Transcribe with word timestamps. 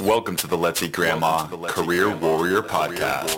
Welcome 0.00 0.34
to 0.36 0.48
the 0.48 0.58
Let's 0.58 0.82
Eat 0.82 0.90
Grandma 0.90 1.46
Career 1.46 2.14
Warrior 2.16 2.62
Podcast. 2.62 3.30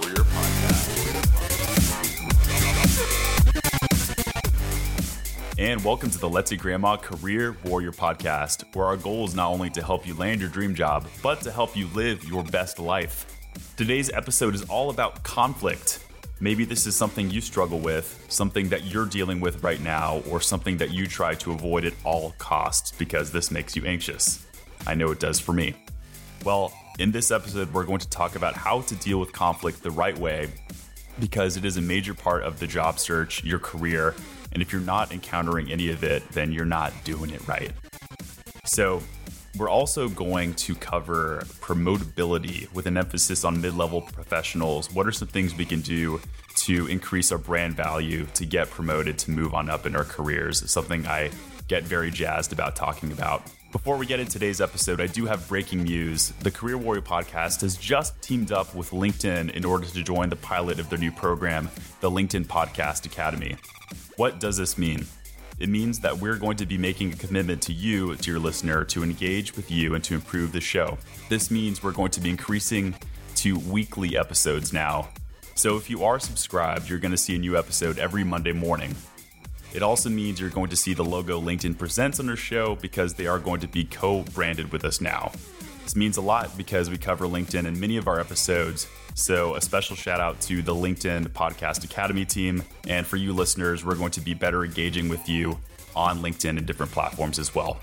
And 5.59 5.85
welcome 5.85 6.09
to 6.09 6.19
the 6.19 6.29
Let's 6.29 6.51
Eat 6.53 6.61
Grandma 6.61 6.97
Career 6.97 7.59
Warrior 7.65 7.93
Podcast, 7.93 8.75
where 8.75 8.87
our 8.87 8.97
goal 8.97 9.27
is 9.27 9.35
not 9.35 9.51
only 9.51 9.69
to 9.69 9.83
help 9.83 10.07
you 10.07 10.15
land 10.15 10.41
your 10.41 10.49
dream 10.49 10.75
job, 10.75 11.07
but 11.23 11.43
to 11.43 11.53
help 11.53 11.77
you 11.77 11.89
live 11.89 12.25
your 12.25 12.43
best 12.43 12.79
life. 12.79 13.27
Today's 13.77 14.11
episode 14.11 14.55
is 14.55 14.63
all 14.65 14.89
about 14.89 15.23
conflict. 15.23 16.07
Maybe 16.41 16.65
this 16.65 16.87
is 16.87 16.97
something 16.97 17.31
you 17.31 17.43
struggle 17.43 17.81
with, 17.81 18.25
something 18.29 18.71
that 18.71 18.85
you're 18.87 19.07
dealing 19.07 19.41
with 19.41 19.63
right 19.63 19.81
now, 19.83 20.23
or 20.31 20.41
something 20.41 20.79
that 20.79 20.91
you 20.91 21.07
try 21.07 21.35
to 21.35 21.53
avoid 21.53 21.85
at 21.85 21.93
all 22.03 22.35
costs 22.39 22.93
because 22.93 23.31
this 23.31 23.51
makes 23.51 23.77
you 23.77 23.85
anxious. 23.85 24.47
I 24.87 24.95
know 24.95 25.11
it 25.11 25.21
does 25.21 25.39
for 25.39 25.53
me. 25.53 25.75
Well, 26.45 26.73
in 26.99 27.11
this 27.11 27.31
episode, 27.31 27.73
we're 27.73 27.85
going 27.85 27.99
to 27.99 28.09
talk 28.09 28.37
about 28.37 28.55
how 28.55 28.83
to 28.83 28.95
deal 28.97 29.19
with 29.19 29.33
conflict 29.33 29.83
the 29.83 29.91
right 29.91 30.17
way 30.17 30.49
because 31.19 31.57
it 31.57 31.65
is 31.65 31.77
a 31.77 31.83
major 31.83 32.15
part 32.15 32.43
of 32.43 32.61
the 32.61 32.67
job 32.67 32.99
search, 32.99 33.43
your 33.45 33.59
career, 33.59 34.15
and 34.53 34.63
if 34.63 34.73
you're 34.73 34.81
not 34.81 35.13
encountering 35.13 35.71
any 35.71 35.91
of 35.91 36.05
it, 36.05 36.27
then 36.31 36.53
you're 36.53 36.65
not 36.65 36.93
doing 37.05 37.31
it 37.31 37.47
right. 37.49 37.73
So, 38.65 39.03
we're 39.59 39.71
also 39.71 40.09
going 40.09 40.55
to 40.55 40.75
cover 40.75 41.43
promotability 41.61 42.73
with 42.75 42.87
an 42.87 42.97
emphasis 42.97 43.45
on 43.45 43.61
mid 43.61 43.75
level 43.75 44.03
professionals. 44.03 44.93
What 44.93 45.07
are 45.07 45.13
some 45.13 45.29
things 45.29 45.55
we 45.55 45.65
can 45.65 45.81
do 45.81 46.21
to 46.57 46.87
increase 46.87 47.33
our 47.33 47.39
brand 47.39 47.75
value, 47.75 48.27
to 48.35 48.45
get 48.45 48.71
promoted, 48.71 49.19
to 49.21 49.31
move 49.31 49.55
on 49.55 49.71
up 49.71 49.87
in 49.87 49.97
our 49.97 50.05
careers? 50.05 50.71
Something 50.71 51.07
I 51.07 51.31
get 51.69 51.85
very 51.85 52.11
jazzed 52.11 52.53
about 52.53 52.77
talking 52.77 53.13
about. 53.13 53.43
Before 53.73 53.97
we 53.97 54.07
get 54.07 54.21
into 54.21 54.33
today's 54.33 54.61
episode, 54.61 55.01
I 55.01 55.09
do 55.09 55.27
have 55.27 55.49
breaking 55.49 55.83
news. 55.83 56.31
The 56.41 56.53
Career 56.53 56.79
Warrior 56.79 57.03
podcast 57.03 57.63
has 57.63 57.77
just 57.77 58.21
teamed 58.23 58.53
up 58.53 58.75
with 58.75 58.91
LinkedIn 58.91 59.51
in 59.51 59.65
order 59.65 59.87
to 59.87 60.03
join 60.05 60.29
the 60.29 60.37
pilot 60.37 60.79
of 60.79 60.89
their 60.89 61.01
new 61.01 61.11
program, 61.11 61.69
the 62.01 62.11
LinkedIn 62.11 62.47
Podcast 62.47 63.07
Academy. 63.07 63.57
What 64.17 64.39
does 64.39 64.57
this 64.57 64.79
mean? 64.79 65.05
It 65.59 65.69
means 65.69 65.99
that 66.01 66.17
we're 66.17 66.37
going 66.37 66.57
to 66.59 66.67
be 66.67 66.79
making 66.79 67.13
a 67.13 67.17
commitment 67.17 67.61
to 67.63 67.73
you, 67.73 68.15
dear 68.17 68.39
listener, 68.39 68.85
to 68.85 69.03
engage 69.03 69.57
with 69.57 69.71
you 69.71 69.95
and 69.95 70.05
to 70.05 70.15
improve 70.15 70.53
the 70.53 70.61
show. 70.61 70.97
This 71.29 71.51
means 71.51 71.83
we're 71.83 71.93
going 71.93 72.13
to 72.13 72.21
be 72.21 72.31
increasing 72.31 72.95
to 73.37 73.59
weekly 73.59 74.17
episodes 74.17 74.73
now. 74.73 75.09
So 75.57 75.77
if 75.77 75.91
you 75.91 76.05
are 76.05 76.21
subscribed, 76.21 76.89
you're 76.89 77.01
going 77.01 77.11
to 77.11 77.19
see 77.19 77.35
a 77.35 77.39
new 77.39 77.59
episode 77.59 77.99
every 77.99 78.23
Monday 78.23 78.53
morning. 78.53 78.95
It 79.77 79.83
also 79.83 80.09
means 80.09 80.41
you're 80.41 80.49
going 80.49 80.71
to 80.71 80.77
see 80.77 80.95
the 80.95 81.05
logo 81.05 81.39
LinkedIn 81.39 81.77
Presents 81.77 82.19
on 82.19 82.31
our 82.31 82.37
show 82.37 82.77
because 82.77 83.13
they 83.13 83.27
are 83.27 83.39
going 83.39 83.61
to 83.61 83.69
be 83.69 83.85
co 83.85 84.23
branded 84.23 84.73
with 84.73 84.87
us 84.87 85.03
now. 85.03 85.33
This 85.83 85.95
means 85.95 86.17
a 86.17 86.23
lot 86.23 86.57
because 86.57 86.89
we 86.89 86.97
cover 86.97 87.27
LinkedIn 87.27 87.67
in 87.67 87.79
many 87.79 87.99
of 87.99 88.09
our 88.09 88.19
episodes. 88.19 88.89
So, 89.15 89.55
a 89.55 89.61
special 89.61 89.95
shout 89.95 90.19
out 90.19 90.41
to 90.43 90.63
the 90.63 90.75
LinkedIn 90.75 91.29
Podcast 91.29 91.85
Academy 91.85 92.25
team. 92.25 92.65
And 92.89 93.07
for 93.07 93.19
you 93.19 93.35
listeners, 93.35 93.85
we're 93.85 93.97
going 93.97 94.13
to 94.13 94.23
be 94.23 94.33
better 94.33 94.65
engaging 94.65 95.11
with 95.11 95.29
you 95.29 95.59
on 95.95 96.21
LinkedIn 96.21 96.57
and 96.57 96.65
different 96.65 96.91
platforms 96.91 97.39
as 97.39 97.55
well. 97.55 97.79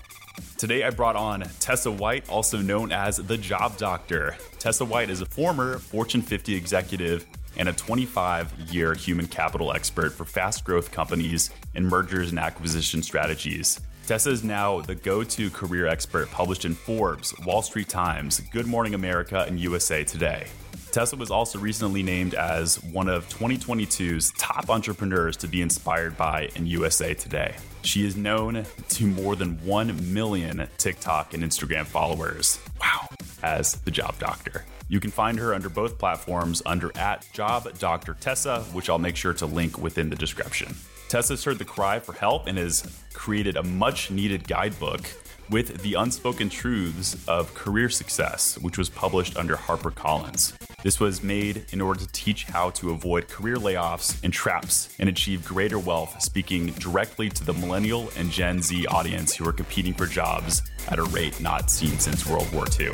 Today, 0.58 0.82
I 0.82 0.90
brought 0.90 1.14
on 1.14 1.42
Tessa 1.60 1.92
White, 1.92 2.28
also 2.28 2.58
known 2.58 2.90
as 2.90 3.18
the 3.18 3.38
Job 3.38 3.76
Doctor. 3.76 4.36
Tessa 4.58 4.84
White 4.84 5.10
is 5.10 5.20
a 5.20 5.26
former 5.26 5.78
Fortune 5.78 6.22
50 6.22 6.56
executive 6.56 7.24
and 7.56 7.68
a 7.68 7.72
25 7.72 8.52
year 8.70 8.94
human 8.94 9.26
capital 9.26 9.72
expert 9.72 10.12
for 10.12 10.24
fast 10.24 10.64
growth 10.64 10.90
companies 10.90 11.50
and 11.74 11.86
mergers 11.86 12.30
and 12.30 12.38
acquisition 12.38 13.02
strategies. 13.02 13.80
Tessa 14.06 14.30
is 14.30 14.44
now 14.44 14.80
the 14.80 14.94
go 14.94 15.24
to 15.24 15.50
career 15.50 15.86
expert 15.86 16.30
published 16.30 16.66
in 16.66 16.74
Forbes, 16.74 17.34
Wall 17.46 17.62
Street 17.62 17.88
Times, 17.88 18.40
Good 18.52 18.66
Morning 18.66 18.94
America, 18.94 19.46
and 19.48 19.58
USA 19.58 20.04
Today. 20.04 20.46
Tessa 20.92 21.16
was 21.16 21.30
also 21.30 21.58
recently 21.58 22.02
named 22.02 22.34
as 22.34 22.82
one 22.84 23.08
of 23.08 23.28
2022's 23.28 24.32
top 24.38 24.68
entrepreneurs 24.68 25.36
to 25.38 25.48
be 25.48 25.62
inspired 25.62 26.16
by 26.16 26.50
in 26.54 26.66
USA 26.66 27.14
Today. 27.14 27.56
She 27.84 28.06
is 28.06 28.16
known 28.16 28.64
to 28.88 29.06
more 29.06 29.36
than 29.36 29.58
1 29.64 30.12
million 30.12 30.66
TikTok 30.78 31.34
and 31.34 31.44
Instagram 31.44 31.84
followers. 31.84 32.58
Wow, 32.80 33.08
as 33.42 33.74
the 33.82 33.90
job 33.90 34.18
doctor. 34.18 34.64
You 34.88 35.00
can 35.00 35.10
find 35.10 35.38
her 35.38 35.54
under 35.54 35.68
both 35.68 35.98
platforms 35.98 36.62
under 36.64 36.96
at 36.96 37.26
Job 37.32 37.78
Dr. 37.78 38.14
Tessa, 38.14 38.62
which 38.72 38.88
I'll 38.88 38.98
make 38.98 39.16
sure 39.16 39.34
to 39.34 39.46
link 39.46 39.78
within 39.78 40.08
the 40.08 40.16
description. 40.16 40.74
Tessa's 41.08 41.44
heard 41.44 41.58
the 41.58 41.64
cry 41.64 41.98
for 41.98 42.14
help 42.14 42.46
and 42.46 42.56
has 42.56 42.90
created 43.12 43.56
a 43.56 43.62
much 43.62 44.10
needed 44.10 44.48
guidebook 44.48 45.02
with 45.50 45.82
the 45.82 45.94
unspoken 45.94 46.48
truths 46.48 47.16
of 47.28 47.54
career 47.54 47.90
success, 47.90 48.58
which 48.58 48.78
was 48.78 48.88
published 48.88 49.36
under 49.36 49.56
HarperCollins. 49.56 50.54
This 50.84 51.00
was 51.00 51.22
made 51.22 51.64
in 51.72 51.80
order 51.80 52.00
to 52.00 52.06
teach 52.08 52.44
how 52.44 52.68
to 52.72 52.90
avoid 52.90 53.26
career 53.26 53.56
layoffs 53.56 54.22
and 54.22 54.30
traps 54.30 54.94
and 54.98 55.08
achieve 55.08 55.42
greater 55.42 55.78
wealth, 55.78 56.20
speaking 56.20 56.66
directly 56.72 57.30
to 57.30 57.42
the 57.42 57.54
millennial 57.54 58.10
and 58.18 58.30
Gen 58.30 58.60
Z 58.60 58.86
audience 58.88 59.34
who 59.34 59.48
are 59.48 59.52
competing 59.54 59.94
for 59.94 60.04
jobs 60.04 60.60
at 60.88 60.98
a 60.98 61.04
rate 61.04 61.40
not 61.40 61.70
seen 61.70 61.98
since 61.98 62.26
World 62.26 62.52
War 62.52 62.66
II. 62.78 62.90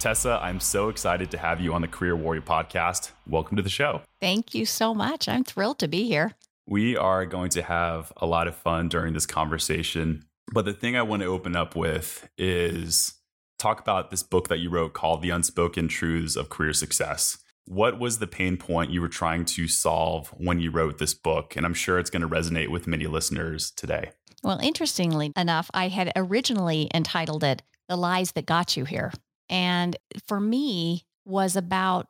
Tessa, 0.00 0.40
I'm 0.42 0.58
so 0.58 0.88
excited 0.88 1.30
to 1.30 1.38
have 1.38 1.60
you 1.60 1.72
on 1.72 1.80
the 1.80 1.86
Career 1.86 2.16
Warrior 2.16 2.42
podcast. 2.42 3.12
Welcome 3.28 3.58
to 3.58 3.62
the 3.62 3.70
show. 3.70 4.02
Thank 4.20 4.56
you 4.56 4.66
so 4.66 4.92
much. 4.92 5.28
I'm 5.28 5.44
thrilled 5.44 5.78
to 5.78 5.86
be 5.86 6.08
here. 6.08 6.32
We 6.66 6.96
are 6.96 7.26
going 7.26 7.50
to 7.50 7.62
have 7.62 8.12
a 8.16 8.26
lot 8.26 8.48
of 8.48 8.56
fun 8.56 8.88
during 8.88 9.14
this 9.14 9.24
conversation. 9.24 10.24
But 10.52 10.64
the 10.64 10.72
thing 10.72 10.96
I 10.96 11.02
want 11.02 11.22
to 11.22 11.28
open 11.28 11.54
up 11.54 11.76
with 11.76 12.28
is 12.36 13.14
talk 13.62 13.80
about 13.80 14.10
this 14.10 14.24
book 14.24 14.48
that 14.48 14.58
you 14.58 14.68
wrote 14.68 14.92
called 14.92 15.22
The 15.22 15.30
Unspoken 15.30 15.86
Truths 15.86 16.34
of 16.34 16.48
Career 16.48 16.72
Success. 16.72 17.38
What 17.64 18.00
was 18.00 18.18
the 18.18 18.26
pain 18.26 18.56
point 18.56 18.90
you 18.90 19.00
were 19.00 19.08
trying 19.08 19.44
to 19.44 19.68
solve 19.68 20.28
when 20.36 20.58
you 20.58 20.72
wrote 20.72 20.98
this 20.98 21.14
book? 21.14 21.54
And 21.56 21.64
I'm 21.64 21.74
sure 21.74 22.00
it's 22.00 22.10
going 22.10 22.22
to 22.22 22.28
resonate 22.28 22.68
with 22.68 22.88
many 22.88 23.06
listeners 23.06 23.70
today. 23.70 24.10
Well, 24.42 24.58
interestingly 24.58 25.32
enough, 25.36 25.70
I 25.72 25.88
had 25.88 26.10
originally 26.16 26.90
entitled 26.92 27.44
it 27.44 27.62
The 27.88 27.94
Lies 27.94 28.32
That 28.32 28.46
Got 28.46 28.76
You 28.76 28.84
Here. 28.84 29.12
And 29.48 29.96
for 30.26 30.40
me, 30.40 31.04
was 31.24 31.54
about 31.54 32.08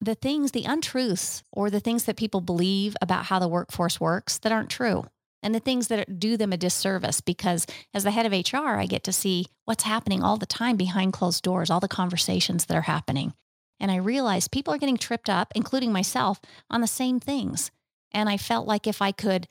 the 0.00 0.14
things, 0.14 0.52
the 0.52 0.64
untruths, 0.64 1.42
or 1.52 1.68
the 1.68 1.80
things 1.80 2.04
that 2.04 2.16
people 2.16 2.40
believe 2.40 2.96
about 3.02 3.26
how 3.26 3.38
the 3.38 3.48
workforce 3.48 4.00
works 4.00 4.38
that 4.38 4.52
aren't 4.52 4.70
true. 4.70 5.04
And 5.46 5.54
the 5.54 5.60
things 5.60 5.86
that 5.86 6.18
do 6.18 6.36
them 6.36 6.52
a 6.52 6.56
disservice 6.56 7.20
because 7.20 7.66
as 7.94 8.02
the 8.02 8.10
head 8.10 8.26
of 8.26 8.32
HR, 8.32 8.80
I 8.80 8.86
get 8.86 9.04
to 9.04 9.12
see 9.12 9.46
what's 9.64 9.84
happening 9.84 10.20
all 10.20 10.36
the 10.36 10.44
time 10.44 10.76
behind 10.76 11.12
closed 11.12 11.44
doors, 11.44 11.70
all 11.70 11.78
the 11.78 11.86
conversations 11.86 12.66
that 12.66 12.76
are 12.76 12.80
happening. 12.80 13.32
And 13.78 13.92
I 13.92 13.98
realized 13.98 14.50
people 14.50 14.74
are 14.74 14.78
getting 14.78 14.96
tripped 14.96 15.30
up, 15.30 15.52
including 15.54 15.92
myself, 15.92 16.40
on 16.68 16.80
the 16.80 16.88
same 16.88 17.20
things. 17.20 17.70
And 18.10 18.28
I 18.28 18.38
felt 18.38 18.66
like 18.66 18.88
if 18.88 19.00
I 19.00 19.12
could 19.12 19.46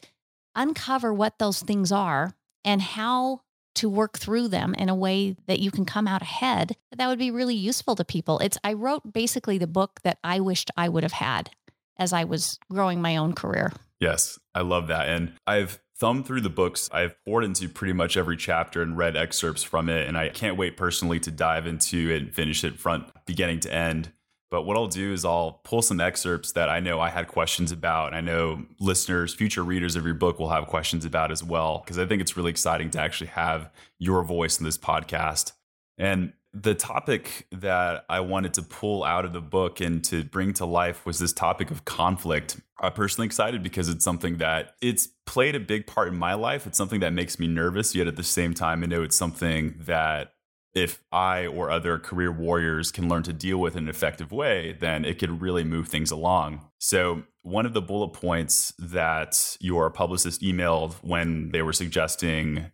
uncover 0.54 1.14
what 1.14 1.40
those 1.40 1.62
things 1.62 1.94
are 1.94 2.34
and 2.66 2.82
how 2.82 3.44
to 3.76 3.88
work 3.88 4.18
through 4.18 4.50
them 4.50 4.76
in 4.78 4.90
a 4.90 4.96
way 4.96 5.38
that 5.48 5.60
you 5.60 5.72
can 5.72 5.86
come 5.86 6.10
out 6.10 6.22
ahead, 6.22 6.76
that 6.94 7.08
would 7.08 7.20
be 7.20 7.32
really 7.32 7.56
useful 7.56 7.96
to 7.96 8.04
people. 8.04 8.40
It's 8.40 8.58
I 8.66 8.74
wrote 8.74 9.14
basically 9.14 9.58
the 9.60 9.66
book 9.66 10.02
that 10.04 10.18
I 10.26 10.42
wished 10.42 10.72
I 10.76 10.90
would 10.90 11.04
have 11.04 11.14
had 11.14 11.52
as 11.98 12.12
I 12.12 12.26
was 12.26 12.60
growing 12.70 13.02
my 13.02 13.16
own 13.16 13.32
career. 13.32 13.72
Yes, 14.02 14.38
I 14.54 14.60
love 14.60 14.88
that. 14.88 15.08
And 15.08 15.34
I've 15.48 15.80
thumbed 15.98 16.26
through 16.26 16.42
the 16.42 16.50
books. 16.50 16.90
I've 16.92 17.16
poured 17.24 17.44
into 17.44 17.70
pretty 17.70 17.94
much 17.94 18.18
every 18.18 18.38
chapter 18.38 18.82
and 18.82 18.98
read 18.98 19.16
excerpts 19.16 19.64
from 19.64 19.90
it. 19.90 20.08
And 20.08 20.18
I 20.18 20.30
can't 20.30 20.58
wait 20.58 20.78
personally 20.78 21.20
to 21.22 21.32
dive 21.32 21.68
into 21.68 22.10
it 22.10 22.22
and 22.22 22.34
finish 22.34 22.64
it 22.64 22.80
front 22.80 23.10
beginning 23.26 23.62
to 23.62 23.74
end. 23.74 24.12
But 24.52 24.64
what 24.64 24.78
I'll 24.78 24.88
do 24.88 25.12
is 25.12 25.26
I'll 25.26 25.60
pull 25.64 25.82
some 25.82 26.00
excerpts 26.00 26.52
that 26.52 26.70
I 26.70 26.80
know 26.80 27.00
I 27.00 27.10
had 27.10 27.28
questions 27.28 27.72
about. 27.72 28.08
And 28.08 28.16
I 28.16 28.22
know 28.22 28.66
listeners, 28.80 29.34
future 29.34 29.64
readers 29.64 29.96
of 29.96 30.06
your 30.06 30.14
book 30.14 30.38
will 30.38 30.50
have 30.50 30.68
questions 30.68 31.04
about 31.04 31.32
as 31.32 31.44
well, 31.44 31.80
because 31.80 31.98
I 31.98 32.06
think 32.06 32.22
it's 32.22 32.38
really 32.38 32.52
exciting 32.52 32.90
to 32.92 33.00
actually 33.00 33.28
have 33.28 33.72
your 33.98 34.24
voice 34.24 34.60
in 34.60 34.66
this 34.66 34.78
podcast. 34.78 35.54
And 35.98 36.34
the 36.56 36.74
topic 36.74 37.48
that 37.52 38.06
I 38.10 38.22
wanted 38.22 38.54
to 38.56 38.62
pull 38.62 39.04
out 39.04 39.26
of 39.26 39.34
the 39.34 39.42
book 39.42 39.82
and 39.82 40.04
to 40.06 40.24
bring 40.24 40.54
to 40.54 40.66
life 40.66 41.06
was 41.06 41.20
this 41.20 41.34
topic 41.34 41.70
of 41.70 41.84
conflict. 41.84 42.62
I'm 42.80 42.94
personally 42.94 43.26
excited 43.26 43.62
because 43.62 43.90
it's 43.90 44.06
something 44.06 44.38
that 44.38 44.76
it's 44.82 45.10
played 45.26 45.56
a 45.56 45.60
big 45.60 45.86
part 45.86 46.08
in 46.08 46.18
my 46.18 46.34
life. 46.34 46.66
It's 46.66 46.78
something 46.78 47.02
that 47.02 47.12
makes 47.12 47.40
me 47.40 47.48
nervous, 47.48 47.94
yet 47.94 48.08
at 48.08 48.16
the 48.16 48.24
same 48.24 48.54
time, 48.54 48.84
I 48.84 48.86
know 48.86 49.04
it's 49.04 49.18
something 49.18 49.76
that 49.80 50.32
if 50.74 51.04
I 51.12 51.46
or 51.46 51.70
other 51.70 51.98
career 51.98 52.32
warriors 52.32 52.92
can 52.92 53.10
learn 53.10 53.24
to 53.24 53.34
deal 53.34 53.58
with 53.58 53.76
in 53.76 53.84
an 53.84 53.90
effective 53.90 54.32
way, 54.32 54.78
then 54.80 55.04
it 55.04 55.20
could 55.20 55.42
really 55.42 55.64
move 55.64 55.90
things 55.90 56.12
along. 56.12 56.68
So, 56.80 57.24
one 57.42 57.66
of 57.66 57.74
the 57.74 57.82
bullet 57.82 58.10
points 58.10 58.74
that 58.80 59.58
your 59.60 59.90
publicist 59.90 60.42
emailed 60.42 60.96
when 61.02 61.52
they 61.52 61.62
were 61.62 61.74
suggesting 61.74 62.72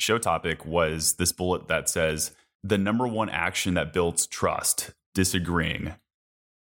show 0.00 0.18
topic 0.18 0.64
was 0.64 1.14
this 1.14 1.32
bullet 1.32 1.68
that 1.68 1.88
says, 1.88 2.32
the 2.68 2.78
number 2.78 3.06
one 3.06 3.28
action 3.30 3.74
that 3.74 3.92
builds 3.92 4.26
trust, 4.26 4.92
disagreeing. 5.14 5.94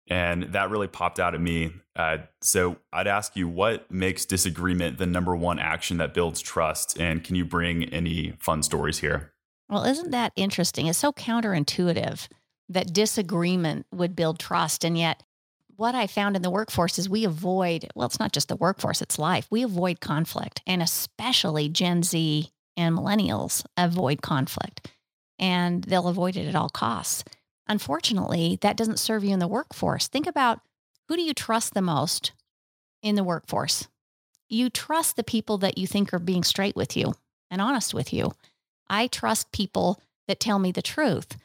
And 0.07 0.51
that 0.53 0.69
really 0.69 0.87
popped 0.87 1.19
out 1.19 1.35
at 1.35 1.41
me. 1.41 1.71
Uh, 1.95 2.17
so 2.41 2.77
I'd 2.91 3.07
ask 3.07 3.35
you, 3.35 3.47
what 3.47 3.89
makes 3.89 4.25
disagreement 4.25 4.97
the 4.97 5.05
number 5.05 5.35
one 5.35 5.59
action 5.59 5.97
that 5.97 6.13
builds 6.13 6.41
trust? 6.41 6.99
And 6.99 7.23
can 7.23 7.35
you 7.35 7.45
bring 7.45 7.85
any 7.85 8.33
fun 8.39 8.63
stories 8.63 8.99
here? 8.99 9.31
Well, 9.69 9.85
isn't 9.85 10.11
that 10.11 10.33
interesting? 10.35 10.87
It's 10.87 10.97
so 10.97 11.13
counterintuitive 11.13 12.27
that 12.69 12.93
disagreement 12.93 13.85
would 13.93 14.15
build 14.15 14.39
trust. 14.39 14.83
And 14.83 14.97
yet, 14.97 15.23
what 15.77 15.95
I 15.95 16.07
found 16.07 16.35
in 16.35 16.41
the 16.41 16.51
workforce 16.51 16.99
is 16.99 17.09
we 17.09 17.23
avoid, 17.25 17.87
well, 17.95 18.05
it's 18.05 18.19
not 18.19 18.33
just 18.33 18.49
the 18.49 18.55
workforce, 18.55 19.01
it's 19.01 19.17
life. 19.17 19.47
We 19.49 19.63
avoid 19.63 19.99
conflict, 19.99 20.61
and 20.67 20.81
especially 20.81 21.69
Gen 21.69 22.03
Z 22.03 22.49
and 22.77 22.95
millennials 22.95 23.65
avoid 23.77 24.21
conflict, 24.21 24.91
and 25.41 25.83
they'll 25.83 26.07
avoid 26.07 26.37
it 26.37 26.47
at 26.47 26.55
all 26.55 26.69
costs. 26.69 27.25
Unfortunately, 27.67 28.59
that 28.61 28.77
doesn't 28.77 28.99
serve 28.99 29.23
you 29.23 29.31
in 29.31 29.39
the 29.39 29.47
workforce. 29.47 30.07
Think 30.07 30.27
about 30.27 30.61
who 31.07 31.15
do 31.15 31.23
you 31.23 31.33
trust 31.33 31.73
the 31.73 31.81
most 31.81 32.31
in 33.01 33.15
the 33.15 33.23
workforce? 33.23 33.87
You 34.47 34.69
trust 34.69 35.15
the 35.15 35.23
people 35.23 35.57
that 35.57 35.77
you 35.77 35.87
think 35.87 36.13
are 36.13 36.19
being 36.19 36.43
straight 36.43 36.75
with 36.75 36.95
you 36.95 37.13
and 37.49 37.61
honest 37.61 37.93
with 37.93 38.13
you. 38.13 38.31
I 38.89 39.07
trust 39.07 39.51
people 39.51 39.99
that 40.27 40.39
tell 40.39 40.59
me 40.59 40.71
the 40.71 40.81
truth. 40.81 41.37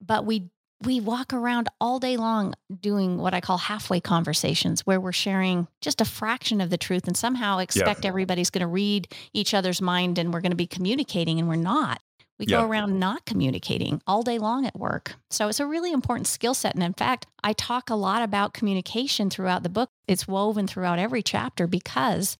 But 0.00 0.24
we 0.24 0.50
we 0.82 1.00
walk 1.00 1.32
around 1.32 1.68
all 1.80 1.98
day 1.98 2.16
long 2.16 2.54
doing 2.80 3.16
what 3.16 3.32
I 3.32 3.40
call 3.40 3.56
halfway 3.56 4.00
conversations 4.00 4.84
where 4.84 5.00
we're 5.00 5.12
sharing 5.12 5.66
just 5.80 6.00
a 6.00 6.04
fraction 6.04 6.60
of 6.60 6.68
the 6.68 6.76
truth 6.76 7.06
and 7.06 7.16
somehow 7.16 7.58
expect 7.58 8.04
everybody's 8.04 8.50
going 8.50 8.60
to 8.60 8.66
read 8.66 9.08
each 9.32 9.54
other's 9.54 9.80
mind 9.80 10.18
and 10.18 10.32
we're 10.32 10.40
going 10.40 10.50
to 10.50 10.56
be 10.56 10.66
communicating 10.66 11.38
and 11.38 11.48
we're 11.48 11.56
not. 11.56 12.02
We 12.38 12.46
go 12.46 12.66
around 12.66 12.98
not 12.98 13.24
communicating 13.26 14.02
all 14.06 14.22
day 14.22 14.38
long 14.38 14.66
at 14.66 14.78
work. 14.78 15.14
So 15.30 15.48
it's 15.48 15.60
a 15.60 15.66
really 15.66 15.92
important 15.92 16.26
skill 16.26 16.54
set. 16.54 16.74
And 16.74 16.82
in 16.82 16.92
fact, 16.92 17.26
I 17.44 17.52
talk 17.52 17.90
a 17.90 17.94
lot 17.94 18.22
about 18.22 18.54
communication 18.54 19.30
throughout 19.30 19.62
the 19.62 19.68
book. 19.68 19.90
It's 20.08 20.26
woven 20.26 20.66
throughout 20.66 20.98
every 20.98 21.22
chapter 21.22 21.66
because 21.66 22.36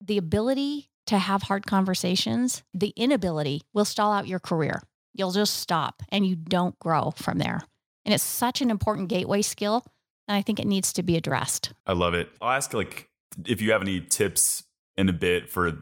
the 0.00 0.16
ability 0.16 0.90
to 1.06 1.18
have 1.18 1.42
hard 1.42 1.66
conversations, 1.66 2.62
the 2.72 2.92
inability 2.96 3.62
will 3.72 3.84
stall 3.84 4.12
out 4.12 4.28
your 4.28 4.38
career. 4.38 4.82
You'll 5.12 5.32
just 5.32 5.54
stop 5.54 6.02
and 6.10 6.26
you 6.26 6.36
don't 6.36 6.78
grow 6.78 7.12
from 7.16 7.38
there. 7.38 7.62
And 8.04 8.14
it's 8.14 8.24
such 8.24 8.60
an 8.60 8.70
important 8.70 9.08
gateway 9.08 9.42
skill. 9.42 9.84
And 10.28 10.36
I 10.36 10.42
think 10.42 10.60
it 10.60 10.66
needs 10.66 10.92
to 10.94 11.02
be 11.02 11.16
addressed. 11.16 11.72
I 11.86 11.92
love 11.94 12.14
it. 12.14 12.28
I'll 12.40 12.50
ask 12.50 12.72
like 12.74 13.08
if 13.44 13.60
you 13.60 13.72
have 13.72 13.82
any 13.82 14.00
tips 14.00 14.64
in 14.96 15.08
a 15.08 15.12
bit 15.12 15.48
for 15.48 15.72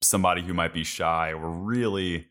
somebody 0.00 0.42
who 0.42 0.54
might 0.54 0.72
be 0.72 0.84
shy 0.84 1.32
or 1.32 1.48
really 1.50 2.28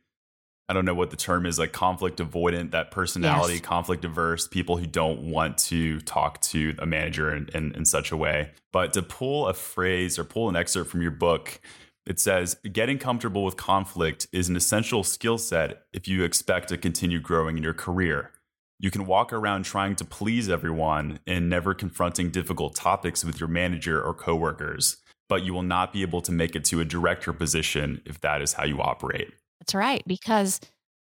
I 0.70 0.74
don't 0.74 0.86
know 0.86 0.94
what 0.94 1.12
the 1.12 1.18
term 1.18 1.46
is, 1.46 1.60
like 1.60 1.74
conflict 1.74 2.20
avoidant, 2.20 2.72
that 2.72 2.90
personality, 2.90 3.56
yes. 3.56 3.62
conflict 3.62 4.06
averse, 4.06 4.48
people 4.48 4.78
who 4.78 4.86
don't 4.86 5.24
want 5.24 5.58
to 5.60 6.00
talk 6.02 6.40
to 6.42 6.74
a 6.80 6.86
manager 6.86 7.36
in, 7.36 7.50
in, 7.54 7.76
in, 7.76 7.86
such 7.86 8.12
a 8.12 8.18
way. 8.18 8.52
But 8.72 8.94
to 8.94 9.02
pull 9.02 9.48
a 9.48 9.54
phrase 9.54 10.18
or 10.18 10.24
pull 10.24 10.48
an 10.48 10.56
excerpt 10.56 10.90
from 10.90 11.02
your 11.02 11.12
book, 11.12 11.60
it 12.06 12.20
says, 12.20 12.56
getting 12.72 12.98
comfortable 12.98 13.44
with 13.44 13.58
conflict 13.58 14.28
is 14.32 14.48
an 14.48 14.56
essential 14.56 15.04
skill 15.04 15.38
set 15.38 15.84
if 15.92 16.08
you 16.08 16.24
expect 16.24 16.70
to 16.70 16.78
continue 16.78 17.20
growing 17.20 17.58
in 17.58 17.64
your 17.64 17.74
career. 17.74 18.32
You 18.80 18.92
can 18.92 19.06
walk 19.06 19.32
around 19.32 19.64
trying 19.64 19.96
to 19.98 20.06
please 20.06 20.50
everyone 20.50 21.20
and 21.28 21.50
never 21.50 21.74
confronting 21.74 22.32
difficult 22.32 22.76
topics 22.76 23.24
with 23.24 23.40
your 23.40 23.48
manager 23.48 24.02
or 24.02 24.14
coworkers, 24.14 24.98
but 25.30 25.44
you 25.44 25.54
will 25.54 25.64
not 25.64 25.94
be 25.94 26.02
able 26.02 26.22
to 26.22 26.32
make 26.32 26.56
it 26.56 26.66
to 26.66 26.82
a 26.82 26.86
director 26.86 27.32
position 27.32 28.02
if 28.06 28.20
that 28.22 28.42
is 28.42 28.54
how 28.54 28.66
you 28.66 28.82
operate. 28.82 29.32
That's 29.64 29.76
right. 29.76 30.04
Because 30.06 30.60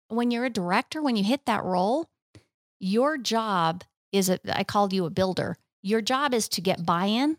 when 0.08 0.30
you're 0.30 0.46
a 0.46 0.50
director, 0.50 1.00
when 1.00 1.16
you 1.16 1.22
hit 1.22 1.46
that 1.46 1.64
role, 1.64 2.08
your 2.80 3.16
job 3.16 3.84
is 4.12 4.28
a, 4.28 4.38
I 4.52 4.64
called 4.64 4.92
you 4.92 5.04
a 5.04 5.10
builder. 5.10 5.56
Your 5.82 6.00
job 6.00 6.34
is 6.34 6.48
to 6.50 6.60
get 6.60 6.84
buy 6.84 7.06
in 7.06 7.36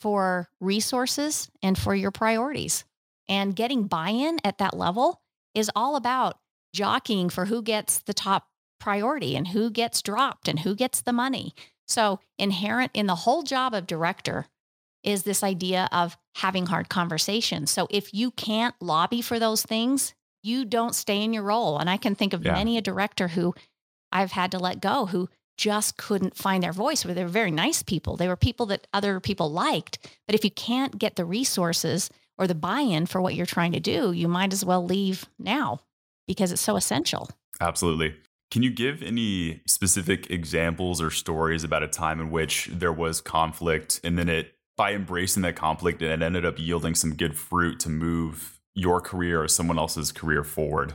for 0.00 0.48
resources 0.60 1.48
and 1.62 1.78
for 1.78 1.94
your 1.94 2.10
priorities. 2.10 2.84
And 3.28 3.54
getting 3.54 3.84
buy 3.84 4.10
in 4.10 4.38
at 4.44 4.58
that 4.58 4.76
level 4.76 5.20
is 5.54 5.70
all 5.76 5.94
about 5.94 6.38
jockeying 6.74 7.28
for 7.28 7.46
who 7.46 7.62
gets 7.62 7.98
the 7.98 8.14
top 8.14 8.48
priority 8.80 9.36
and 9.36 9.48
who 9.48 9.70
gets 9.70 10.02
dropped 10.02 10.48
and 10.48 10.60
who 10.60 10.74
gets 10.74 11.02
the 11.02 11.12
money. 11.12 11.54
So, 11.86 12.20
inherent 12.38 12.92
in 12.94 13.06
the 13.06 13.14
whole 13.14 13.42
job 13.42 13.74
of 13.74 13.86
director 13.86 14.46
is 15.02 15.22
this 15.24 15.42
idea 15.42 15.88
of 15.92 16.16
having 16.36 16.66
hard 16.66 16.88
conversations. 16.88 17.70
So, 17.70 17.86
if 17.90 18.14
you 18.14 18.30
can't 18.30 18.74
lobby 18.80 19.22
for 19.22 19.38
those 19.38 19.62
things, 19.62 20.14
you 20.42 20.64
don't 20.64 20.94
stay 20.94 21.22
in 21.22 21.32
your 21.32 21.42
role. 21.42 21.78
And 21.78 21.88
I 21.88 21.96
can 21.96 22.14
think 22.14 22.32
of 22.32 22.44
yeah. 22.44 22.52
many 22.52 22.78
a 22.78 22.82
director 22.82 23.28
who 23.28 23.54
I've 24.12 24.32
had 24.32 24.50
to 24.52 24.58
let 24.58 24.80
go 24.80 25.06
who 25.06 25.28
just 25.56 25.96
couldn't 25.96 26.36
find 26.36 26.62
their 26.62 26.72
voice. 26.72 27.04
Where 27.04 27.14
they 27.14 27.22
were 27.22 27.28
very 27.28 27.50
nice 27.50 27.82
people. 27.82 28.16
They 28.16 28.28
were 28.28 28.36
people 28.36 28.66
that 28.66 28.86
other 28.92 29.20
people 29.20 29.52
liked. 29.52 29.98
But 30.26 30.34
if 30.34 30.44
you 30.44 30.50
can't 30.50 30.98
get 30.98 31.16
the 31.16 31.24
resources 31.24 32.10
or 32.38 32.46
the 32.46 32.54
buy-in 32.54 33.06
for 33.06 33.20
what 33.20 33.34
you're 33.34 33.46
trying 33.46 33.72
to 33.72 33.80
do, 33.80 34.12
you 34.12 34.26
might 34.26 34.52
as 34.52 34.64
well 34.64 34.84
leave 34.84 35.26
now 35.38 35.80
because 36.26 36.52
it's 36.52 36.62
so 36.62 36.76
essential. 36.76 37.28
Absolutely. 37.60 38.14
Can 38.50 38.62
you 38.62 38.70
give 38.70 39.02
any 39.02 39.60
specific 39.66 40.30
examples 40.30 41.00
or 41.00 41.10
stories 41.10 41.62
about 41.62 41.82
a 41.82 41.88
time 41.88 42.20
in 42.20 42.30
which 42.30 42.68
there 42.72 42.92
was 42.92 43.20
conflict 43.20 44.00
and 44.02 44.18
then 44.18 44.28
it 44.28 44.54
by 44.76 44.94
embracing 44.94 45.42
that 45.42 45.56
conflict 45.56 46.00
and 46.00 46.10
it 46.10 46.24
ended 46.24 46.44
up 46.44 46.58
yielding 46.58 46.94
some 46.94 47.14
good 47.14 47.36
fruit 47.36 47.78
to 47.80 47.90
move 47.90 48.59
your 48.74 49.00
career 49.00 49.42
or 49.42 49.48
someone 49.48 49.78
else's 49.78 50.12
career 50.12 50.44
forward? 50.44 50.94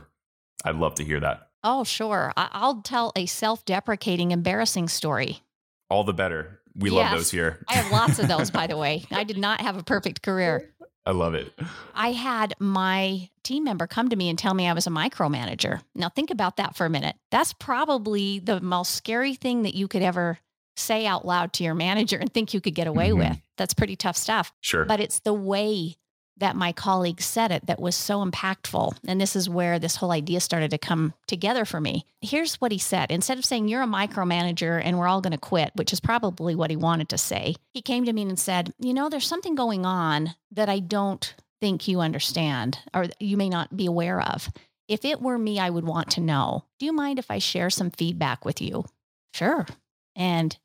I'd 0.64 0.76
love 0.76 0.94
to 0.96 1.04
hear 1.04 1.20
that. 1.20 1.48
Oh, 1.62 1.84
sure. 1.84 2.32
I'll 2.36 2.82
tell 2.82 3.12
a 3.16 3.26
self 3.26 3.64
deprecating, 3.64 4.30
embarrassing 4.30 4.88
story. 4.88 5.42
All 5.90 6.04
the 6.04 6.14
better. 6.14 6.60
We 6.74 6.90
yes. 6.90 6.96
love 6.96 7.18
those 7.18 7.30
here. 7.30 7.64
I 7.68 7.74
have 7.74 7.90
lots 7.90 8.18
of 8.18 8.28
those, 8.28 8.50
by 8.50 8.66
the 8.66 8.76
way. 8.76 9.04
I 9.10 9.24
did 9.24 9.38
not 9.38 9.60
have 9.60 9.76
a 9.76 9.82
perfect 9.82 10.22
career. 10.22 10.70
I 11.06 11.12
love 11.12 11.34
it. 11.34 11.52
I 11.94 12.12
had 12.12 12.54
my 12.58 13.30
team 13.44 13.64
member 13.64 13.86
come 13.86 14.08
to 14.08 14.16
me 14.16 14.28
and 14.28 14.38
tell 14.38 14.54
me 14.54 14.66
I 14.66 14.72
was 14.72 14.88
a 14.88 14.90
micromanager. 14.90 15.80
Now, 15.94 16.08
think 16.08 16.30
about 16.32 16.56
that 16.56 16.74
for 16.74 16.84
a 16.84 16.90
minute. 16.90 17.14
That's 17.30 17.52
probably 17.52 18.40
the 18.40 18.60
most 18.60 18.92
scary 18.92 19.34
thing 19.34 19.62
that 19.62 19.74
you 19.74 19.86
could 19.86 20.02
ever 20.02 20.38
say 20.76 21.06
out 21.06 21.24
loud 21.24 21.52
to 21.54 21.64
your 21.64 21.74
manager 21.74 22.18
and 22.18 22.32
think 22.32 22.52
you 22.52 22.60
could 22.60 22.74
get 22.74 22.88
away 22.88 23.10
mm-hmm. 23.10 23.30
with. 23.30 23.40
That's 23.56 23.72
pretty 23.72 23.96
tough 23.96 24.16
stuff. 24.16 24.52
Sure. 24.60 24.84
But 24.84 25.00
it's 25.00 25.20
the 25.20 25.32
way 25.32 25.96
that 26.38 26.56
my 26.56 26.72
colleague 26.72 27.20
said 27.20 27.50
it 27.50 27.66
that 27.66 27.80
was 27.80 27.96
so 27.96 28.24
impactful. 28.24 28.96
And 29.06 29.20
this 29.20 29.34
is 29.34 29.48
where 29.48 29.78
this 29.78 29.96
whole 29.96 30.12
idea 30.12 30.40
started 30.40 30.70
to 30.70 30.78
come 30.78 31.14
together 31.26 31.64
for 31.64 31.80
me. 31.80 32.04
Here's 32.20 32.56
what 32.56 32.72
he 32.72 32.78
said 32.78 33.10
instead 33.10 33.38
of 33.38 33.44
saying, 33.44 33.68
You're 33.68 33.82
a 33.82 33.86
micromanager 33.86 34.80
and 34.82 34.98
we're 34.98 35.08
all 35.08 35.20
going 35.20 35.32
to 35.32 35.38
quit, 35.38 35.72
which 35.74 35.92
is 35.92 36.00
probably 36.00 36.54
what 36.54 36.70
he 36.70 36.76
wanted 36.76 37.08
to 37.10 37.18
say, 37.18 37.56
he 37.72 37.82
came 37.82 38.04
to 38.04 38.12
me 38.12 38.22
and 38.22 38.38
said, 38.38 38.72
You 38.78 38.94
know, 38.94 39.08
there's 39.08 39.26
something 39.26 39.54
going 39.54 39.86
on 39.86 40.34
that 40.52 40.68
I 40.68 40.80
don't 40.80 41.34
think 41.60 41.88
you 41.88 42.00
understand 42.00 42.78
or 42.94 43.06
you 43.18 43.36
may 43.36 43.48
not 43.48 43.76
be 43.76 43.86
aware 43.86 44.20
of. 44.20 44.50
If 44.88 45.04
it 45.04 45.20
were 45.20 45.38
me, 45.38 45.58
I 45.58 45.70
would 45.70 45.84
want 45.84 46.10
to 46.12 46.20
know. 46.20 46.64
Do 46.78 46.86
you 46.86 46.92
mind 46.92 47.18
if 47.18 47.30
I 47.30 47.38
share 47.38 47.70
some 47.70 47.90
feedback 47.90 48.44
with 48.44 48.60
you? 48.60 48.84
Sure. 49.34 49.66
And 50.14 50.56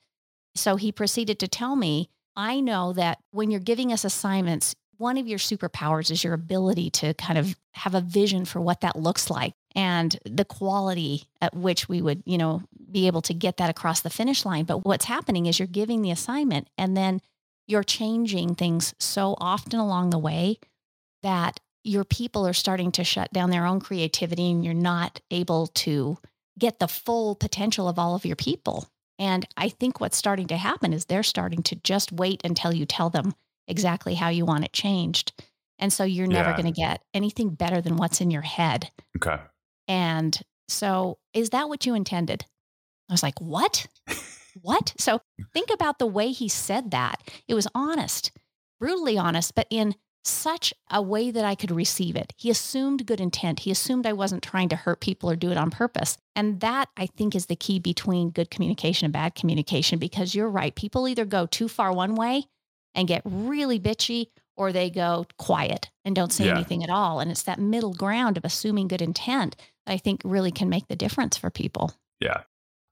so 0.55 0.75
he 0.75 0.91
proceeded 0.91 1.39
to 1.39 1.47
tell 1.47 1.75
me 1.75 2.09
I 2.35 2.59
know 2.59 2.93
that 2.93 3.19
when 3.31 3.51
you're 3.51 3.59
giving 3.59 3.91
us 3.91 4.05
assignments, 4.05 4.75
one 5.01 5.17
of 5.17 5.27
your 5.27 5.39
superpowers 5.39 6.11
is 6.11 6.23
your 6.23 6.33
ability 6.33 6.91
to 6.91 7.13
kind 7.15 7.39
of 7.39 7.57
have 7.73 7.95
a 7.95 8.01
vision 8.01 8.45
for 8.45 8.61
what 8.61 8.81
that 8.81 8.95
looks 8.95 9.31
like 9.31 9.53
and 9.75 10.19
the 10.25 10.45
quality 10.45 11.23
at 11.41 11.55
which 11.55 11.89
we 11.89 12.03
would, 12.03 12.21
you 12.23 12.37
know, 12.37 12.61
be 12.91 13.07
able 13.07 13.21
to 13.23 13.33
get 13.33 13.57
that 13.57 13.69
across 13.69 14.01
the 14.01 14.11
finish 14.11 14.45
line. 14.45 14.63
But 14.63 14.85
what's 14.85 15.05
happening 15.05 15.47
is 15.47 15.57
you're 15.57 15.67
giving 15.67 16.03
the 16.03 16.11
assignment 16.11 16.67
and 16.77 16.95
then 16.95 17.19
you're 17.67 17.83
changing 17.83 18.53
things 18.53 18.93
so 18.99 19.35
often 19.39 19.79
along 19.79 20.11
the 20.11 20.19
way 20.19 20.59
that 21.23 21.59
your 21.83 22.03
people 22.03 22.45
are 22.45 22.53
starting 22.53 22.91
to 22.91 23.03
shut 23.03 23.33
down 23.33 23.49
their 23.49 23.65
own 23.65 23.79
creativity 23.79 24.51
and 24.51 24.63
you're 24.63 24.73
not 24.75 25.19
able 25.31 25.65
to 25.67 26.19
get 26.59 26.77
the 26.77 26.87
full 26.87 27.33
potential 27.33 27.87
of 27.87 27.97
all 27.97 28.13
of 28.13 28.25
your 28.25 28.35
people. 28.35 28.87
And 29.17 29.47
I 29.57 29.69
think 29.69 29.99
what's 29.99 30.17
starting 30.17 30.47
to 30.47 30.57
happen 30.57 30.93
is 30.93 31.05
they're 31.05 31.23
starting 31.23 31.63
to 31.63 31.75
just 31.77 32.11
wait 32.11 32.41
until 32.43 32.71
you 32.71 32.85
tell 32.85 33.09
them 33.09 33.33
exactly 33.71 34.13
how 34.13 34.29
you 34.29 34.45
want 34.45 34.65
it 34.65 34.73
changed. 34.73 35.33
And 35.79 35.91
so 35.91 36.03
you're 36.03 36.27
never 36.27 36.51
yeah. 36.51 36.57
going 36.57 36.71
to 36.73 36.79
get 36.79 37.01
anything 37.13 37.49
better 37.49 37.81
than 37.81 37.97
what's 37.97 38.21
in 38.21 38.29
your 38.29 38.43
head. 38.43 38.91
Okay. 39.17 39.41
And 39.87 40.39
so 40.67 41.17
is 41.33 41.49
that 41.49 41.69
what 41.69 41.85
you 41.85 41.95
intended? 41.95 42.45
I 43.09 43.13
was 43.13 43.23
like, 43.23 43.41
what? 43.41 43.87
what? 44.61 44.93
So 44.97 45.21
think 45.53 45.69
about 45.71 45.97
the 45.97 46.05
way 46.05 46.31
he 46.31 46.47
said 46.47 46.91
that. 46.91 47.21
It 47.47 47.55
was 47.55 47.67
honest, 47.73 48.31
brutally 48.79 49.17
honest, 49.17 49.55
but 49.55 49.67
in 49.69 49.95
such 50.23 50.71
a 50.91 51.01
way 51.01 51.31
that 51.31 51.43
I 51.43 51.55
could 51.55 51.71
receive 51.71 52.15
it. 52.15 52.31
He 52.37 52.51
assumed 52.51 53.07
good 53.07 53.19
intent. 53.19 53.61
He 53.61 53.71
assumed 53.71 54.05
I 54.05 54.13
wasn't 54.13 54.43
trying 54.43 54.69
to 54.69 54.75
hurt 54.75 55.01
people 55.01 55.31
or 55.31 55.35
do 55.35 55.49
it 55.49 55.57
on 55.57 55.71
purpose. 55.71 56.15
And 56.35 56.59
that 56.59 56.89
I 56.95 57.07
think 57.07 57.35
is 57.35 57.47
the 57.47 57.55
key 57.55 57.79
between 57.79 58.29
good 58.29 58.51
communication 58.51 59.05
and 59.05 59.13
bad 59.13 59.33
communication 59.33 59.97
because 59.97 60.35
you're 60.35 60.49
right. 60.49 60.75
People 60.75 61.07
either 61.07 61.25
go 61.25 61.47
too 61.47 61.67
far 61.67 61.91
one 61.91 62.13
way 62.13 62.45
and 62.95 63.07
get 63.07 63.21
really 63.25 63.79
bitchy 63.79 64.27
or 64.55 64.71
they 64.71 64.89
go 64.89 65.25
quiet 65.37 65.89
and 66.05 66.15
don't 66.15 66.31
say 66.31 66.45
yeah. 66.45 66.55
anything 66.55 66.83
at 66.83 66.89
all. 66.89 67.19
And 67.19 67.31
it's 67.31 67.43
that 67.43 67.59
middle 67.59 67.93
ground 67.93 68.37
of 68.37 68.45
assuming 68.45 68.87
good 68.87 69.01
intent 69.01 69.55
that 69.85 69.93
I 69.93 69.97
think 69.97 70.21
really 70.23 70.51
can 70.51 70.69
make 70.69 70.87
the 70.87 70.95
difference 70.95 71.37
for 71.37 71.49
people. 71.49 71.93
Yeah. 72.19 72.41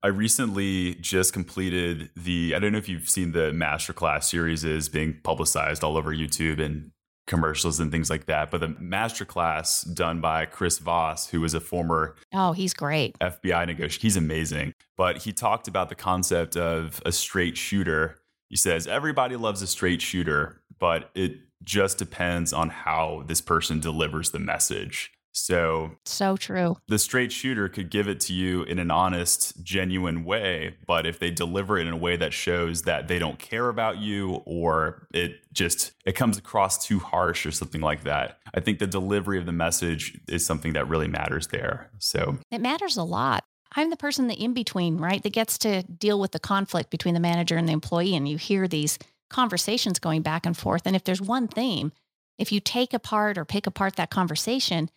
I 0.02 0.08
recently 0.08 0.96
just 0.96 1.34
completed 1.34 2.10
the, 2.16 2.54
I 2.56 2.60
don't 2.60 2.72
know 2.72 2.78
if 2.78 2.88
you've 2.88 3.10
seen 3.10 3.34
the 3.34 3.52
masterclass 3.52 4.24
series 4.24 4.64
is 4.64 4.88
being 4.88 5.20
publicized 5.24 5.84
all 5.84 5.98
over 5.98 6.12
YouTube 6.12 6.64
and 6.64 6.92
commercials 7.30 7.80
and 7.80 7.92
things 7.92 8.10
like 8.10 8.26
that. 8.26 8.52
But 8.52 8.62
the 8.62 8.70
masterclass 8.70 9.94
done 9.94 10.20
by 10.20 10.46
Chris 10.46 10.80
Voss, 10.80 11.30
who 11.30 11.42
was 11.42 11.54
a 11.54 11.62
former 11.62 12.16
oh, 12.34 12.52
he's 12.52 12.74
great 12.74 13.18
FBI 13.20 13.68
negotiator, 13.68 14.02
he's 14.02 14.18
amazing. 14.18 14.74
But 14.98 15.20
he 15.20 15.32
talked 15.32 15.70
about 15.70 15.88
the 15.88 15.96
concept 15.96 16.58
of 16.58 17.02
a 17.06 17.12
straight 17.14 17.56
shooter. 17.56 18.19
He 18.50 18.56
says 18.56 18.88
everybody 18.88 19.36
loves 19.36 19.62
a 19.62 19.68
straight 19.68 20.02
shooter, 20.02 20.62
but 20.80 21.12
it 21.16 21.38
just 21.64 21.98
depends 21.98 22.52
on 22.52 22.70
how 22.70 23.24
this 23.28 23.42
person 23.42 23.80
delivers 23.80 24.32
the 24.32 24.40
message. 24.40 25.12
So, 25.32 25.92
so 26.06 26.38
true. 26.38 26.78
The 26.88 26.98
straight 26.98 27.32
shooter 27.32 27.70
could 27.70 27.90
give 27.90 28.08
it 28.08 28.20
to 28.22 28.34
you 28.34 28.64
in 28.64 28.80
an 28.80 28.92
honest, 28.92 29.64
genuine 29.64 30.26
way, 30.26 30.76
but 30.88 31.06
if 31.06 31.20
they 31.20 31.30
deliver 31.30 31.78
it 31.78 31.88
in 31.88 31.94
a 31.94 31.98
way 31.98 32.18
that 32.18 32.34
shows 32.34 32.84
that 32.84 33.08
they 33.08 33.20
don't 33.20 33.38
care 33.38 33.70
about 33.70 34.00
you 34.00 34.42
or 34.46 35.08
it 35.14 35.36
just 35.54 35.92
it 36.06 36.14
comes 36.14 36.38
across 36.38 36.86
too 36.86 37.00
harsh 37.00 37.46
or 37.46 37.52
something 37.52 37.82
like 37.82 38.04
that. 38.04 38.40
I 38.54 38.60
think 38.60 38.80
the 38.80 38.88
delivery 38.88 39.38
of 39.38 39.46
the 39.46 39.52
message 39.52 40.20
is 40.28 40.46
something 40.46 40.74
that 40.74 40.90
really 40.90 41.08
matters 41.08 41.48
there. 41.48 41.92
So, 42.00 42.40
it 42.52 42.60
matters 42.60 42.98
a 42.98 43.04
lot. 43.04 43.44
I'm 43.76 43.90
the 43.90 43.98
person 43.98 44.28
the 44.28 44.34
in 44.34 44.54
between, 44.54 44.98
right? 44.98 45.22
That 45.22 45.34
gets 45.34 45.58
to 45.60 45.84
deal 45.84 46.20
with 46.20 46.32
the 46.32 46.40
conflict 46.40 46.90
between 46.90 47.14
the 47.14 47.20
manager 47.20 47.56
and 47.56 47.68
the 47.68 47.74
employee 47.74 48.16
and 48.16 48.28
you 48.28 48.38
hear 48.38 48.68
these 48.68 48.98
conversations 49.30 50.00
going 50.00 50.24
back 50.24 50.46
and 50.46 50.58
forth 50.58 50.84
and 50.86 50.96
if 50.96 51.04
there's 51.04 51.22
one 51.22 51.48
theme, 51.48 51.92
if 52.40 52.52
you 52.52 52.60
take 52.60 52.94
apart 52.94 53.38
or 53.38 53.46
pick 53.46 53.68
apart 53.68 53.96
that 53.98 54.10
conversation, 54.10 54.90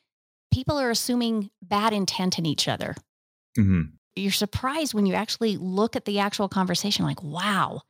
people 0.52 0.78
are 0.78 0.90
assuming 0.90 1.50
bad 1.60 1.92
intent 1.92 2.38
in 2.38 2.46
each 2.46 2.68
other. 2.68 2.94
Mm-hmm. 3.58 3.82
You're 4.14 4.32
surprised 4.32 4.94
when 4.94 5.06
you 5.06 5.14
actually 5.14 5.56
look 5.56 5.96
at 5.96 6.04
the 6.04 6.18
actual 6.18 6.48
conversation, 6.48 7.04
like, 7.04 7.22
wow, 7.22 7.82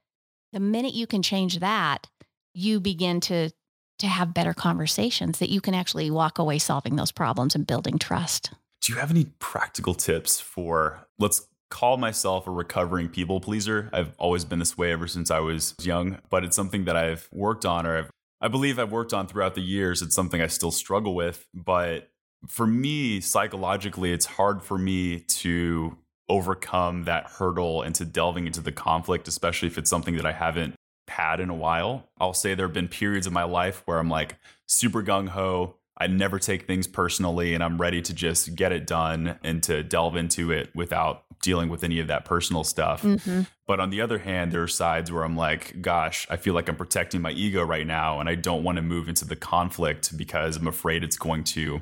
the 0.53 0.61
minute 0.61 0.95
you 0.95 1.07
can 1.07 1.23
change 1.23 1.59
that, 1.59 2.09
you 2.55 2.81
begin 2.81 3.21
to 3.21 3.51
to 3.99 4.07
have 4.09 4.35
better 4.35 4.53
conversations 4.53 5.39
that 5.39 5.51
you 5.51 5.61
can 5.61 5.75
actually 5.75 6.11
walk 6.11 6.41
away 6.41 6.59
solving 6.59 6.97
those 6.97 7.13
problems 7.13 7.55
and 7.55 7.67
building 7.67 7.99
trust. 7.99 8.51
Do 8.83 8.93
you 8.93 8.99
have 8.99 9.11
any 9.11 9.27
practical 9.39 9.95
tips 9.95 10.41
for 10.41 11.07
let's 11.19 11.47
call 11.73 11.97
myself 11.97 12.47
a 12.47 12.51
recovering 12.51 13.09
people 13.09 13.41
pleaser. 13.41 13.89
I've 13.95 14.15
always 14.19 14.45
been 14.45 14.59
this 14.59 14.77
way 14.77 14.93
ever 14.93 15.07
since 15.07 15.31
I 15.31 15.39
was 15.39 15.75
young, 15.81 16.19
but 16.29 16.45
it's 16.45 16.55
something 16.55 16.85
that 16.85 16.97
I've 16.97 17.31
worked 17.33 17.65
on 17.65 17.87
or 17.87 17.97
I've, 17.97 18.11
I 18.43 18.49
believe 18.49 18.79
I've 18.79 18.93
worked 18.93 19.15
on 19.15 19.27
throughout 19.27 19.55
the 19.55 19.63
years. 19.63 20.03
It's 20.03 20.15
something 20.15 20.43
I 20.43 20.49
still 20.49 20.71
struggle 20.71 21.15
with, 21.15 21.47
but 21.55 22.11
for 22.47 22.67
me, 22.67 23.21
psychologically, 23.21 24.13
it's 24.13 24.27
hard 24.27 24.63
for 24.63 24.77
me 24.77 25.21
to 25.21 25.97
overcome 26.29 27.05
that 27.05 27.25
hurdle 27.25 27.83
into 27.83 28.05
delving 28.05 28.47
into 28.47 28.61
the 28.61 28.73
conflict, 28.73 29.27
especially 29.27 29.69
if 29.69 29.79
it's 29.79 29.89
something 29.89 30.17
that 30.17 30.27
I 30.27 30.33
haven't 30.33 30.75
had 31.09 31.41
in 31.41 31.49
a 31.49 31.55
while. 31.55 32.07
I'll 32.21 32.35
say 32.35 32.55
there 32.55 32.67
have 32.67 32.75
been 32.75 32.89
periods 32.89 33.27
of 33.27 33.33
my 33.33 33.45
life 33.45 33.83
where 33.87 33.99
I'm 33.99 34.11
like 34.11 34.37
super 34.67 35.03
gung 35.03 35.29
ho. 35.29 35.77
I 35.99 36.07
never 36.07 36.39
take 36.39 36.67
things 36.67 36.87
personally 36.87 37.55
and 37.55 37.63
I'm 37.63 37.81
ready 37.81 38.01
to 38.03 38.15
just 38.15 38.55
get 38.55 38.73
it 38.73 38.87
done 38.87 39.39
and 39.45 39.63
to 39.65 39.83
delve 39.83 40.17
into 40.17 40.51
it 40.51 40.71
without 40.75 41.25
dealing 41.43 41.69
with 41.69 41.85
any 41.85 41.99
of 41.99 42.07
that 42.07 42.25
personal 42.25 42.65
stuff. 42.65 43.03
Mm-hmm. 43.03 43.43
But 43.67 43.81
on 43.81 43.91
the 43.91 44.01
other 44.01 44.19
hand, 44.19 44.53
there 44.53 44.63
are 44.63 44.69
sides 44.69 45.13
where 45.13 45.25
I'm 45.25 45.37
like, 45.37 45.81
gosh, 45.83 46.27
I 46.31 46.37
feel 46.37 46.55
like 46.55 46.69
I'm 46.69 46.77
protecting 46.77 47.21
my 47.21 47.33
ego 47.33 47.63
right 47.63 47.87
now 47.87 48.21
and 48.21 48.29
I 48.29 48.37
don't 48.37 48.63
want 48.63 48.77
to 48.77 48.83
move 48.83 49.09
into 49.09 49.25
the 49.25 49.37
conflict 49.37 50.17
because 50.17 50.57
I'm 50.57 50.69
afraid 50.69 51.05
it's 51.05 51.17
going 51.17 51.45
to 51.45 51.81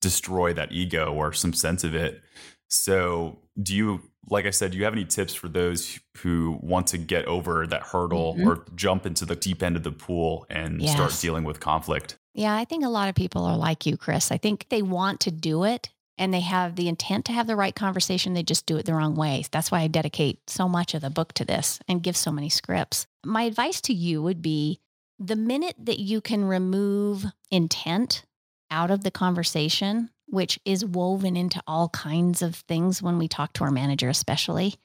destroy 0.00 0.52
that 0.54 0.72
ego 0.72 1.12
or 1.12 1.32
some 1.32 1.52
sense 1.52 1.84
of 1.84 1.94
it. 1.94 2.22
So, 2.68 3.40
do 3.60 3.74
you, 3.74 4.00
like 4.28 4.46
I 4.46 4.50
said, 4.50 4.70
do 4.70 4.78
you 4.78 4.84
have 4.84 4.92
any 4.92 5.04
tips 5.04 5.34
for 5.34 5.48
those 5.48 5.98
who 6.18 6.58
want 6.62 6.86
to 6.88 6.98
get 6.98 7.24
over 7.26 7.66
that 7.66 7.82
hurdle 7.82 8.34
mm-hmm. 8.34 8.48
or 8.48 8.64
jump 8.76 9.06
into 9.06 9.24
the 9.24 9.34
deep 9.34 9.62
end 9.62 9.76
of 9.76 9.82
the 9.82 9.90
pool 9.90 10.46
and 10.48 10.80
yes. 10.80 10.92
start 10.92 11.16
dealing 11.20 11.44
with 11.44 11.58
conflict? 11.58 12.16
Yeah, 12.40 12.56
I 12.56 12.64
think 12.64 12.86
a 12.86 12.88
lot 12.88 13.10
of 13.10 13.14
people 13.14 13.44
are 13.44 13.58
like 13.58 13.84
you, 13.84 13.98
Chris. 13.98 14.32
I 14.32 14.38
think 14.38 14.64
they 14.70 14.80
want 14.80 15.20
to 15.20 15.30
do 15.30 15.64
it 15.64 15.90
and 16.16 16.32
they 16.32 16.40
have 16.40 16.74
the 16.74 16.88
intent 16.88 17.26
to 17.26 17.32
have 17.32 17.46
the 17.46 17.54
right 17.54 17.74
conversation. 17.74 18.32
They 18.32 18.42
just 18.42 18.64
do 18.64 18.78
it 18.78 18.86
the 18.86 18.94
wrong 18.94 19.14
way. 19.14 19.44
That's 19.50 19.70
why 19.70 19.80
I 19.80 19.88
dedicate 19.88 20.48
so 20.48 20.66
much 20.66 20.94
of 20.94 21.02
the 21.02 21.10
book 21.10 21.34
to 21.34 21.44
this 21.44 21.80
and 21.86 22.02
give 22.02 22.16
so 22.16 22.32
many 22.32 22.48
scripts. 22.48 23.06
My 23.26 23.42
advice 23.42 23.82
to 23.82 23.92
you 23.92 24.22
would 24.22 24.40
be 24.40 24.80
the 25.18 25.36
minute 25.36 25.74
that 25.80 25.98
you 25.98 26.22
can 26.22 26.46
remove 26.46 27.26
intent 27.50 28.24
out 28.70 28.90
of 28.90 29.04
the 29.04 29.10
conversation, 29.10 30.08
which 30.24 30.58
is 30.64 30.82
woven 30.82 31.36
into 31.36 31.62
all 31.66 31.90
kinds 31.90 32.40
of 32.40 32.54
things 32.54 33.02
when 33.02 33.18
we 33.18 33.28
talk 33.28 33.52
to 33.52 33.64
our 33.64 33.70
manager, 33.70 34.08
especially, 34.08 34.76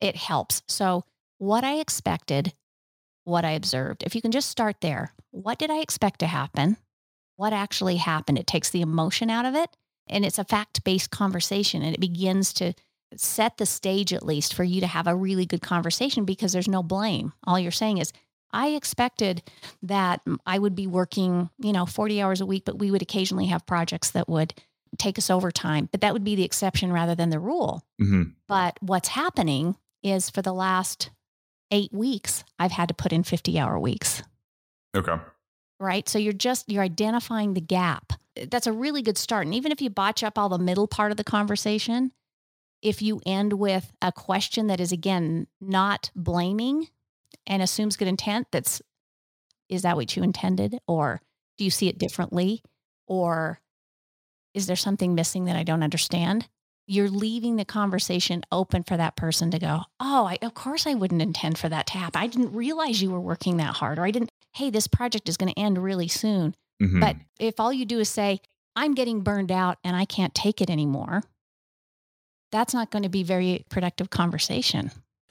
it 0.00 0.14
helps. 0.14 0.62
So, 0.68 1.02
what 1.38 1.64
I 1.64 1.80
expected, 1.80 2.52
what 3.24 3.44
I 3.44 3.50
observed, 3.50 4.04
if 4.04 4.14
you 4.14 4.22
can 4.22 4.30
just 4.30 4.48
start 4.48 4.76
there, 4.80 5.14
what 5.32 5.58
did 5.58 5.68
I 5.68 5.78
expect 5.78 6.20
to 6.20 6.28
happen? 6.28 6.76
What 7.36 7.52
actually 7.52 7.96
happened? 7.96 8.38
It 8.38 8.46
takes 8.46 8.70
the 8.70 8.82
emotion 8.82 9.30
out 9.30 9.44
of 9.44 9.54
it 9.54 9.70
and 10.08 10.24
it's 10.24 10.38
a 10.38 10.44
fact 10.44 10.84
based 10.84 11.10
conversation 11.10 11.82
and 11.82 11.94
it 11.94 12.00
begins 12.00 12.52
to 12.54 12.74
set 13.16 13.58
the 13.58 13.66
stage 13.66 14.12
at 14.12 14.24
least 14.24 14.54
for 14.54 14.64
you 14.64 14.80
to 14.80 14.86
have 14.86 15.06
a 15.06 15.14
really 15.14 15.46
good 15.46 15.62
conversation 15.62 16.24
because 16.24 16.52
there's 16.52 16.68
no 16.68 16.82
blame. 16.82 17.32
All 17.44 17.58
you're 17.58 17.70
saying 17.70 17.98
is, 17.98 18.12
I 18.52 18.68
expected 18.68 19.42
that 19.82 20.20
I 20.44 20.58
would 20.58 20.74
be 20.74 20.86
working, 20.86 21.48
you 21.58 21.72
know, 21.72 21.86
40 21.86 22.20
hours 22.20 22.40
a 22.40 22.46
week, 22.46 22.64
but 22.66 22.78
we 22.78 22.90
would 22.90 23.02
occasionally 23.02 23.46
have 23.46 23.66
projects 23.66 24.10
that 24.10 24.28
would 24.28 24.54
take 24.98 25.18
us 25.18 25.30
overtime. 25.30 25.88
But 25.90 26.02
that 26.02 26.12
would 26.12 26.24
be 26.24 26.36
the 26.36 26.44
exception 26.44 26.92
rather 26.92 27.14
than 27.14 27.30
the 27.30 27.38
rule. 27.38 27.82
Mm-hmm. 28.00 28.22
But 28.46 28.76
what's 28.80 29.08
happening 29.08 29.76
is 30.02 30.28
for 30.28 30.42
the 30.42 30.52
last 30.52 31.10
eight 31.70 31.92
weeks, 31.94 32.44
I've 32.58 32.72
had 32.72 32.88
to 32.88 32.94
put 32.94 33.12
in 33.12 33.22
50 33.22 33.58
hour 33.58 33.78
weeks. 33.78 34.22
Okay. 34.94 35.16
Right. 35.82 36.08
So 36.08 36.18
you're 36.18 36.32
just, 36.32 36.70
you're 36.70 36.82
identifying 36.82 37.54
the 37.54 37.60
gap. 37.60 38.12
Uh, 38.40 38.46
that's 38.48 38.68
a 38.68 38.72
really 38.72 39.02
good 39.02 39.18
start. 39.18 39.46
And 39.46 39.54
even 39.54 39.72
if 39.72 39.82
you 39.82 39.90
botch 39.90 40.22
up 40.22 40.38
all 40.38 40.48
the 40.48 40.58
middle 40.58 40.86
part 40.86 41.10
of 41.10 41.16
the 41.16 41.24
conversation, 41.24 42.12
if 42.82 43.02
you 43.02 43.20
end 43.26 43.54
with 43.54 43.92
a 44.00 44.12
question 44.12 44.68
that 44.68 44.80
is, 44.80 44.92
again, 44.92 45.48
not 45.60 46.10
blaming, 46.14 46.86
and 47.46 47.62
assumes 47.62 47.96
good 47.96 48.08
intent 48.08 48.46
that's 48.52 48.80
is 49.68 49.82
that 49.82 49.96
what 49.96 50.14
you 50.14 50.22
intended 50.22 50.78
or 50.86 51.20
do 51.56 51.64
you 51.64 51.70
see 51.70 51.88
it 51.88 51.98
differently 51.98 52.62
or 53.06 53.60
is 54.54 54.66
there 54.66 54.76
something 54.76 55.14
missing 55.14 55.46
that 55.46 55.56
I 55.56 55.62
don't 55.62 55.82
understand? 55.82 56.46
You're 56.86 57.08
leaving 57.08 57.56
the 57.56 57.64
conversation 57.64 58.42
open 58.52 58.82
for 58.82 58.96
that 58.96 59.16
person 59.16 59.50
to 59.50 59.58
go, 59.58 59.80
Oh, 59.98 60.26
I, 60.26 60.38
of 60.42 60.54
course 60.54 60.86
I 60.86 60.94
wouldn't 60.94 61.22
intend 61.22 61.58
for 61.58 61.68
that 61.68 61.86
to 61.88 61.98
happen. 61.98 62.20
I 62.20 62.26
didn't 62.26 62.52
realize 62.52 63.00
you 63.00 63.10
were 63.10 63.20
working 63.20 63.56
that 63.56 63.74
hard, 63.74 63.98
or 63.98 64.04
I 64.04 64.10
didn't, 64.10 64.30
hey, 64.52 64.70
this 64.70 64.86
project 64.86 65.28
is 65.28 65.36
going 65.36 65.52
to 65.52 65.58
end 65.58 65.82
really 65.82 66.08
soon. 66.08 66.54
Mm-hmm. 66.82 67.00
But 67.00 67.16
if 67.38 67.60
all 67.60 67.72
you 67.72 67.84
do 67.84 67.98
is 67.98 68.08
say, 68.08 68.40
I'm 68.74 68.94
getting 68.94 69.20
burned 69.20 69.52
out 69.52 69.78
and 69.84 69.96
I 69.96 70.04
can't 70.04 70.34
take 70.34 70.60
it 70.60 70.70
anymore, 70.70 71.22
that's 72.50 72.74
not 72.74 72.90
going 72.90 73.02
to 73.02 73.08
be 73.08 73.22
very 73.22 73.64
productive 73.68 74.10
conversation 74.10 74.90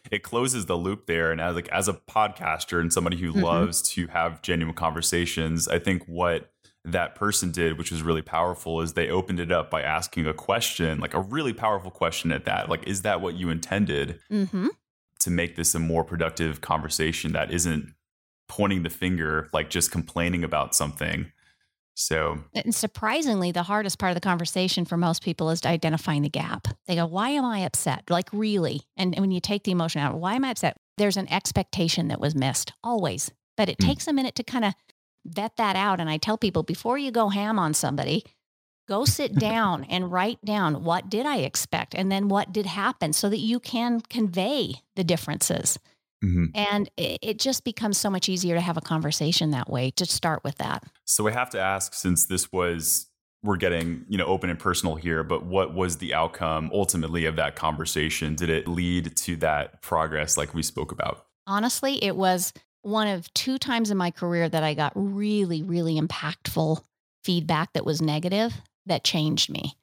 it 0.10 0.24
closes 0.24 0.66
the 0.66 0.78
loop 0.78 1.06
there. 1.06 1.32
And 1.32 1.40
as 1.40 1.56
like 1.56 1.70
as 1.70 1.88
a 1.88 1.94
podcaster 1.94 2.80
and 2.80 2.92
somebody 2.92 3.18
who 3.18 3.32
mm-hmm. 3.32 3.44
loves 3.44 3.82
to 3.94 4.08
have 4.08 4.42
genuine 4.42 4.76
conversations, 4.76 5.68
I 5.68 5.80
think 5.80 6.06
what 6.06 6.52
that 6.84 7.16
person 7.16 7.52
did, 7.52 7.78
which 7.78 7.92
was 7.92 8.02
really 8.02 8.22
powerful, 8.22 8.82
is 8.82 8.94
they 8.94 9.10
opened 9.10 9.40
it 9.40 9.52
up 9.52 9.70
by 9.70 9.82
asking 9.82 10.26
a 10.26 10.34
question, 10.34 11.00
like 11.00 11.14
a 11.14 11.22
really 11.22 11.54
powerful 11.54 11.92
question 11.92 12.32
at 12.32 12.46
that. 12.46 12.70
Like, 12.70 12.88
is 12.88 13.04
that 13.04 13.22
what 13.22 13.36
you 13.36 13.50
intended 13.50 14.20
mm-hmm. 14.32 14.68
to 15.20 15.30
make 15.30 15.56
this 15.56 15.76
a 15.76 15.80
more 15.80 16.04
productive 16.04 16.62
conversation 16.62 17.34
that 17.34 17.52
isn't 17.52 17.94
pointing 18.52 18.84
the 18.84 18.90
finger, 18.90 19.48
like 19.54 19.70
just 19.70 19.92
complaining 19.92 20.44
about 20.44 20.76
something? 20.76 21.32
So, 21.94 22.40
and 22.54 22.76
surprisingly, 22.76 23.52
the 23.52 23.64
hardest 23.64 23.98
part 23.98 24.12
of 24.12 24.16
the 24.16 24.22
conversation 24.22 24.84
for 24.84 24.98
most 24.98 25.24
people 25.24 25.50
is 25.50 25.66
identifying 25.66 26.22
the 26.22 26.30
gap. 26.30 26.68
They 26.86 26.96
go, 26.96 27.06
Why 27.06 27.30
am 27.30 27.46
I 27.46 27.60
upset? 27.60 28.10
Like, 28.10 28.28
really? 28.34 28.82
And, 28.98 29.18
when 29.18 29.32
you 29.32 29.40
take 29.40 29.64
the 29.64 29.72
emotion 29.72 30.02
out, 30.02 30.18
why 30.18 30.36
am 30.36 30.44
I 30.44 30.50
upset? 30.50 30.78
There's 30.98 31.18
an 31.18 31.32
expectation 31.32 32.10
that 32.10 32.20
was 32.20 32.36
missed 32.36 32.74
always, 32.84 33.32
but 33.56 33.70
it 33.70 33.78
mm. 33.78 33.88
takes 33.88 34.08
a 34.08 34.14
minute 34.14 34.36
to 34.36 34.44
kind 34.44 34.66
of 34.66 34.74
vet 35.26 35.56
that 35.58 35.78
out. 35.78 36.02
And 36.02 36.10
I 36.10 36.18
tell 36.18 36.38
people 36.38 36.64
before 36.64 36.98
you 36.98 37.12
go 37.12 37.30
ham 37.30 37.58
on 37.58 37.74
somebody, 37.74 38.26
go 38.90 39.06
sit 39.06 39.36
down 39.40 39.86
and 39.86 40.12
write 40.12 40.44
down 40.44 40.84
what 40.84 41.10
did 41.10 41.26
I 41.26 41.38
expect 41.38 41.96
and 41.96 42.12
then 42.12 42.28
what 42.28 42.52
did 42.52 42.66
happen 42.66 43.14
so 43.14 43.30
that 43.30 43.40
you 43.40 43.60
can 43.60 44.02
convey 44.02 44.76
the 44.96 45.04
differences. 45.04 45.78
Mm-hmm. 46.24 46.46
And 46.54 46.90
it, 46.98 47.20
it 47.22 47.40
just 47.40 47.64
becomes 47.64 47.98
so 47.98 48.10
much 48.10 48.30
easier 48.30 48.56
to 48.56 48.62
have 48.62 48.78
a 48.78 48.82
conversation 48.82 49.52
that 49.52 49.70
way 49.70 49.92
to 49.92 50.06
start 50.06 50.44
with 50.44 50.58
that. 50.58 50.84
So 51.06 51.24
we 51.24 51.34
have 51.34 51.50
to 51.52 51.60
ask 51.60 51.94
since 51.94 52.26
this 52.26 52.52
was 52.52 53.08
we're 53.44 53.58
getting 53.58 54.06
you 54.08 54.18
know 54.18 54.26
open 54.26 54.50
and 54.50 54.60
personal 54.60 54.96
here 54.96 55.24
but 55.24 55.46
what 55.46 55.74
was 55.74 55.98
the 55.98 56.14
outcome 56.14 56.70
ultimately 56.74 57.26
of 57.26 57.36
that 57.36 57.56
conversation 57.56 58.36
did 58.36 58.50
it 58.50 58.68
lead 58.68 59.16
to 59.16 59.36
that 59.38 59.82
progress 59.82 60.38
like 60.38 60.54
we 60.54 60.62
spoke 60.62 60.92
about 60.92 61.26
honestly 61.48 62.04
it 62.04 62.16
was 62.16 62.54
one 62.84 63.08
of 63.08 63.34
two 63.34 63.58
times 63.58 63.92
in 63.92 63.98
my 63.98 64.12
career 64.12 64.48
that 64.48 64.64
i 64.64 64.74
got 64.74 64.92
really 64.96 65.64
really 65.64 66.00
impactful 66.00 66.82
feedback 67.24 67.74
that 67.74 67.86
was 67.86 68.02
negative 68.02 68.54
that 68.86 69.04
changed 69.04 69.50
me 69.50 69.76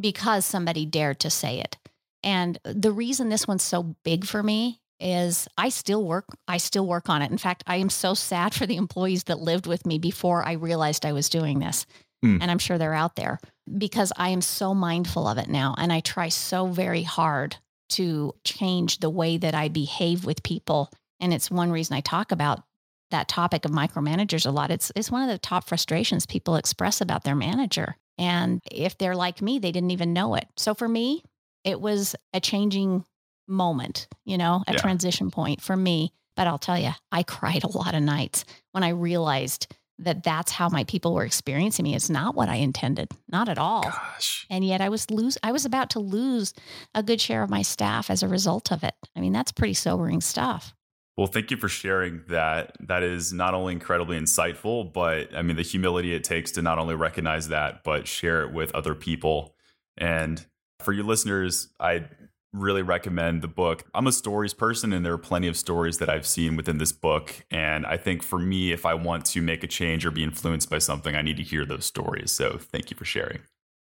because 0.00 0.44
somebody 0.44 0.84
dared 0.84 1.20
to 1.20 1.30
say 1.30 1.60
it 1.60 1.76
and 2.22 2.58
the 2.64 2.92
reason 2.92 3.28
this 3.28 3.46
one's 3.46 3.62
so 3.62 3.94
big 4.02 4.24
for 4.24 4.42
me 4.42 4.80
is 5.00 5.48
I 5.56 5.68
still 5.68 6.04
work 6.04 6.26
I 6.46 6.56
still 6.56 6.86
work 6.86 7.08
on 7.08 7.22
it. 7.22 7.30
In 7.30 7.38
fact, 7.38 7.64
I 7.66 7.76
am 7.76 7.90
so 7.90 8.14
sad 8.14 8.54
for 8.54 8.66
the 8.66 8.76
employees 8.76 9.24
that 9.24 9.38
lived 9.38 9.66
with 9.66 9.86
me 9.86 9.98
before 9.98 10.46
I 10.46 10.52
realized 10.52 11.06
I 11.06 11.12
was 11.12 11.28
doing 11.28 11.58
this. 11.58 11.86
Mm. 12.24 12.38
And 12.40 12.50
I'm 12.50 12.58
sure 12.58 12.78
they're 12.78 12.94
out 12.94 13.16
there 13.16 13.38
because 13.76 14.12
I 14.16 14.30
am 14.30 14.40
so 14.40 14.74
mindful 14.74 15.28
of 15.28 15.38
it 15.38 15.48
now 15.48 15.74
and 15.78 15.92
I 15.92 16.00
try 16.00 16.28
so 16.28 16.66
very 16.66 17.02
hard 17.02 17.56
to 17.90 18.34
change 18.44 18.98
the 18.98 19.10
way 19.10 19.38
that 19.38 19.54
I 19.54 19.68
behave 19.68 20.24
with 20.24 20.42
people. 20.42 20.90
And 21.20 21.32
it's 21.32 21.50
one 21.50 21.70
reason 21.70 21.96
I 21.96 22.00
talk 22.00 22.32
about 22.32 22.62
that 23.10 23.28
topic 23.28 23.64
of 23.64 23.70
micromanagers 23.70 24.46
a 24.46 24.50
lot. 24.50 24.70
It's 24.70 24.92
it's 24.94 25.10
one 25.10 25.22
of 25.22 25.28
the 25.28 25.38
top 25.38 25.68
frustrations 25.68 26.26
people 26.26 26.56
express 26.56 27.00
about 27.00 27.24
their 27.24 27.36
manager. 27.36 27.96
And 28.18 28.60
if 28.70 28.98
they're 28.98 29.16
like 29.16 29.40
me, 29.40 29.58
they 29.58 29.72
didn't 29.72 29.92
even 29.92 30.12
know 30.12 30.34
it. 30.34 30.46
So 30.56 30.74
for 30.74 30.88
me, 30.88 31.22
it 31.64 31.80
was 31.80 32.16
a 32.34 32.40
changing 32.40 33.04
moment, 33.48 34.08
you 34.24 34.38
know, 34.38 34.62
a 34.66 34.72
Yeah. 34.72 34.78
transition 34.78 35.30
point 35.30 35.60
for 35.60 35.76
me. 35.76 36.12
But 36.36 36.46
I'll 36.46 36.58
tell 36.58 36.78
you, 36.78 36.92
I 37.10 37.22
cried 37.24 37.64
a 37.64 37.68
lot 37.76 37.94
of 37.94 38.02
nights 38.02 38.44
when 38.72 38.84
I 38.84 38.90
realized 38.90 39.74
that 40.00 40.22
that's 40.22 40.52
how 40.52 40.68
my 40.68 40.84
people 40.84 41.12
were 41.12 41.24
experiencing 41.24 41.82
me. 41.82 41.96
It's 41.96 42.08
not 42.08 42.36
what 42.36 42.48
I 42.48 42.56
intended, 42.56 43.08
not 43.28 43.48
at 43.48 43.58
all. 43.58 43.82
Gosh. 43.82 44.46
And 44.48 44.64
yet 44.64 44.80
I 44.80 44.88
was 44.90 45.10
lose 45.10 45.36
I 45.42 45.50
was 45.50 45.64
about 45.64 45.90
to 45.90 45.98
lose 45.98 46.54
a 46.94 47.02
good 47.02 47.20
share 47.20 47.42
of 47.42 47.50
my 47.50 47.62
staff 47.62 48.08
as 48.08 48.22
a 48.22 48.28
result 48.28 48.70
of 48.70 48.84
it. 48.84 48.94
I 49.16 49.20
mean, 49.20 49.32
that's 49.32 49.50
pretty 49.50 49.74
sobering 49.74 50.20
stuff. 50.20 50.72
Well, 51.16 51.26
thank 51.26 51.50
you 51.50 51.56
for 51.56 51.68
sharing 51.68 52.22
that. 52.28 52.76
That 52.78 53.02
is 53.02 53.32
not 53.32 53.52
only 53.54 53.72
incredibly 53.72 54.16
insightful, 54.16 54.92
but 54.92 55.34
I 55.34 55.42
mean, 55.42 55.56
the 55.56 55.62
humility 55.62 56.14
it 56.14 56.22
takes 56.22 56.52
to 56.52 56.62
not 56.62 56.78
only 56.78 56.94
recognize 56.94 57.48
that, 57.48 57.82
but 57.82 58.06
share 58.06 58.42
it 58.42 58.52
with 58.52 58.72
other 58.76 58.94
people. 58.94 59.56
And 59.96 60.46
for 60.78 60.92
your 60.92 61.02
listeners, 61.04 61.70
I 61.80 62.04
really 62.52 62.82
recommend 62.82 63.42
the 63.42 63.48
book. 63.48 63.84
I'm 63.94 64.06
a 64.06 64.12
stories 64.12 64.54
person, 64.54 64.92
and 64.92 65.04
there 65.04 65.12
are 65.12 65.18
plenty 65.18 65.48
of 65.48 65.56
stories 65.56 65.98
that 65.98 66.08
I've 66.08 66.26
seen 66.26 66.56
within 66.56 66.78
this 66.78 66.92
book. 66.92 67.34
And 67.50 67.84
I 67.86 67.96
think 67.96 68.22
for 68.22 68.38
me, 68.38 68.72
if 68.72 68.86
I 68.86 68.94
want 68.94 69.24
to 69.26 69.42
make 69.42 69.62
a 69.62 69.66
change 69.66 70.06
or 70.06 70.10
be 70.10 70.22
influenced 70.22 70.70
by 70.70 70.78
something, 70.78 71.14
I 71.14 71.22
need 71.22 71.36
to 71.36 71.42
hear 71.42 71.64
those 71.64 71.84
stories. 71.84 72.32
So 72.32 72.58
thank 72.58 72.90
you 72.90 72.96
for 72.96 73.04
sharing. 73.04 73.40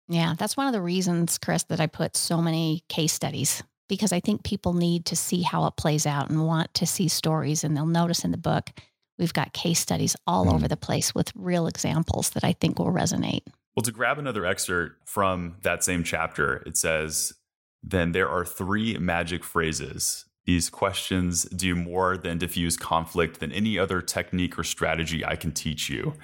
Yeah, 0.08 0.34
that's 0.36 0.56
one 0.56 0.66
of 0.66 0.72
the 0.72 0.80
reasons, 0.80 1.38
Chris, 1.38 1.64
that 1.64 1.80
I 1.80 1.86
put 1.86 2.16
so 2.16 2.40
many 2.40 2.82
case 2.88 3.12
studies 3.12 3.62
because 3.88 4.12
I 4.12 4.20
think 4.20 4.42
people 4.42 4.72
need 4.72 5.04
to 5.06 5.16
see 5.16 5.42
how 5.42 5.66
it 5.66 5.76
plays 5.76 6.06
out 6.06 6.30
and 6.30 6.46
want 6.46 6.72
to 6.74 6.86
see 6.86 7.08
stories. 7.08 7.62
And 7.62 7.76
they'll 7.76 7.86
notice 7.86 8.24
in 8.24 8.30
the 8.32 8.38
book, 8.38 8.70
we've 9.18 9.32
got 9.32 9.52
case 9.52 9.80
studies 9.80 10.16
all 10.26 10.46
Mm. 10.46 10.54
over 10.54 10.68
the 10.68 10.76
place 10.76 11.14
with 11.14 11.32
real 11.34 11.66
examples 11.66 12.30
that 12.30 12.44
I 12.44 12.52
think 12.54 12.78
will 12.78 12.86
resonate. 12.92 13.42
Well, 13.76 13.82
to 13.82 13.92
grab 13.92 14.18
another 14.18 14.44
excerpt 14.44 15.08
from 15.08 15.56
that 15.62 15.84
same 15.84 16.02
chapter, 16.04 16.56
it 16.66 16.76
says, 16.76 17.32
Then 17.82 18.12
there 18.12 18.28
are 18.28 18.44
three 18.44 18.96
magic 18.98 19.44
phrases. 19.44 20.24
These 20.46 20.70
questions 20.70 21.44
do 21.44 21.74
more 21.74 22.16
than 22.16 22.38
diffuse 22.38 22.76
conflict 22.76 23.38
than 23.40 23.52
any 23.52 23.78
other 23.78 24.00
technique 24.00 24.58
or 24.58 24.64
strategy 24.64 25.24
I 25.24 25.36
can 25.36 25.52
teach 25.52 25.90
you. 25.90 26.14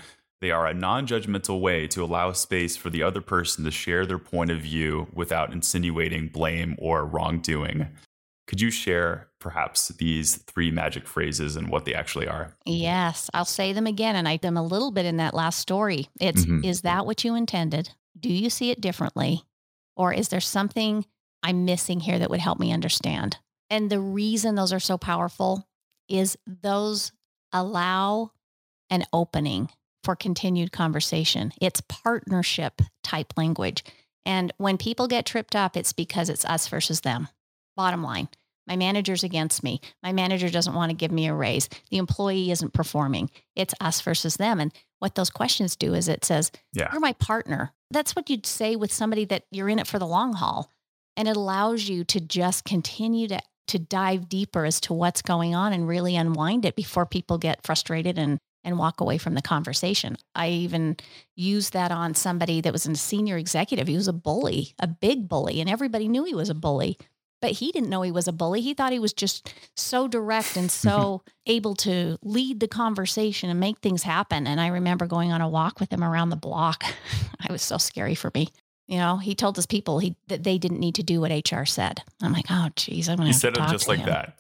They 0.40 0.50
are 0.50 0.66
a 0.66 0.74
non 0.74 1.06
judgmental 1.06 1.60
way 1.60 1.86
to 1.88 2.02
allow 2.02 2.32
space 2.32 2.76
for 2.76 2.90
the 2.90 3.02
other 3.02 3.20
person 3.20 3.64
to 3.64 3.70
share 3.70 4.04
their 4.06 4.18
point 4.18 4.50
of 4.50 4.60
view 4.60 5.08
without 5.12 5.52
insinuating 5.52 6.28
blame 6.28 6.74
or 6.78 7.04
wrongdoing. 7.06 7.88
Could 8.46 8.60
you 8.60 8.70
share 8.70 9.28
perhaps 9.40 9.88
these 9.88 10.36
three 10.36 10.70
magic 10.70 11.06
phrases 11.06 11.56
and 11.56 11.70
what 11.70 11.86
they 11.86 11.94
actually 11.94 12.26
are? 12.28 12.54
Yes, 12.66 13.30
I'll 13.32 13.46
say 13.46 13.72
them 13.72 13.86
again. 13.86 14.16
And 14.16 14.28
I 14.28 14.36
them 14.36 14.56
a 14.58 14.62
little 14.62 14.90
bit 14.90 15.06
in 15.06 15.16
that 15.16 15.32
last 15.34 15.60
story. 15.60 16.08
It's 16.20 16.44
Mhm. 16.44 16.62
is 16.64 16.82
that 16.82 17.06
what 17.06 17.24
you 17.24 17.34
intended? 17.34 17.90
Do 18.18 18.30
you 18.30 18.50
see 18.50 18.70
it 18.70 18.82
differently? 18.82 19.44
Or 19.96 20.12
is 20.12 20.28
there 20.28 20.40
something 20.42 21.06
I'm 21.44 21.64
missing 21.66 22.00
here 22.00 22.18
that 22.18 22.30
would 22.30 22.40
help 22.40 22.58
me 22.58 22.72
understand? 22.72 23.38
And 23.70 23.90
the 23.90 24.00
reason 24.00 24.54
those 24.54 24.72
are 24.72 24.80
so 24.80 24.98
powerful 24.98 25.68
is 26.08 26.36
those 26.46 27.12
allow 27.52 28.32
an 28.90 29.04
opening 29.12 29.68
for 30.02 30.16
continued 30.16 30.72
conversation. 30.72 31.52
It's 31.60 31.82
partnership 31.82 32.82
type 33.02 33.34
language. 33.36 33.84
And 34.26 34.52
when 34.56 34.78
people 34.78 35.06
get 35.06 35.26
tripped 35.26 35.54
up, 35.54 35.76
it's 35.76 35.92
because 35.92 36.28
it's 36.28 36.44
us 36.44 36.66
versus 36.68 37.02
them. 37.02 37.28
Bottom 37.76 38.02
line. 38.02 38.28
My 38.66 38.76
manager's 38.76 39.24
against 39.24 39.62
me. 39.62 39.80
My 40.02 40.12
manager 40.12 40.48
doesn't 40.48 40.74
want 40.74 40.90
to 40.90 40.96
give 40.96 41.12
me 41.12 41.26
a 41.26 41.34
raise. 41.34 41.68
The 41.90 41.98
employee 41.98 42.50
isn't 42.50 42.72
performing. 42.72 43.30
It's 43.54 43.74
us 43.80 44.00
versus 44.00 44.36
them. 44.36 44.58
And 44.58 44.72
what 45.00 45.14
those 45.14 45.28
questions 45.28 45.76
do 45.76 45.92
is 45.92 46.08
it 46.08 46.24
says, 46.24 46.50
Yeah. 46.72 46.88
You're 46.90 47.00
my 47.00 47.12
partner. 47.14 47.74
That's 47.90 48.16
what 48.16 48.30
you'd 48.30 48.46
say 48.46 48.76
with 48.76 48.92
somebody 48.92 49.26
that 49.26 49.44
you're 49.50 49.68
in 49.68 49.78
it 49.78 49.86
for 49.86 49.98
the 49.98 50.06
long 50.06 50.32
haul. 50.32 50.70
And 51.16 51.28
it 51.28 51.36
allows 51.36 51.88
you 51.88 52.04
to 52.04 52.20
just 52.20 52.64
continue 52.64 53.28
to, 53.28 53.40
to 53.68 53.78
dive 53.78 54.28
deeper 54.28 54.64
as 54.64 54.80
to 54.82 54.92
what's 54.92 55.22
going 55.22 55.54
on 55.54 55.72
and 55.72 55.88
really 55.88 56.16
unwind 56.16 56.64
it 56.64 56.76
before 56.76 57.06
people 57.06 57.38
get 57.38 57.64
frustrated 57.64 58.18
and, 58.18 58.38
and 58.64 58.78
walk 58.78 59.00
away 59.00 59.18
from 59.18 59.34
the 59.34 59.42
conversation. 59.42 60.16
I 60.34 60.48
even 60.48 60.96
used 61.36 61.72
that 61.72 61.92
on 61.92 62.14
somebody 62.14 62.60
that 62.60 62.72
was 62.72 62.86
a 62.86 62.94
senior 62.96 63.36
executive. 63.36 63.86
He 63.86 63.96
was 63.96 64.08
a 64.08 64.12
bully, 64.12 64.74
a 64.78 64.86
big 64.86 65.28
bully, 65.28 65.60
and 65.60 65.70
everybody 65.70 66.08
knew 66.08 66.24
he 66.24 66.34
was 66.34 66.50
a 66.50 66.54
bully 66.54 66.98
but 67.44 67.52
he 67.52 67.72
didn't 67.72 67.90
know 67.90 68.00
he 68.00 68.10
was 68.10 68.26
a 68.26 68.32
bully. 68.32 68.62
He 68.62 68.72
thought 68.72 68.92
he 68.92 68.98
was 68.98 69.12
just 69.12 69.52
so 69.76 70.08
direct 70.08 70.56
and 70.56 70.70
so 70.70 71.20
able 71.46 71.74
to 71.74 72.16
lead 72.22 72.58
the 72.58 72.68
conversation 72.68 73.50
and 73.50 73.60
make 73.60 73.80
things 73.80 74.02
happen. 74.02 74.46
And 74.46 74.58
I 74.58 74.68
remember 74.68 75.04
going 75.04 75.30
on 75.30 75.42
a 75.42 75.48
walk 75.48 75.78
with 75.78 75.92
him 75.92 76.02
around 76.02 76.30
the 76.30 76.36
block. 76.36 76.84
it 77.44 77.50
was 77.50 77.60
so 77.60 77.76
scary 77.76 78.14
for 78.14 78.30
me. 78.34 78.48
You 78.86 78.98
know, 78.98 79.16
he 79.16 79.34
told 79.34 79.56
his 79.56 79.66
people 79.66 79.98
he 79.98 80.16
that 80.28 80.44
they 80.44 80.58
didn't 80.58 80.80
need 80.80 80.96
to 80.96 81.02
do 81.02 81.20
what 81.20 81.30
HR 81.30 81.64
said. 81.64 82.02
I'm 82.22 82.32
like, 82.32 82.46
oh, 82.50 82.68
geez, 82.76 83.08
I'm 83.08 83.16
gonna. 83.16 83.28
Have 83.28 83.36
said 83.36 83.54
to 83.54 83.64
it 83.64 83.70
just 83.70 83.88
like 83.88 84.00
him." 84.00 84.06
that. 84.06 84.38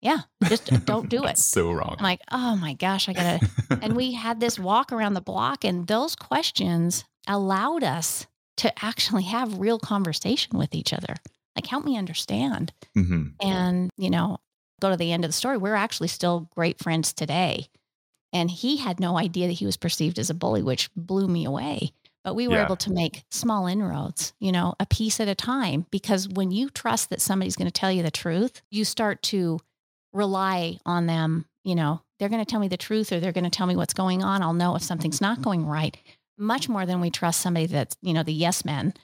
Yeah, 0.00 0.20
just 0.48 0.66
don't 0.84 1.08
do 1.08 1.24
it. 1.24 1.38
So 1.38 1.70
wrong. 1.72 1.96
I'm 1.98 2.02
like, 2.02 2.20
oh 2.30 2.56
my 2.56 2.74
gosh, 2.74 3.08
I 3.08 3.12
gotta. 3.12 3.48
and 3.82 3.96
we 3.96 4.12
had 4.12 4.40
this 4.40 4.58
walk 4.58 4.92
around 4.92 5.14
the 5.14 5.20
block, 5.20 5.64
and 5.64 5.86
those 5.86 6.16
questions 6.16 7.04
allowed 7.26 7.82
us 7.84 8.26
to 8.58 8.84
actually 8.84 9.24
have 9.24 9.58
real 9.58 9.78
conversation 9.78 10.58
with 10.58 10.74
each 10.74 10.92
other. 10.92 11.14
Like, 11.56 11.66
help 11.66 11.84
me 11.84 11.96
understand. 11.96 12.72
hmm 12.94 13.28
And, 13.40 13.90
you 13.96 14.10
know, 14.10 14.38
go 14.80 14.90
to 14.90 14.96
the 14.96 15.12
end 15.12 15.24
of 15.24 15.28
the 15.28 15.32
story. 15.34 15.56
We're 15.56 15.74
actually 15.74 16.08
still 16.08 16.48
great 16.54 16.80
friends 16.80 17.12
today. 17.12 17.68
And 18.32 18.50
he 18.50 18.76
had 18.76 18.98
no 18.98 19.16
idea 19.16 19.46
that 19.46 19.54
he 19.54 19.66
was 19.66 19.76
perceived 19.76 20.18
as 20.18 20.30
a 20.30 20.34
bully, 20.34 20.62
which 20.62 20.90
blew 20.96 21.28
me 21.28 21.44
away. 21.44 21.92
But 22.24 22.34
we 22.34 22.48
were 22.48 22.56
Yeah. 22.56 22.64
able 22.64 22.76
to 22.76 22.90
make 22.92 23.24
small 23.30 23.66
inroads, 23.66 24.32
you 24.40 24.50
know, 24.50 24.74
a 24.80 24.86
piece 24.86 25.20
at 25.20 25.28
a 25.28 25.34
time. 25.34 25.86
Because 25.90 26.26
when 26.28 26.50
you 26.50 26.70
trust 26.70 27.10
that 27.10 27.20
somebody's 27.20 27.54
going 27.56 27.66
to 27.70 27.72
tell 27.80 27.92
you 27.92 28.02
the 28.02 28.10
truth, 28.10 28.62
you 28.70 28.84
start 28.84 29.22
to 29.24 29.60
rely 30.12 30.78
on 30.86 31.06
them. 31.06 31.44
You 31.64 31.74
know, 31.74 32.00
they're 32.18 32.28
going 32.28 32.44
to 32.44 32.50
tell 32.50 32.60
me 32.60 32.68
the 32.68 32.76
truth 32.76 33.12
or 33.12 33.20
they're 33.20 33.32
going 33.32 33.44
to 33.44 33.50
tell 33.50 33.66
me 33.66 33.76
what's 33.76 33.94
going 33.94 34.22
on. 34.22 34.42
I'll 34.42 34.52
know 34.54 34.74
if 34.74 34.82
something's 34.82 35.20
not 35.20 35.42
going 35.42 35.66
right. 35.66 35.96
Much 36.38 36.68
more 36.68 36.86
than 36.86 37.00
we 37.00 37.10
trust 37.10 37.40
somebody 37.40 37.66
that's, 37.66 37.96
you 38.02 38.12
know, 38.14 38.22
the 38.22 38.32
yes 38.32 38.64
men. 38.64 38.94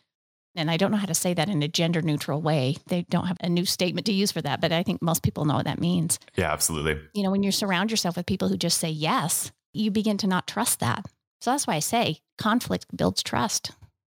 And 0.56 0.70
I 0.70 0.76
don't 0.76 0.90
know 0.90 0.96
how 0.96 1.06
to 1.06 1.14
say 1.14 1.32
that 1.34 1.48
in 1.48 1.62
a 1.62 1.68
gender 1.68 2.02
neutral 2.02 2.42
way. 2.42 2.76
They 2.88 3.02
don't 3.02 3.26
have 3.26 3.36
a 3.40 3.48
new 3.48 3.64
statement 3.64 4.06
to 4.06 4.12
use 4.12 4.32
for 4.32 4.42
that, 4.42 4.60
but 4.60 4.72
I 4.72 4.82
think 4.82 5.00
most 5.00 5.22
people 5.22 5.44
know 5.44 5.54
what 5.54 5.66
that 5.66 5.80
means. 5.80 6.18
Yeah, 6.36 6.52
absolutely. 6.52 6.98
You 7.14 7.22
know, 7.22 7.30
when 7.30 7.42
you 7.44 7.52
surround 7.52 7.90
yourself 7.90 8.16
with 8.16 8.26
people 8.26 8.48
who 8.48 8.56
just 8.56 8.78
say 8.78 8.90
yes, 8.90 9.52
you 9.72 9.90
begin 9.92 10.16
to 10.18 10.26
not 10.26 10.48
trust 10.48 10.80
that. 10.80 11.06
So 11.40 11.50
that's 11.50 11.66
why 11.66 11.74
I 11.74 11.80
say 11.80 12.20
conflict 12.38 12.86
builds 12.96 13.22
trust. 13.22 13.72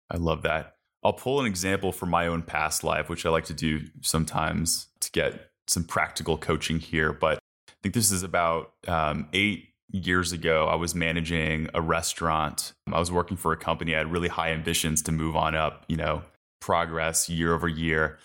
I 0.10 0.18
love 0.18 0.42
that. 0.44 0.76
I'll 1.04 1.14
pull 1.14 1.40
an 1.40 1.46
example 1.48 1.92
from 1.92 2.10
my 2.10 2.28
own 2.28 2.44
past 2.44 2.84
life, 2.84 3.10
which 3.10 3.26
I 3.26 3.30
like 3.30 3.46
to 3.46 3.54
do 3.54 3.82
sometimes 4.02 4.88
to 5.00 5.12
get 5.12 5.50
some 5.68 5.84
practical 5.84 6.38
coaching 6.38 6.80
here. 6.80 7.14
But 7.14 7.40
I 7.70 7.74
think 7.82 7.96
this 7.96 8.12
is 8.12 8.24
about 8.24 8.74
um, 8.88 9.28
eight 9.34 9.70
years 9.92 10.32
ago. 10.32 10.68
I 10.68 10.76
was 10.76 10.94
managing 10.94 11.70
a 11.74 11.82
restaurant. 11.82 12.74
I 12.92 13.00
was 13.00 13.12
working 13.12 13.38
for 13.38 13.52
a 13.52 13.58
company. 13.58 13.96
I 13.96 14.00
had 14.00 14.12
really 14.12 14.28
high 14.28 14.52
ambitions 14.52 15.02
to 15.04 15.12
move 15.12 15.36
on 15.36 15.56
up, 15.56 15.86
you 15.88 15.98
know, 15.98 16.24
progress 16.60 17.30
year 17.30 17.54
over 17.54 17.68
year. 17.68 18.20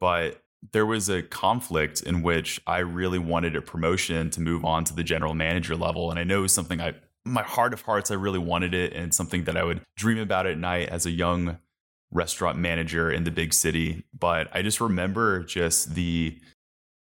But 0.00 0.42
there 0.72 0.86
was 0.86 1.08
a 1.08 1.22
conflict 1.22 2.02
in 2.02 2.22
which 2.22 2.60
I 2.66 2.78
really 2.78 3.18
wanted 3.18 3.54
a 3.56 3.62
promotion 3.62 4.30
to 4.30 4.40
move 4.40 4.64
on 4.64 4.84
to 4.84 4.94
the 4.94 5.04
general 5.04 5.34
manager 5.34 5.76
level. 5.76 6.10
And 6.10 6.18
I 6.18 6.24
know 6.24 6.46
something 6.46 6.80
I, 6.80 6.94
my 7.26 7.42
heart 7.42 7.72
of 7.74 7.82
hearts, 7.82 8.10
I 8.10 8.14
really 8.14 8.38
wanted 8.38 8.72
it. 8.72 8.92
And 8.94 9.14
something 9.14 9.44
that 9.44 9.56
I 9.56 9.64
would 9.64 9.82
dream 9.96 10.18
about 10.18 10.46
at 10.46 10.56
night 10.56 10.88
as 10.88 11.04
a 11.04 11.10
young 11.10 11.58
restaurant 12.10 12.58
manager 12.58 13.10
in 13.10 13.24
the 13.24 13.30
big 13.30 13.52
city. 13.52 14.04
But 14.18 14.48
I 14.52 14.62
just 14.62 14.80
remember 14.80 15.42
just 15.42 15.94
the 15.94 16.38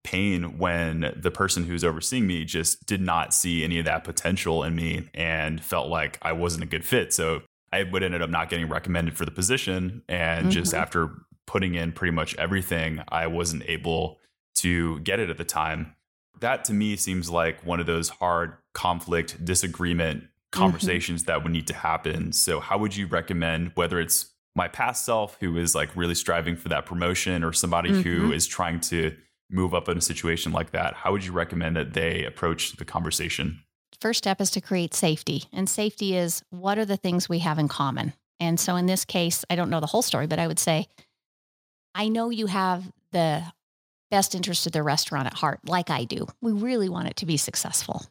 pain 0.03 0.57
when 0.57 1.13
the 1.15 1.31
person 1.31 1.65
who's 1.65 1.83
overseeing 1.83 2.27
me 2.27 2.45
just 2.45 2.85
did 2.85 3.01
not 3.01 3.33
see 3.33 3.63
any 3.63 3.79
of 3.79 3.85
that 3.85 4.03
potential 4.03 4.63
in 4.63 4.75
me 4.75 5.09
and 5.13 5.63
felt 5.63 5.87
like 5.89 6.17
I 6.21 6.33
wasn't 6.33 6.63
a 6.63 6.67
good 6.67 6.85
fit. 6.85 7.13
So 7.13 7.41
I 7.71 7.83
would 7.83 8.03
ended 8.03 8.21
up 8.21 8.29
not 8.29 8.49
getting 8.49 8.67
recommended 8.67 9.15
for 9.17 9.25
the 9.25 9.31
position. 9.31 10.03
And 10.09 10.51
just 10.51 10.73
Mhm. 10.73 10.77
after 10.79 11.09
putting 11.45 11.75
in 11.75 11.91
pretty 11.91 12.11
much 12.11 12.35
everything, 12.35 13.01
I 13.09 13.27
wasn't 13.27 13.63
able 13.67 14.19
to 14.55 14.99
get 14.99 15.19
it 15.19 15.29
at 15.29 15.37
the 15.37 15.43
time. 15.45 15.95
That 16.39 16.63
to 16.65 16.73
me 16.73 16.95
seems 16.95 17.29
like 17.29 17.65
one 17.65 17.79
of 17.79 17.85
those 17.85 18.09
hard 18.09 18.53
conflict, 18.79 19.43
disagreement 19.43 20.23
conversations 20.51 21.25
that 21.25 21.43
would 21.43 21.51
need 21.51 21.67
to 21.67 21.73
happen. 21.73 22.31
So, 22.33 22.59
how 22.59 22.77
would 22.77 22.95
you 22.95 23.05
recommend 23.07 23.71
whether 23.75 23.99
it's 23.99 24.17
my 24.55 24.67
past 24.67 25.05
self 25.05 25.37
who 25.39 25.57
is 25.57 25.75
like 25.75 25.89
really 25.95 26.15
striving 26.15 26.55
for 26.55 26.69
that 26.69 26.85
promotion 26.85 27.43
or 27.43 27.53
somebody 27.53 27.91
who 28.03 28.29
Mhm. 28.29 28.35
is 28.35 28.47
trying 28.47 28.79
to 28.91 29.15
move 29.51 29.73
up 29.73 29.89
in 29.89 29.97
a 29.97 30.01
situation 30.01 30.51
like 30.51 30.71
that, 30.71 30.93
how 30.93 31.11
would 31.11 31.23
you 31.25 31.31
recommend 31.31 31.75
that 31.75 31.93
they 31.93 32.23
approach 32.23 32.73
the 32.77 32.85
conversation? 32.85 33.59
First 33.99 34.19
step 34.19 34.39
is 34.39 34.51
to 34.51 34.61
create 34.61 34.93
safety. 34.93 35.43
And 35.51 35.67
safety 35.69 36.15
is 36.15 36.43
what 36.49 36.77
are 36.77 36.85
the 36.85 36.97
things 36.97 37.27
we 37.27 37.39
have 37.39 37.59
in 37.59 37.67
common? 37.67 38.13
And 38.39 38.59
so 38.59 38.75
in 38.75 38.85
this 38.85 39.05
case, 39.05 39.43
I 39.49 39.55
don't 39.55 39.69
know 39.69 39.79
the 39.81 39.87
whole 39.93 40.01
story, 40.03 40.27
but 40.27 40.39
I 40.39 40.47
would 40.47 40.59
say, 40.59 40.87
I 41.95 42.07
know 42.07 42.29
you 42.29 42.45
have 42.47 42.91
the 43.11 43.43
best 44.11 44.35
interest 44.35 44.65
of 44.67 44.71
the 44.71 44.83
restaurant 44.83 45.27
at 45.27 45.33
heart, 45.33 45.59
like 45.67 45.89
I 45.89 46.05
do. 46.05 46.27
We 46.41 46.51
really 46.51 46.89
want 46.89 47.07
it 47.09 47.15
to 47.17 47.25
be 47.25 47.37
successful. 47.37 48.05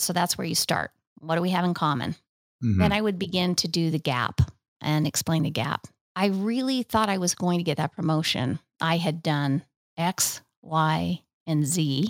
So 0.00 0.12
that's 0.12 0.36
where 0.38 0.46
you 0.46 0.54
start. 0.54 0.90
What 1.20 1.36
do 1.36 1.42
we 1.42 1.50
have 1.50 1.64
in 1.64 1.74
common? 1.74 2.12
Mm-hmm. 2.62 2.78
Then 2.78 2.92
I 2.92 3.00
would 3.00 3.18
begin 3.18 3.54
to 3.56 3.68
do 3.68 3.90
the 3.90 3.98
gap 3.98 4.40
and 4.80 5.06
explain 5.06 5.42
the 5.42 5.50
gap. 5.50 5.86
I 6.16 6.26
really 6.26 6.82
thought 6.82 7.08
I 7.08 7.18
was 7.18 7.34
going 7.34 7.58
to 7.58 7.64
get 7.64 7.76
that 7.76 7.92
promotion. 7.92 8.58
I 8.80 8.96
had 8.96 9.22
done 9.22 9.62
X, 9.96 10.40
Y, 10.62 11.22
and 11.46 11.66
Z, 11.66 12.08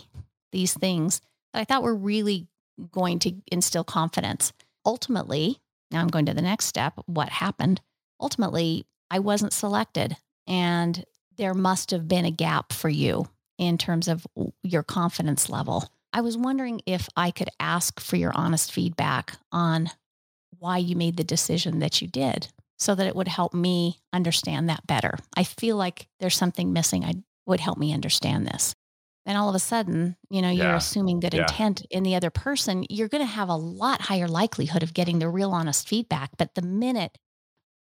these 0.53 0.75
things 0.75 1.21
that 1.53 1.61
I 1.61 1.65
thought 1.65 1.83
were 1.83 1.95
really 1.95 2.49
going 2.93 3.19
to 3.21 3.35
instill 3.51 3.85
confidence. 3.85 4.53
Ultimately, 4.85 5.59
now 5.91 6.01
I'm 6.01 6.09
going 6.09 6.27
to 6.27 6.35
the 6.35 6.43
next 6.43 6.67
step. 6.67 6.95
What 7.07 7.29
happened? 7.29 7.81
Ultimately, 8.21 8.87
I 9.11 9.19
wasn't 9.19 9.53
selected, 9.53 10.17
and 10.47 11.05
there 11.37 11.55
must 11.55 11.91
have 11.91 12.07
been 12.09 12.25
a 12.25 12.31
gap 12.31 12.73
for 12.73 12.89
you 12.89 13.29
in 13.59 13.77
terms 13.79 14.09
of 14.09 14.27
your 14.63 14.83
confidence 14.83 15.51
level. 15.51 15.89
I 16.13 16.21
was 16.23 16.37
wondering 16.37 16.81
if 16.87 17.09
I 17.17 17.31
could 17.31 17.49
ask 17.61 18.01
for 18.01 18.17
your 18.17 18.33
honest 18.35 18.73
feedback 18.73 19.37
on 19.53 19.91
why 20.59 20.79
you 20.79 20.97
made 20.97 21.17
the 21.17 21.25
decision 21.25 21.79
that 21.79 22.03
you 22.03 22.09
did 22.09 22.49
so 22.79 22.95
that 22.95 23.07
it 23.07 23.15
would 23.15 23.29
help 23.29 23.55
me 23.55 24.01
understand 24.13 24.69
that 24.69 24.87
better. 24.87 25.19
I 25.37 25.45
feel 25.45 25.77
like 25.77 26.09
there's 26.19 26.37
something 26.37 26.73
missing. 26.73 27.05
I 27.05 27.15
would 27.47 27.61
help 27.61 27.79
me 27.79 27.93
understand 27.95 28.47
this. 28.47 28.75
Then 29.27 29.37
all 29.37 29.49
of 29.49 29.55
a 29.55 29.59
sudden, 29.61 30.17
you 30.31 30.41
know, 30.43 30.51
you're 30.51 30.65
Yeah. 30.67 30.77
assuming 30.77 31.21
good 31.21 31.35
Yeah. 31.35 31.43
intent 31.43 31.87
in 31.91 32.03
the 32.03 32.15
other 32.15 32.31
person, 32.31 32.87
you're 32.89 33.09
going 33.09 33.23
to 33.25 33.31
have 33.33 33.49
a 33.49 33.55
lot 33.57 34.01
higher 34.01 34.27
likelihood 34.29 34.83
of 34.83 34.95
getting 34.95 35.19
the 35.19 35.29
real 35.29 35.53
honest 35.53 35.87
feedback. 35.87 36.31
But 36.39 36.55
the 36.55 36.63
minute, 36.63 37.19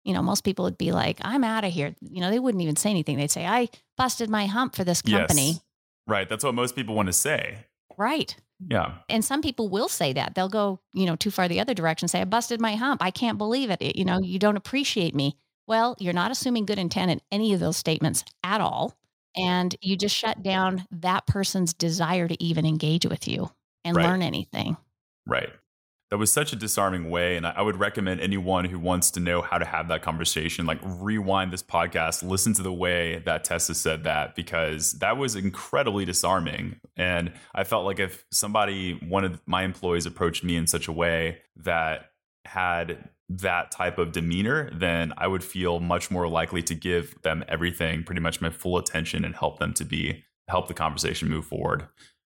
you 0.04 0.12
know, 0.12 0.22
most 0.22 0.44
people 0.44 0.64
would 0.66 0.78
be 0.78 0.92
like, 0.92 1.18
I'm 1.22 1.42
out 1.42 1.64
of 1.64 1.72
here. 1.72 1.94
You 2.00 2.20
know, 2.20 2.30
they 2.30 2.38
wouldn't 2.38 2.62
even 2.62 2.76
say 2.76 2.90
anything. 2.90 3.16
They'd 3.16 3.30
say, 3.30 3.46
I 3.46 3.68
busted 3.96 4.28
my 4.30 4.46
hump 4.46 4.76
for 4.76 4.84
this 4.84 5.02
company. 5.02 5.48
Yes. 5.48 5.60
Right. 6.06 6.28
That's 6.28 6.44
what 6.44 6.54
most 6.54 6.76
people 6.76 6.94
want 6.94 7.06
to 7.06 7.12
say. 7.12 7.64
Right. 8.00 8.34
Yeah. 8.66 8.94
And 9.10 9.22
some 9.22 9.42
people 9.42 9.68
will 9.68 9.88
say 9.88 10.14
that. 10.14 10.34
They'll 10.34 10.48
go, 10.48 10.80
you 10.94 11.04
know, 11.04 11.16
too 11.16 11.30
far 11.30 11.48
the 11.48 11.60
other 11.60 11.74
direction, 11.74 12.08
say, 12.08 12.22
I 12.22 12.24
busted 12.24 12.58
my 12.60 12.74
hump. 12.76 13.02
I 13.04 13.10
can't 13.10 13.36
believe 13.36 13.68
it. 13.68 13.82
It- 13.82 13.96
You 13.96 14.06
know, 14.06 14.18
you 14.20 14.38
don't 14.38 14.56
appreciate 14.56 15.14
me. 15.14 15.36
Well, 15.66 15.96
you're 16.00 16.14
not 16.14 16.30
assuming 16.30 16.64
good 16.64 16.78
intent 16.78 17.10
in 17.10 17.20
any 17.30 17.52
of 17.52 17.60
those 17.60 17.76
statements 17.76 18.24
at 18.42 18.62
all. 18.62 18.96
And 19.36 19.76
you 19.82 19.96
just 19.96 20.16
shut 20.16 20.42
down 20.42 20.86
that 20.90 21.26
person's 21.26 21.74
desire 21.74 22.26
to 22.26 22.42
even 22.42 22.64
engage 22.64 23.04
with 23.06 23.28
you 23.28 23.50
and 23.84 23.94
Right. 23.96 24.06
learn 24.06 24.22
anything. 24.22 24.76
Right. 25.26 25.50
That 26.10 26.18
was 26.18 26.32
such 26.32 26.52
a 26.52 26.56
disarming 26.56 27.08
way. 27.08 27.36
And 27.36 27.46
I 27.46 27.62
would 27.62 27.76
recommend 27.76 28.20
anyone 28.20 28.64
who 28.64 28.80
wants 28.80 29.12
to 29.12 29.20
know 29.20 29.42
how 29.42 29.58
to 29.58 29.64
have 29.64 29.86
that 29.88 30.02
conversation, 30.02 30.66
like 30.66 30.80
rewind 30.82 31.52
this 31.52 31.62
podcast, 31.62 32.28
listen 32.28 32.52
to 32.54 32.62
the 32.62 32.72
way 32.72 33.22
that 33.26 33.44
Tessa 33.44 33.74
said 33.74 34.02
that, 34.04 34.34
because 34.34 34.94
that 34.94 35.16
was 35.16 35.36
incredibly 35.36 36.04
disarming. 36.04 36.80
And 36.96 37.32
I 37.54 37.62
felt 37.62 37.84
like 37.84 38.00
if 38.00 38.24
somebody, 38.32 38.98
one 39.06 39.24
of 39.24 39.40
my 39.46 39.62
employees 39.62 40.04
approached 40.04 40.42
me 40.42 40.56
in 40.56 40.66
such 40.66 40.88
a 40.88 40.92
way 40.92 41.42
that 41.56 42.10
had 42.44 43.10
that 43.28 43.70
type 43.70 43.96
of 43.96 44.10
demeanor, 44.10 44.68
then 44.74 45.12
I 45.16 45.28
would 45.28 45.44
feel 45.44 45.78
much 45.78 46.10
more 46.10 46.26
likely 46.26 46.64
to 46.64 46.74
give 46.74 47.22
them 47.22 47.44
everything, 47.46 48.02
pretty 48.02 48.20
much 48.20 48.40
my 48.40 48.50
full 48.50 48.76
attention 48.76 49.24
and 49.24 49.36
help 49.36 49.60
them 49.60 49.72
to 49.74 49.84
be, 49.84 50.24
help 50.48 50.66
the 50.66 50.74
conversation 50.74 51.28
move 51.28 51.46
forward. 51.46 51.86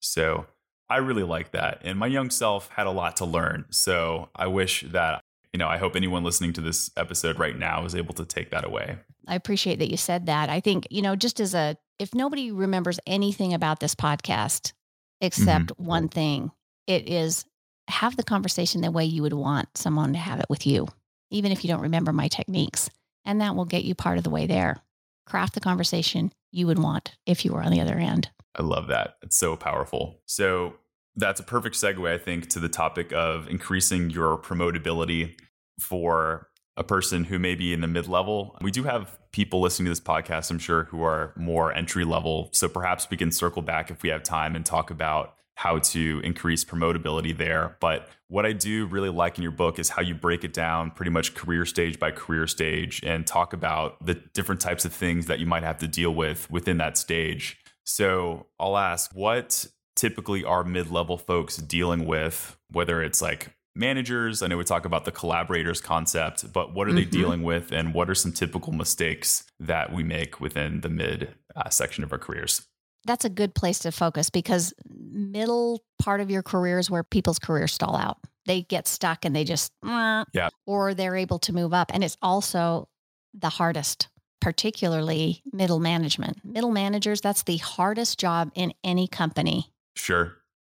So 0.00 0.44
I 0.92 0.98
really 0.98 1.22
like 1.22 1.52
that. 1.52 1.80
And 1.84 1.98
my 1.98 2.06
young 2.06 2.28
self 2.28 2.68
had 2.68 2.86
a 2.86 2.90
lot 2.90 3.16
to 3.16 3.24
learn. 3.24 3.64
So 3.70 4.28
I 4.36 4.46
wish 4.48 4.82
that, 4.88 5.22
you 5.50 5.58
know, 5.58 5.66
I 5.66 5.78
hope 5.78 5.96
anyone 5.96 6.22
listening 6.22 6.52
to 6.52 6.60
this 6.60 6.90
episode 6.98 7.38
right 7.38 7.58
now 7.58 7.86
is 7.86 7.94
able 7.94 8.12
to 8.14 8.26
take 8.26 8.50
that 8.50 8.66
away. 8.66 8.98
I 9.26 9.34
appreciate 9.34 9.78
that 9.78 9.90
you 9.90 9.96
said 9.96 10.26
that. 10.26 10.50
I 10.50 10.60
think, 10.60 10.86
you 10.90 11.00
know, 11.00 11.16
just 11.16 11.40
as 11.40 11.54
a, 11.54 11.78
if 11.98 12.14
nobody 12.14 12.52
remembers 12.52 13.00
anything 13.06 13.54
about 13.54 13.80
this 13.80 13.94
podcast 13.94 14.74
except 15.22 15.68
mm-hmm. 15.68 15.84
one 15.84 16.08
thing, 16.08 16.50
it 16.86 17.08
is 17.08 17.46
have 17.88 18.18
the 18.18 18.22
conversation 18.22 18.82
the 18.82 18.90
way 18.90 19.06
you 19.06 19.22
would 19.22 19.32
want 19.32 19.78
someone 19.78 20.12
to 20.12 20.18
have 20.18 20.40
it 20.40 20.46
with 20.50 20.66
you, 20.66 20.88
even 21.30 21.52
if 21.52 21.64
you 21.64 21.68
don't 21.68 21.80
remember 21.80 22.12
my 22.12 22.28
techniques. 22.28 22.90
And 23.24 23.40
that 23.40 23.56
will 23.56 23.64
get 23.64 23.84
you 23.84 23.94
part 23.94 24.18
of 24.18 24.24
the 24.24 24.30
way 24.30 24.46
there. 24.46 24.76
Craft 25.24 25.54
the 25.54 25.60
conversation 25.60 26.32
you 26.50 26.66
would 26.66 26.78
want 26.78 27.16
if 27.24 27.46
you 27.46 27.52
were 27.52 27.62
on 27.62 27.72
the 27.72 27.80
other 27.80 27.96
end. 27.96 28.28
I 28.54 28.62
love 28.62 28.88
that. 28.88 29.16
It's 29.22 29.38
so 29.38 29.56
powerful. 29.56 30.20
So 30.26 30.74
that's 31.16 31.40
a 31.40 31.44
perfect 31.44 31.76
segue, 31.76 32.08
I 32.10 32.18
think, 32.18 32.48
to 32.50 32.60
the 32.60 32.68
topic 32.68 33.12
of 33.12 33.48
increasing 33.48 34.10
your 34.10 34.38
promotability 34.38 35.38
for 35.78 36.48
a 36.76 36.84
person 36.84 37.24
who 37.24 37.38
may 37.38 37.54
be 37.54 37.72
in 37.72 37.82
the 37.82 37.86
mid 37.86 38.08
level. 38.08 38.56
We 38.62 38.70
do 38.70 38.84
have 38.84 39.18
people 39.30 39.60
listening 39.60 39.86
to 39.86 39.90
this 39.90 40.00
podcast, 40.00 40.50
I'm 40.50 40.58
sure, 40.58 40.84
who 40.84 41.02
are 41.02 41.34
more 41.36 41.72
entry 41.72 42.04
level. 42.04 42.48
So 42.52 42.68
perhaps 42.68 43.08
we 43.10 43.16
can 43.16 43.30
circle 43.30 43.62
back 43.62 43.90
if 43.90 44.02
we 44.02 44.08
have 44.08 44.22
time 44.22 44.56
and 44.56 44.64
talk 44.64 44.90
about 44.90 45.34
how 45.54 45.78
to 45.78 46.20
increase 46.24 46.64
promotability 46.64 47.36
there. 47.36 47.76
But 47.78 48.08
what 48.28 48.46
I 48.46 48.52
do 48.52 48.86
really 48.86 49.10
like 49.10 49.36
in 49.36 49.42
your 49.42 49.52
book 49.52 49.78
is 49.78 49.90
how 49.90 50.00
you 50.00 50.14
break 50.14 50.44
it 50.44 50.54
down 50.54 50.90
pretty 50.90 51.10
much 51.10 51.34
career 51.34 51.66
stage 51.66 51.98
by 51.98 52.10
career 52.10 52.46
stage 52.46 53.02
and 53.04 53.26
talk 53.26 53.52
about 53.52 54.04
the 54.04 54.14
different 54.14 54.62
types 54.62 54.86
of 54.86 54.94
things 54.94 55.26
that 55.26 55.40
you 55.40 55.46
might 55.46 55.62
have 55.62 55.76
to 55.78 55.88
deal 55.88 56.14
with 56.14 56.50
within 56.50 56.78
that 56.78 56.96
stage. 56.96 57.58
So 57.84 58.46
I'll 58.58 58.78
ask, 58.78 59.10
what 59.14 59.66
typically 59.96 60.44
are 60.44 60.64
mid 60.64 60.90
level 60.90 61.18
folks 61.18 61.56
dealing 61.56 62.06
with, 62.06 62.56
whether 62.70 63.02
it's 63.02 63.20
like 63.22 63.50
managers? 63.74 64.42
I 64.42 64.46
know 64.48 64.56
we 64.58 64.64
talk 64.64 64.84
about 64.84 65.04
the 65.04 65.12
collaborators 65.12 65.80
concept, 65.80 66.52
but 66.52 66.74
what 66.74 66.88
are 66.88 66.92
they 66.92 67.04
Mhm. 67.06 67.10
dealing 67.10 67.42
with? 67.42 67.72
And 67.72 67.94
what 67.94 68.08
are 68.10 68.14
some 68.14 68.32
typical 68.32 68.72
mistakes 68.72 69.44
that 69.60 69.92
we 69.92 70.02
make 70.02 70.40
within 70.40 70.80
the 70.82 70.88
mid 70.88 71.34
uh, 71.56 71.68
section 71.70 72.04
of 72.04 72.12
our 72.12 72.18
careers? 72.18 72.66
That's 73.04 73.24
a 73.24 73.30
good 73.30 73.54
place 73.54 73.80
to 73.80 73.90
focus 73.92 74.30
because 74.30 74.72
middle 74.88 75.82
part 75.98 76.20
of 76.20 76.30
your 76.30 76.42
career 76.42 76.78
is 76.78 76.90
where 76.90 77.02
people's 77.02 77.38
careers 77.38 77.72
stall 77.72 77.96
out. 77.96 78.18
They 78.46 78.62
get 78.62 78.86
stuck 78.86 79.24
and 79.24 79.34
they 79.34 79.44
just, 79.44 79.72
Yeah. 79.84 80.48
or 80.66 80.94
they're 80.94 81.16
able 81.16 81.38
to 81.40 81.52
move 81.52 81.72
up. 81.74 81.90
And 81.92 82.04
it's 82.04 82.16
also 82.22 82.88
the 83.34 83.48
hardest, 83.48 84.08
particularly 84.40 85.42
middle 85.52 85.80
management. 85.80 86.44
Middle 86.44 86.70
managers, 86.70 87.20
that's 87.20 87.42
the 87.42 87.56
hardest 87.56 88.18
job 88.20 88.52
in 88.54 88.72
any 88.84 89.08
company. 89.08 89.71
Sure. 89.96 90.36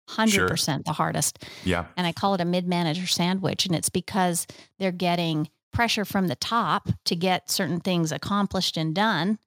100% 0.09 0.85
the 0.85 0.93
hardest. 0.93 1.43
Yeah. 1.63 1.85
And 1.97 2.05
I 2.05 2.11
call 2.11 2.35
it 2.35 2.41
a 2.41 2.45
mid 2.45 2.67
manager 2.67 3.07
sandwich. 3.07 3.65
And 3.65 3.75
it's 3.75 3.89
because 3.89 4.45
they're 4.77 4.91
getting 4.91 5.49
pressure 5.73 6.05
from 6.05 6.27
the 6.27 6.35
top 6.35 6.89
to 7.05 7.15
get 7.15 7.49
certain 7.49 7.79
things 7.79 8.11
accomplished 8.11 8.77
and 8.77 8.93
done. 8.93 9.39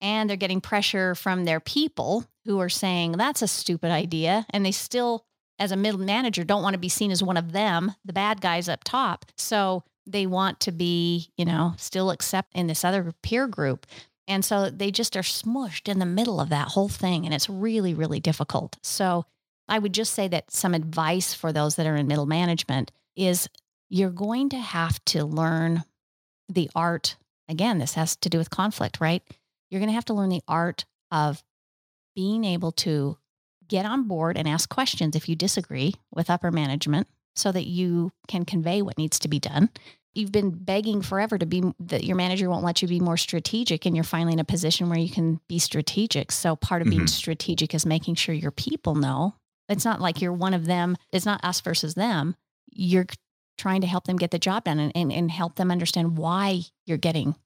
And 0.00 0.28
they're 0.28 0.36
getting 0.36 0.60
pressure 0.60 1.14
from 1.14 1.44
their 1.44 1.60
people 1.60 2.26
who 2.44 2.60
are 2.60 2.68
saying, 2.68 3.12
that's 3.12 3.42
a 3.42 3.48
stupid 3.48 3.90
idea. 3.90 4.46
And 4.50 4.66
they 4.66 4.72
still, 4.72 5.24
as 5.58 5.72
a 5.72 5.76
middle 5.76 6.00
manager, 6.00 6.44
don't 6.44 6.62
want 6.62 6.74
to 6.74 6.78
be 6.78 6.88
seen 6.88 7.10
as 7.10 7.22
one 7.22 7.36
of 7.36 7.52
them, 7.52 7.94
the 8.04 8.12
bad 8.12 8.40
guys 8.40 8.68
up 8.68 8.84
top. 8.84 9.26
So 9.36 9.84
they 10.06 10.26
want 10.26 10.60
to 10.60 10.72
be, 10.72 11.30
you 11.36 11.44
know, 11.44 11.74
still 11.76 12.10
accept 12.10 12.54
in 12.54 12.66
this 12.66 12.84
other 12.84 13.12
peer 13.22 13.46
group. 13.46 13.86
And 14.32 14.44
so 14.44 14.70
they 14.70 14.90
just 14.90 15.16
are 15.16 15.22
smushed 15.22 15.88
in 15.88 15.98
the 15.98 16.06
middle 16.06 16.40
of 16.40 16.48
that 16.48 16.68
whole 16.68 16.88
thing. 16.88 17.24
And 17.24 17.34
it's 17.34 17.50
really, 17.50 17.92
really 17.92 18.18
difficult. 18.18 18.78
So 18.82 19.26
I 19.68 19.78
would 19.78 19.92
just 19.92 20.14
say 20.14 20.26
that 20.28 20.50
some 20.50 20.74
advice 20.74 21.34
for 21.34 21.52
those 21.52 21.76
that 21.76 21.86
are 21.86 21.96
in 21.96 22.06
middle 22.06 22.26
management 22.26 22.90
is 23.14 23.48
you're 23.88 24.10
going 24.10 24.48
to 24.48 24.58
have 24.58 25.04
to 25.06 25.24
learn 25.24 25.84
the 26.48 26.70
art. 26.74 27.16
Again, 27.48 27.78
this 27.78 27.94
has 27.94 28.16
to 28.16 28.30
do 28.30 28.38
with 28.38 28.50
conflict, 28.50 29.00
right? 29.00 29.22
You're 29.70 29.80
going 29.80 29.90
to 29.90 29.94
have 29.94 30.06
to 30.06 30.14
learn 30.14 30.30
the 30.30 30.42
art 30.48 30.86
of 31.10 31.42
being 32.16 32.44
able 32.44 32.72
to 32.72 33.18
get 33.68 33.86
on 33.86 34.08
board 34.08 34.36
and 34.36 34.48
ask 34.48 34.68
questions 34.68 35.14
if 35.14 35.28
you 35.28 35.36
disagree 35.36 35.94
with 36.10 36.30
upper 36.30 36.50
management 36.50 37.06
so 37.36 37.52
that 37.52 37.66
you 37.66 38.12
can 38.28 38.44
convey 38.44 38.82
what 38.82 38.98
needs 38.98 39.18
to 39.18 39.28
be 39.28 39.38
done. 39.38 39.70
You've 40.14 40.32
been 40.32 40.50
begging 40.50 41.00
forever 41.00 41.38
to 41.38 41.46
be 41.46 41.62
that 41.80 42.04
your 42.04 42.16
manager 42.16 42.50
won't 42.50 42.64
let 42.64 42.82
you 42.82 42.88
be 42.88 43.00
more 43.00 43.16
strategic, 43.16 43.86
and 43.86 43.96
you're 43.96 44.04
finally 44.04 44.34
in 44.34 44.38
a 44.38 44.44
position 44.44 44.88
where 44.88 44.98
you 44.98 45.08
can 45.08 45.40
be 45.48 45.58
strategic. 45.58 46.30
So, 46.32 46.54
part 46.56 46.82
of 46.82 46.90
being 46.90 47.02
Mhm. 47.02 47.08
strategic 47.08 47.74
is 47.74 47.86
making 47.86 48.16
sure 48.16 48.34
your 48.34 48.50
people 48.50 48.94
know 48.94 49.34
it's 49.68 49.84
not 49.84 50.00
like 50.00 50.20
you're 50.20 50.32
one 50.32 50.52
of 50.52 50.66
them, 50.66 50.96
it's 51.12 51.24
not 51.24 51.42
us 51.44 51.60
versus 51.60 51.94
them. 51.94 52.36
You're 52.70 53.06
trying 53.56 53.80
to 53.80 53.86
help 53.86 54.04
them 54.04 54.16
get 54.16 54.30
the 54.30 54.38
job 54.38 54.64
done 54.64 54.78
and, 54.78 54.92
and, 54.94 55.12
and 55.12 55.30
help 55.30 55.54
them 55.54 55.70
understand 55.70 56.18
why 56.18 56.62
you're 56.84 56.98
getting 56.98 57.36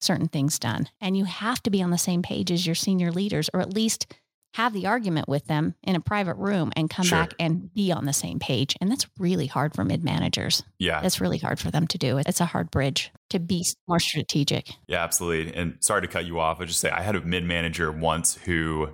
certain 0.00 0.28
things 0.28 0.58
done. 0.58 0.88
And 1.00 1.16
you 1.16 1.24
have 1.24 1.62
to 1.64 1.70
be 1.70 1.82
on 1.82 1.90
the 1.90 1.98
same 1.98 2.22
page 2.22 2.50
as 2.50 2.66
your 2.66 2.74
senior 2.74 3.12
leaders, 3.12 3.48
or 3.52 3.60
at 3.60 3.74
least 3.74 4.06
have 4.54 4.72
the 4.72 4.86
argument 4.86 5.28
with 5.28 5.46
them 5.46 5.74
in 5.82 5.94
a 5.94 6.00
private 6.00 6.34
room 6.36 6.72
and 6.76 6.88
come 6.90 7.04
Sure. 7.04 7.18
back 7.18 7.34
and 7.38 7.72
be 7.74 7.92
on 7.92 8.06
the 8.06 8.12
same 8.12 8.38
page. 8.38 8.76
And 8.80 8.90
that's 8.90 9.06
really 9.18 9.46
hard 9.46 9.74
for 9.74 9.84
mid 9.84 10.02
managers. 10.02 10.62
Yeah. 10.78 11.00
It's 11.02 11.20
really 11.20 11.38
hard 11.38 11.58
for 11.60 11.70
them 11.70 11.86
to 11.88 11.98
do. 11.98 12.18
It's 12.18 12.40
a 12.40 12.46
hard 12.46 12.70
bridge 12.70 13.10
to 13.30 13.38
be 13.38 13.64
more 13.86 14.00
strategic. 14.00 14.70
Yeah, 14.86 15.04
absolutely. 15.04 15.54
And 15.54 15.76
sorry 15.80 16.02
to 16.02 16.08
cut 16.08 16.24
you 16.24 16.40
off. 16.40 16.60
I 16.60 16.64
just 16.64 16.80
say 16.80 16.90
I 16.90 17.02
had 17.02 17.14
a 17.14 17.20
mid 17.20 17.44
manager 17.44 17.92
once 17.92 18.34
who 18.36 18.88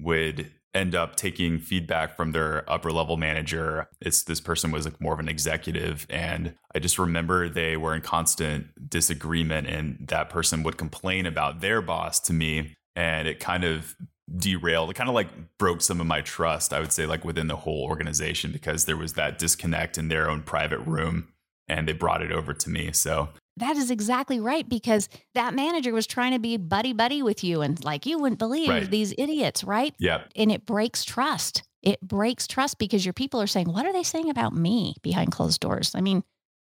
would 0.00 0.50
end 0.72 0.94
up 0.94 1.16
taking 1.16 1.58
feedback 1.58 2.16
from 2.16 2.30
their 2.30 2.68
upper 2.70 2.92
level 2.92 3.16
manager. 3.16 3.88
It's 4.00 4.22
this 4.22 4.40
person 4.40 4.70
was 4.70 4.84
like 4.84 5.00
more 5.00 5.12
of 5.12 5.18
an 5.18 5.28
executive 5.28 6.06
and 6.08 6.54
I 6.72 6.78
just 6.78 6.96
remember 6.98 7.48
they 7.48 7.76
were 7.76 7.92
in 7.94 8.02
constant 8.02 8.88
disagreement 8.88 9.66
and 9.66 10.06
that 10.08 10.30
person 10.30 10.62
would 10.62 10.76
complain 10.76 11.26
about 11.26 11.60
their 11.60 11.82
boss 11.82 12.20
to 12.20 12.32
me 12.32 12.76
and 12.94 13.26
it 13.26 13.40
kind 13.40 13.64
of 13.64 13.96
derailed 14.36 14.90
it 14.90 14.94
kind 14.94 15.08
of 15.08 15.14
like 15.14 15.28
broke 15.58 15.80
some 15.82 16.00
of 16.00 16.06
my 16.06 16.20
trust 16.20 16.72
i 16.72 16.78
would 16.80 16.92
say 16.92 17.04
like 17.06 17.24
within 17.24 17.48
the 17.48 17.56
whole 17.56 17.82
organization 17.84 18.52
because 18.52 18.84
there 18.84 18.96
was 18.96 19.14
that 19.14 19.38
disconnect 19.38 19.98
in 19.98 20.08
their 20.08 20.30
own 20.30 20.40
private 20.42 20.78
room 20.80 21.28
and 21.68 21.88
they 21.88 21.92
brought 21.92 22.22
it 22.22 22.30
over 22.30 22.52
to 22.54 22.70
me 22.70 22.92
so 22.92 23.28
that 23.56 23.76
is 23.76 23.90
exactly 23.90 24.38
right 24.40 24.68
because 24.68 25.08
that 25.34 25.52
manager 25.54 25.92
was 25.92 26.06
trying 26.06 26.32
to 26.32 26.38
be 26.38 26.56
buddy 26.56 26.92
buddy 26.92 27.22
with 27.22 27.42
you 27.42 27.60
and 27.60 27.84
like 27.84 28.06
you 28.06 28.18
wouldn't 28.18 28.38
believe 28.38 28.68
Right. 28.68 28.90
these 28.90 29.12
idiots, 29.18 29.64
right? 29.64 29.94
yeah 29.98 30.22
And 30.36 30.50
it 30.52 30.64
breaks 30.64 31.04
trust. 31.04 31.62
It 31.82 32.00
breaks 32.00 32.46
trust 32.46 32.78
because 32.78 33.04
your 33.04 33.12
people 33.12 33.40
are 33.42 33.46
saying, 33.46 33.66
"What 33.72 33.84
are 33.86 33.92
they 33.92 34.02
saying 34.04 34.30
about 34.30 34.54
me 34.54 34.94
behind 35.02 35.32
closed 35.32 35.60
doors?" 35.60 35.94
I 35.94 36.00
mean, 36.00 36.22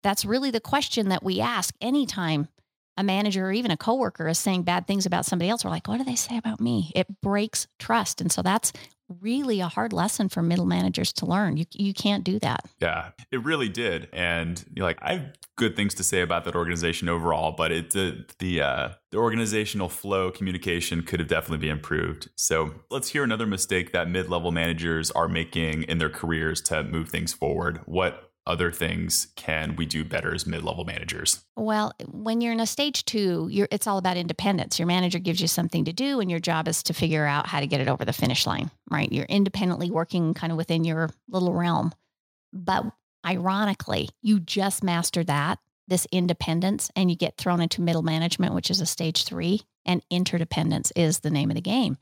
that's 0.04 0.26
really 0.26 0.50
the 0.50 0.60
question 0.62 1.10
that 1.10 1.24
we 1.24 1.40
ask 1.42 1.76
anytime 1.82 2.48
a 2.98 3.04
manager 3.04 3.48
or 3.48 3.52
even 3.52 3.72
a 3.72 3.78
coworker 3.78 4.28
is 4.28 4.38
saying 4.38 4.64
bad 4.64 4.88
things 4.88 5.06
about 5.06 5.26
somebody 5.26 5.50
else. 5.50 5.64
We're 5.64 5.72
like, 5.72 5.88
"What 5.88 5.98
do 5.98 6.04
they 6.04 6.16
say 6.16 6.38
about 6.38 6.60
me?" 6.60 6.92
It 6.96 7.22
breaks 7.22 7.68
trust, 7.80 8.22
and 8.22 8.32
so 8.32 8.42
that's 8.42 8.74
really 9.20 9.60
a 9.60 9.68
hard 9.68 9.94
lesson 9.94 10.30
for 10.30 10.42
middle 10.42 10.66
managers 10.66 11.12
to 11.14 11.26
learn. 11.26 11.58
You 11.58 11.66
you 11.74 11.94
can't 11.94 12.24
do 12.24 12.40
that. 12.40 12.66
Yeah, 12.80 13.12
it 13.32 13.44
really 13.44 13.70
did, 13.70 14.10
and 14.14 14.64
you're 14.74 14.86
like 14.86 15.00
I 15.02 15.14
have 15.14 15.34
good 15.58 15.76
things 15.76 15.94
to 15.96 16.04
say 16.04 16.22
about 16.22 16.46
that 16.46 16.56
organization 16.56 17.10
overall, 17.10 17.52
but 17.52 17.72
it 17.72 17.92
the 17.92 18.26
the 18.40 18.62
uh, 18.62 18.90
the 19.12 19.18
organizational 19.18 19.90
flow 19.90 20.32
communication 20.32 21.04
could 21.04 21.20
have 21.20 21.30
definitely 21.30 21.60
been 21.60 21.78
improved. 21.78 22.30
So 22.36 22.74
let's 22.90 23.10
hear 23.10 23.24
another 23.24 23.48
mistake 23.48 23.92
that 23.92 24.10
mid 24.10 24.30
level 24.30 24.52
managers 24.52 25.12
are 25.12 25.28
making 25.28 25.84
in 25.84 25.98
their 25.98 26.10
careers 26.10 26.62
to 26.64 26.84
move 26.84 27.10
things 27.10 27.34
forward. 27.34 27.82
What 27.86 28.31
other 28.48 28.72
things 28.72 29.28
can 29.36 29.76
we 29.76 29.86
do 29.86 30.04
better 30.04 30.34
as 30.34 30.48
mid 30.48 30.64
level 30.64 30.84
managers? 30.84 31.44
Well, 31.56 31.94
when 32.08 32.42
you're 32.42 32.54
in 32.54 32.60
a 32.60 32.66
stage 32.66 33.06
two, 33.06 33.48
you're, 33.52 33.68
it's 33.72 33.88
all 33.88 33.98
about 33.98 34.18
independence. 34.18 34.80
Your 34.80 34.88
manager 34.88 35.20
gives 35.20 35.42
you 35.42 35.48
something 35.48 35.86
to 35.86 35.94
do, 35.94 36.20
and 36.20 36.30
your 36.30 36.40
job 36.40 36.68
is 36.68 36.84
to 36.84 36.94
figure 36.94 37.26
out 37.26 37.48
how 37.48 37.60
to 37.60 37.68
get 37.68 37.82
it 37.82 37.88
over 37.88 38.04
the 38.04 38.14
finish 38.14 38.48
line, 38.48 38.72
right? 38.90 39.12
You're 39.12 39.26
independently 39.26 39.92
working 39.92 40.34
kind 40.34 40.52
of 40.52 40.58
within 40.58 40.84
your 40.84 41.10
little 41.30 41.54
realm. 41.54 41.94
But 42.52 42.86
ironically, 43.26 44.10
you 44.22 44.40
just 44.40 44.84
master 44.84 45.24
that, 45.26 45.60
this 45.88 46.08
independence, 46.12 46.90
and 46.96 47.10
you 47.10 47.16
get 47.16 47.38
thrown 47.38 47.62
into 47.62 47.82
middle 47.82 48.04
management, 48.04 48.56
which 48.56 48.72
is 48.72 48.82
a 48.82 48.86
stage 48.86 49.24
three, 49.24 49.62
and 49.86 50.02
interdependence 50.10 50.92
is 50.96 51.20
the 51.20 51.30
name 51.30 51.52
of 51.52 51.56
the 51.56 51.62
game 51.62 51.98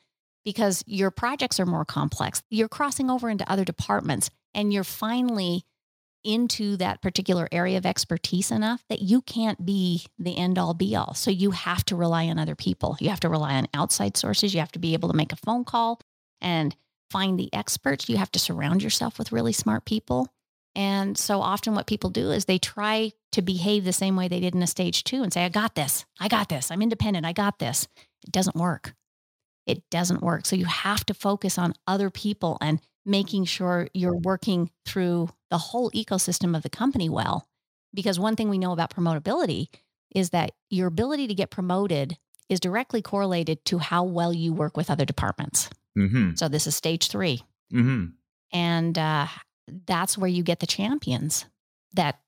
because 0.45 0.84
your 0.88 1.12
projects 1.12 1.60
are 1.60 1.65
more 1.65 1.86
complex. 1.86 2.41
You're 2.49 2.69
crossing 2.69 3.10
over 3.10 3.30
into 3.30 3.49
other 3.52 3.65
departments, 3.65 4.30
and 4.54 4.73
you're 4.73 4.84
finally 4.84 5.63
into 6.23 6.77
that 6.77 7.01
particular 7.01 7.47
area 7.51 7.77
of 7.77 7.86
expertise 7.86 8.51
enough 8.51 8.84
that 8.89 9.01
you 9.01 9.21
can't 9.21 9.65
be 9.65 10.05
the 10.17 10.38
end 10.38 10.58
all 10.58 10.73
be 10.73 10.95
all. 10.95 11.13
So 11.13 11.32
you 11.32 11.51
have 11.51 11.86
to 11.86 11.95
rely 11.95 12.27
on 12.27 12.39
other 12.39 12.55
people. 12.55 12.97
You 12.99 13.10
have 13.10 13.21
to 13.21 13.29
rely 13.29 13.55
on 13.55 13.67
outside 13.73 14.17
sources. 14.17 14.53
You 14.53 14.60
have 14.60 14.71
to 14.73 14.79
be 14.79 14.93
able 14.93 15.10
to 15.10 15.15
make 15.15 15.32
a 15.32 15.38
phone 15.38 15.63
call 15.63 16.01
and 16.41 16.75
find 17.10 17.39
the 17.39 17.53
experts. 17.53 18.10
You 18.10 18.17
have 18.17 18.32
to 18.34 18.39
surround 18.39 18.84
yourself 18.84 19.17
with 19.17 19.32
really 19.32 19.53
smart 19.53 19.86
people. 19.86 20.27
And 20.75 21.17
so 21.17 21.41
often 21.41 21.73
what 21.73 21.88
people 21.88 22.10
do 22.10 22.32
is 22.32 22.45
they 22.45 22.60
try 22.60 23.12
to 23.32 23.41
behave 23.41 23.84
the 23.84 23.93
same 23.93 24.15
way 24.15 24.27
they 24.27 24.39
did 24.39 24.55
in 24.55 24.62
a 24.62 24.67
stage 24.67 25.03
two 25.03 25.23
and 25.23 25.34
say, 25.34 25.43
I 25.43 25.49
got 25.49 25.75
this. 25.75 26.05
I 26.19 26.27
got 26.27 26.49
this. 26.49 26.71
I'm 26.71 26.82
independent. 26.82 27.25
I 27.25 27.34
got 27.34 27.60
this. 27.60 27.88
It 28.23 28.32
doesn't 28.32 28.55
work. 28.55 28.93
It 29.65 29.84
doesn't 29.89 30.21
work. 30.21 30.45
So 30.45 30.55
you 30.55 30.65
have 30.65 31.05
to 31.05 31.13
focus 31.13 31.58
on 31.58 31.73
other 31.88 32.10
people 32.10 32.58
and 32.62 32.79
making 33.05 33.45
sure 33.45 33.88
you're 33.93 34.17
working 34.17 34.69
through 34.86 35.29
the 35.49 35.57
whole 35.57 35.91
ecosystem 35.91 36.55
of 36.55 36.63
the 36.63 36.69
company 36.69 37.09
well. 37.09 37.47
Because 37.93 38.19
one 38.19 38.35
thing 38.35 38.49
we 38.49 38.59
know 38.59 38.71
about 38.71 38.93
promotability 38.93 39.67
is 40.13 40.29
that 40.29 40.51
your 40.69 40.88
ability 40.88 41.27
to 41.27 41.33
get 41.33 41.49
promoted 41.49 42.17
is 42.49 42.59
directly 42.59 43.01
correlated 43.01 43.63
to 43.65 43.77
how 43.77 44.03
well 44.03 44.33
you 44.33 44.53
work 44.53 44.75
with 44.77 44.89
other 44.89 45.05
departments. 45.05 45.69
Mm-hmm. 45.97 46.35
So 46.35 46.47
this 46.47 46.67
is 46.67 46.75
stage 46.75 47.09
three. 47.09 47.43
Mm-hmm. 47.73 48.05
And 48.51 48.97
uh, 48.97 49.27
that's 49.85 50.17
where 50.17 50.29
you 50.29 50.43
get 50.43 50.59
the 50.59 50.67
champions 50.67 51.45
that 51.93 52.19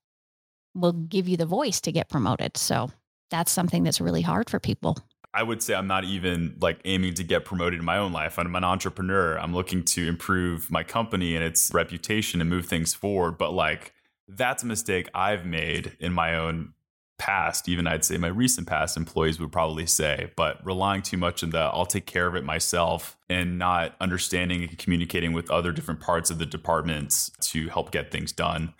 will 0.74 0.92
give 0.92 1.28
you 1.28 1.36
the 1.36 1.46
voice 1.46 1.80
to 1.82 1.92
get 1.92 2.08
promoted. 2.08 2.56
So 2.56 2.90
that's 3.30 3.50
something 3.50 3.82
that's 3.82 4.00
really 4.00 4.22
hard 4.22 4.48
for 4.48 4.60
people. 4.60 4.98
I 5.34 5.42
would 5.42 5.62
say 5.62 5.74
I'm 5.74 5.86
not 5.86 6.04
even 6.04 6.56
like 6.60 6.80
aiming 6.84 7.14
to 7.14 7.24
get 7.24 7.44
promoted 7.44 7.78
in 7.78 7.84
my 7.84 7.96
own 7.96 8.12
life. 8.12 8.38
I'm 8.38 8.54
an 8.54 8.64
entrepreneur. 8.64 9.38
I'm 9.38 9.54
looking 9.54 9.82
to 9.84 10.06
improve 10.06 10.70
my 10.70 10.82
company 10.82 11.34
and 11.34 11.44
its 11.44 11.72
reputation 11.72 12.40
and 12.40 12.50
move 12.50 12.66
things 12.66 12.92
forward. 12.92 13.38
But 13.38 13.52
like 13.52 13.94
that's 14.28 14.62
a 14.62 14.66
mistake 14.66 15.08
I've 15.14 15.46
made 15.46 15.96
in 15.98 16.12
my 16.12 16.34
own 16.36 16.74
past. 17.18 17.68
Even 17.68 17.86
I'd 17.86 18.04
say 18.04 18.18
my 18.18 18.28
recent 18.28 18.66
past 18.66 18.96
employees 18.96 19.38
would 19.40 19.52
probably 19.52 19.86
say, 19.86 20.32
but 20.36 20.64
relying 20.66 21.02
too 21.02 21.16
much 21.16 21.42
on 21.42 21.50
the 21.50 21.60
I'll 21.60 21.86
take 21.86 22.04
care 22.04 22.26
of 22.26 22.34
it 22.34 22.44
myself 22.44 23.16
and 23.30 23.58
not 23.58 23.94
understanding 24.00 24.62
and 24.64 24.76
communicating 24.76 25.32
with 25.32 25.50
other 25.50 25.72
different 25.72 26.00
parts 26.00 26.30
of 26.30 26.38
the 26.38 26.46
departments 26.46 27.30
to 27.40 27.68
help 27.68 27.90
get 27.90 28.10
things 28.10 28.32
done. 28.32 28.74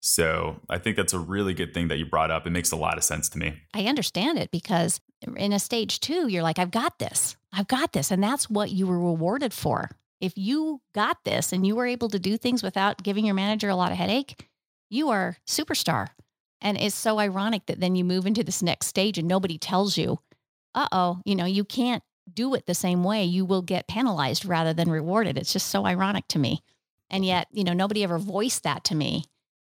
So 0.00 0.60
I 0.70 0.78
think 0.78 0.96
that's 0.96 1.12
a 1.12 1.18
really 1.18 1.54
good 1.54 1.74
thing 1.74 1.88
that 1.88 1.98
you 1.98 2.06
brought 2.06 2.30
up. 2.30 2.46
It 2.46 2.50
makes 2.50 2.70
a 2.70 2.76
lot 2.76 2.96
of 2.98 3.04
sense 3.04 3.28
to 3.30 3.38
me. 3.38 3.62
I 3.74 3.86
understand 3.86 4.38
it 4.38 4.50
because 4.52 5.00
in 5.36 5.52
a 5.52 5.58
stage 5.58 6.00
two, 6.00 6.28
you're 6.28 6.42
like, 6.42 6.58
I've 6.58 6.70
got 6.70 6.98
this. 6.98 7.36
I've 7.52 7.68
got 7.68 7.92
this. 7.92 8.10
And 8.10 8.22
that's 8.22 8.48
what 8.48 8.70
you 8.70 8.86
were 8.86 8.98
rewarded 8.98 9.52
for. 9.52 9.90
If 10.20 10.36
you 10.36 10.80
got 10.94 11.24
this 11.24 11.52
and 11.52 11.66
you 11.66 11.76
were 11.76 11.86
able 11.86 12.08
to 12.10 12.18
do 12.18 12.36
things 12.36 12.62
without 12.62 13.02
giving 13.02 13.24
your 13.24 13.34
manager 13.34 13.68
a 13.68 13.76
lot 13.76 13.92
of 13.92 13.98
headache, 13.98 14.48
you 14.90 15.10
are 15.10 15.36
superstar. 15.46 16.08
And 16.60 16.76
it's 16.76 16.94
so 16.94 17.18
ironic 17.18 17.66
that 17.66 17.80
then 17.80 17.94
you 17.94 18.04
move 18.04 18.26
into 18.26 18.42
this 18.42 18.62
next 18.62 18.88
stage 18.88 19.18
and 19.18 19.28
nobody 19.28 19.58
tells 19.58 19.96
you, 19.96 20.18
uh 20.74 20.88
oh, 20.90 21.20
you 21.24 21.36
know, 21.36 21.44
you 21.44 21.64
can't 21.64 22.02
do 22.32 22.54
it 22.54 22.66
the 22.66 22.74
same 22.74 23.04
way. 23.04 23.24
You 23.24 23.44
will 23.44 23.62
get 23.62 23.88
penalized 23.88 24.44
rather 24.44 24.74
than 24.74 24.90
rewarded. 24.90 25.38
It's 25.38 25.52
just 25.52 25.68
so 25.68 25.86
ironic 25.86 26.26
to 26.28 26.38
me. 26.38 26.62
And 27.10 27.24
yet, 27.24 27.46
you 27.52 27.64
know, 27.64 27.72
nobody 27.72 28.02
ever 28.04 28.18
voiced 28.18 28.64
that 28.64 28.84
to 28.84 28.94
me 28.94 29.24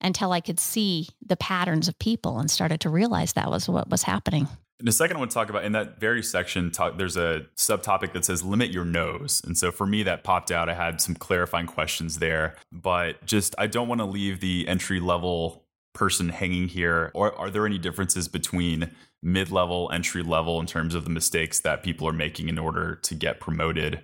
until 0.01 0.31
I 0.31 0.41
could 0.41 0.59
see 0.59 1.07
the 1.25 1.37
patterns 1.37 1.87
of 1.87 1.97
people 1.99 2.39
and 2.39 2.49
started 2.49 2.81
to 2.81 2.89
realize 2.89 3.33
that 3.33 3.51
was 3.51 3.69
what 3.69 3.89
was 3.89 4.03
happening. 4.03 4.47
And 4.81 4.87
the 4.87 4.91
second 4.91 5.17
I 5.17 5.19
want 5.19 5.29
to 5.29 5.35
talk 5.35 5.51
about 5.51 5.63
in 5.63 5.73
that 5.73 5.99
very 5.99 6.23
section, 6.23 6.71
talk, 6.71 6.97
there's 6.97 7.15
a 7.15 7.45
subtopic 7.55 8.13
that 8.13 8.25
says 8.25 8.43
limit 8.43 8.71
your 8.71 8.83
nos. 8.83 9.39
And 9.45 9.55
so 9.55 9.71
for 9.71 9.85
me, 9.85 10.01
that 10.01 10.23
popped 10.23 10.49
out. 10.49 10.69
I 10.69 10.73
had 10.73 10.99
some 10.99 11.13
clarifying 11.13 11.67
questions 11.67 12.17
there, 12.17 12.55
but 12.71 13.23
just 13.23 13.53
I 13.59 13.67
don't 13.67 13.87
want 13.87 14.01
to 14.01 14.05
leave 14.05 14.39
the 14.39 14.67
entry 14.67 14.99
level 14.99 15.65
person 15.93 16.29
hanging 16.29 16.67
here. 16.67 17.11
Or 17.13 17.37
are 17.37 17.51
there 17.51 17.67
any 17.67 17.77
differences 17.77 18.27
between 18.27 18.89
mid 19.21 19.51
level, 19.51 19.87
entry 19.93 20.23
level 20.23 20.59
in 20.59 20.65
terms 20.65 20.95
of 20.95 21.03
the 21.03 21.11
mistakes 21.11 21.59
that 21.59 21.83
people 21.83 22.07
are 22.07 22.13
making 22.13 22.49
in 22.49 22.57
order 22.57 22.95
to 23.03 23.13
get 23.13 23.39
promoted? 23.39 24.03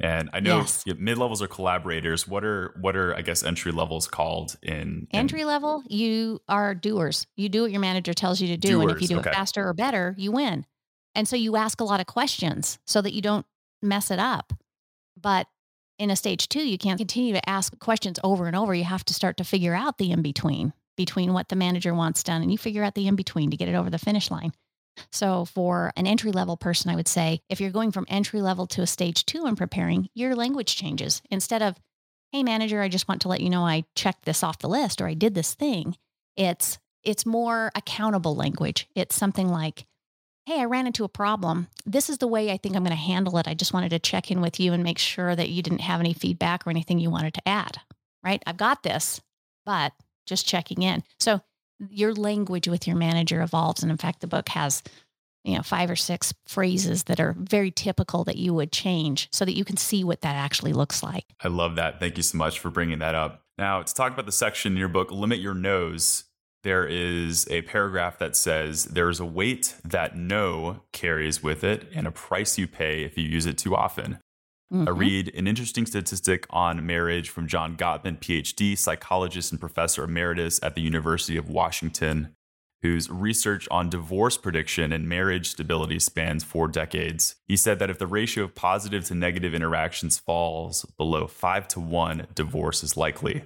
And 0.00 0.30
I 0.32 0.40
know 0.40 0.58
Yes. 0.58 0.84
mid 0.96 1.18
levels 1.18 1.42
are 1.42 1.48
collaborators. 1.48 2.28
What 2.28 2.44
are 2.44 2.74
what 2.80 2.96
are 2.96 3.14
I 3.14 3.22
guess 3.22 3.42
entry 3.42 3.72
levels 3.72 4.06
called 4.06 4.56
in, 4.62 5.08
in 5.10 5.20
Entry 5.20 5.44
level, 5.44 5.82
you 5.88 6.40
are 6.48 6.74
doers. 6.74 7.26
You 7.36 7.48
do 7.48 7.62
what 7.62 7.72
your 7.72 7.80
manager 7.80 8.14
tells 8.14 8.40
you 8.40 8.48
to 8.48 8.56
do. 8.56 8.80
and 8.80 8.90
if 8.90 9.02
you 9.02 9.08
do 9.08 9.18
okay. 9.18 9.30
it 9.30 9.34
faster 9.34 9.66
or 9.66 9.74
better, 9.74 10.14
you 10.16 10.30
win. 10.30 10.64
And 11.14 11.26
so 11.26 11.34
you 11.34 11.56
ask 11.56 11.80
a 11.80 11.84
lot 11.84 12.00
of 12.00 12.06
questions 12.06 12.78
so 12.86 13.02
that 13.02 13.12
you 13.12 13.20
don't 13.22 13.44
mess 13.82 14.10
it 14.10 14.20
up. 14.20 14.52
But 15.20 15.48
in 15.98 16.10
a 16.10 16.16
stage 16.16 16.48
two, 16.48 16.66
you 16.68 16.78
can't 16.78 16.98
continue 16.98 17.32
to 17.34 17.48
ask 17.48 17.76
questions 17.80 18.20
over 18.22 18.46
and 18.46 18.54
over. 18.54 18.72
You 18.72 18.84
have 18.84 19.04
to 19.06 19.14
start 19.14 19.36
to 19.38 19.44
figure 19.44 19.74
out 19.74 19.98
the 19.98 20.12
in 20.12 20.22
between, 20.22 20.72
between 20.96 21.32
what 21.32 21.48
the 21.48 21.56
manager 21.56 21.92
wants 21.92 22.22
done, 22.22 22.40
and 22.42 22.52
you 22.52 22.58
figure 22.58 22.84
out 22.84 22.94
the 22.94 23.08
in 23.08 23.16
between 23.16 23.50
to 23.50 23.56
get 23.56 23.68
it 23.68 23.74
over 23.74 23.90
the 23.90 23.98
finish 23.98 24.30
line. 24.30 24.52
So, 25.10 25.44
for 25.44 25.92
an 25.96 26.06
entry 26.06 26.32
level 26.32 26.56
person, 26.56 26.90
I 26.90 26.96
would 26.96 27.08
say 27.08 27.40
if 27.48 27.60
you're 27.60 27.70
going 27.70 27.92
from 27.92 28.06
entry 28.08 28.40
level 28.40 28.66
to 28.68 28.82
a 28.82 28.86
stage 28.86 29.24
two 29.26 29.44
and 29.44 29.56
preparing, 29.56 30.08
your 30.14 30.34
language 30.34 30.76
changes. 30.76 31.22
Instead 31.30 31.62
of, 31.62 31.76
hey, 32.32 32.42
manager, 32.42 32.82
I 32.82 32.88
just 32.88 33.08
want 33.08 33.22
to 33.22 33.28
let 33.28 33.40
you 33.40 33.50
know 33.50 33.66
I 33.66 33.84
checked 33.94 34.24
this 34.24 34.42
off 34.42 34.58
the 34.58 34.68
list 34.68 35.00
or 35.00 35.06
I 35.06 35.14
did 35.14 35.34
this 35.34 35.54
thing, 35.54 35.96
it's 36.36 36.78
it's 37.02 37.24
more 37.24 37.70
accountable 37.74 38.34
language. 38.34 38.88
It's 38.94 39.16
something 39.16 39.48
like, 39.48 39.86
hey, 40.46 40.60
I 40.60 40.64
ran 40.64 40.86
into 40.86 41.04
a 41.04 41.08
problem. 41.08 41.68
This 41.86 42.10
is 42.10 42.18
the 42.18 42.26
way 42.26 42.50
I 42.50 42.56
think 42.56 42.74
I'm 42.74 42.82
going 42.82 42.90
to 42.90 42.96
handle 42.96 43.38
it. 43.38 43.46
I 43.46 43.54
just 43.54 43.72
wanted 43.72 43.90
to 43.90 43.98
check 43.98 44.30
in 44.30 44.40
with 44.40 44.58
you 44.58 44.72
and 44.72 44.82
make 44.82 44.98
sure 44.98 45.36
that 45.36 45.50
you 45.50 45.62
didn't 45.62 45.80
have 45.80 46.00
any 46.00 46.12
feedback 46.12 46.66
or 46.66 46.70
anything 46.70 46.98
you 46.98 47.10
wanted 47.10 47.34
to 47.34 47.48
add, 47.48 47.78
right? 48.24 48.42
I've 48.46 48.56
got 48.56 48.82
this, 48.82 49.20
but 49.64 49.92
just 50.26 50.46
checking 50.46 50.82
in. 50.82 51.02
So 51.18 51.40
your 51.90 52.14
language 52.14 52.68
with 52.68 52.86
your 52.86 52.96
manager 52.96 53.42
evolves. 53.42 53.82
And 53.82 53.90
in 53.90 53.98
fact, 53.98 54.20
the 54.20 54.26
book 54.26 54.48
has, 54.50 54.82
you 55.44 55.56
know, 55.56 55.62
five 55.62 55.90
or 55.90 55.96
six 55.96 56.34
phrases 56.46 57.04
that 57.04 57.20
are 57.20 57.34
very 57.38 57.70
typical 57.70 58.24
that 58.24 58.36
you 58.36 58.54
would 58.54 58.72
change 58.72 59.28
so 59.32 59.44
that 59.44 59.56
you 59.56 59.64
can 59.64 59.76
see 59.76 60.04
what 60.04 60.22
that 60.22 60.36
actually 60.36 60.72
looks 60.72 61.02
like. 61.02 61.24
I 61.42 61.48
love 61.48 61.76
that. 61.76 62.00
Thank 62.00 62.16
you 62.16 62.22
so 62.22 62.38
much 62.38 62.58
for 62.58 62.70
bringing 62.70 62.98
that 62.98 63.14
up. 63.14 63.42
Now, 63.56 63.82
to 63.82 63.94
talk 63.94 64.12
about 64.12 64.26
the 64.26 64.32
section 64.32 64.72
in 64.72 64.78
your 64.78 64.88
book, 64.88 65.10
Limit 65.10 65.40
Your 65.40 65.54
Nos, 65.54 66.24
there 66.64 66.86
is 66.86 67.48
a 67.50 67.62
paragraph 67.62 68.18
that 68.18 68.36
says 68.36 68.84
there's 68.86 69.20
a 69.20 69.24
weight 69.24 69.74
that 69.84 70.16
no 70.16 70.82
carries 70.92 71.42
with 71.42 71.64
it 71.64 71.88
and 71.94 72.06
a 72.06 72.10
price 72.12 72.58
you 72.58 72.66
pay 72.66 73.04
if 73.04 73.16
you 73.16 73.24
use 73.24 73.46
it 73.46 73.58
too 73.58 73.74
often. 73.74 74.18
Mm-hmm. 74.72 74.88
I 74.88 74.90
read 74.90 75.34
an 75.34 75.46
interesting 75.46 75.86
statistic 75.86 76.46
on 76.50 76.84
marriage 76.84 77.30
from 77.30 77.46
John 77.46 77.76
Gottman, 77.76 78.18
PhD, 78.18 78.76
psychologist 78.76 79.50
and 79.50 79.60
professor 79.60 80.04
emeritus 80.04 80.60
at 80.62 80.74
the 80.74 80.82
University 80.82 81.38
of 81.38 81.48
Washington, 81.48 82.34
whose 82.82 83.08
research 83.08 83.66
on 83.70 83.88
divorce 83.88 84.36
prediction 84.36 84.92
and 84.92 85.08
marriage 85.08 85.48
stability 85.48 85.98
spans 85.98 86.44
four 86.44 86.68
decades. 86.68 87.36
He 87.46 87.56
said 87.56 87.78
that 87.78 87.88
if 87.88 87.98
the 87.98 88.06
ratio 88.06 88.44
of 88.44 88.54
positive 88.54 89.04
to 89.06 89.14
negative 89.14 89.54
interactions 89.54 90.18
falls 90.18 90.84
below 90.96 91.26
five 91.26 91.66
to 91.68 91.80
one, 91.80 92.26
divorce 92.34 92.84
is 92.84 92.96
likely. 92.96 93.44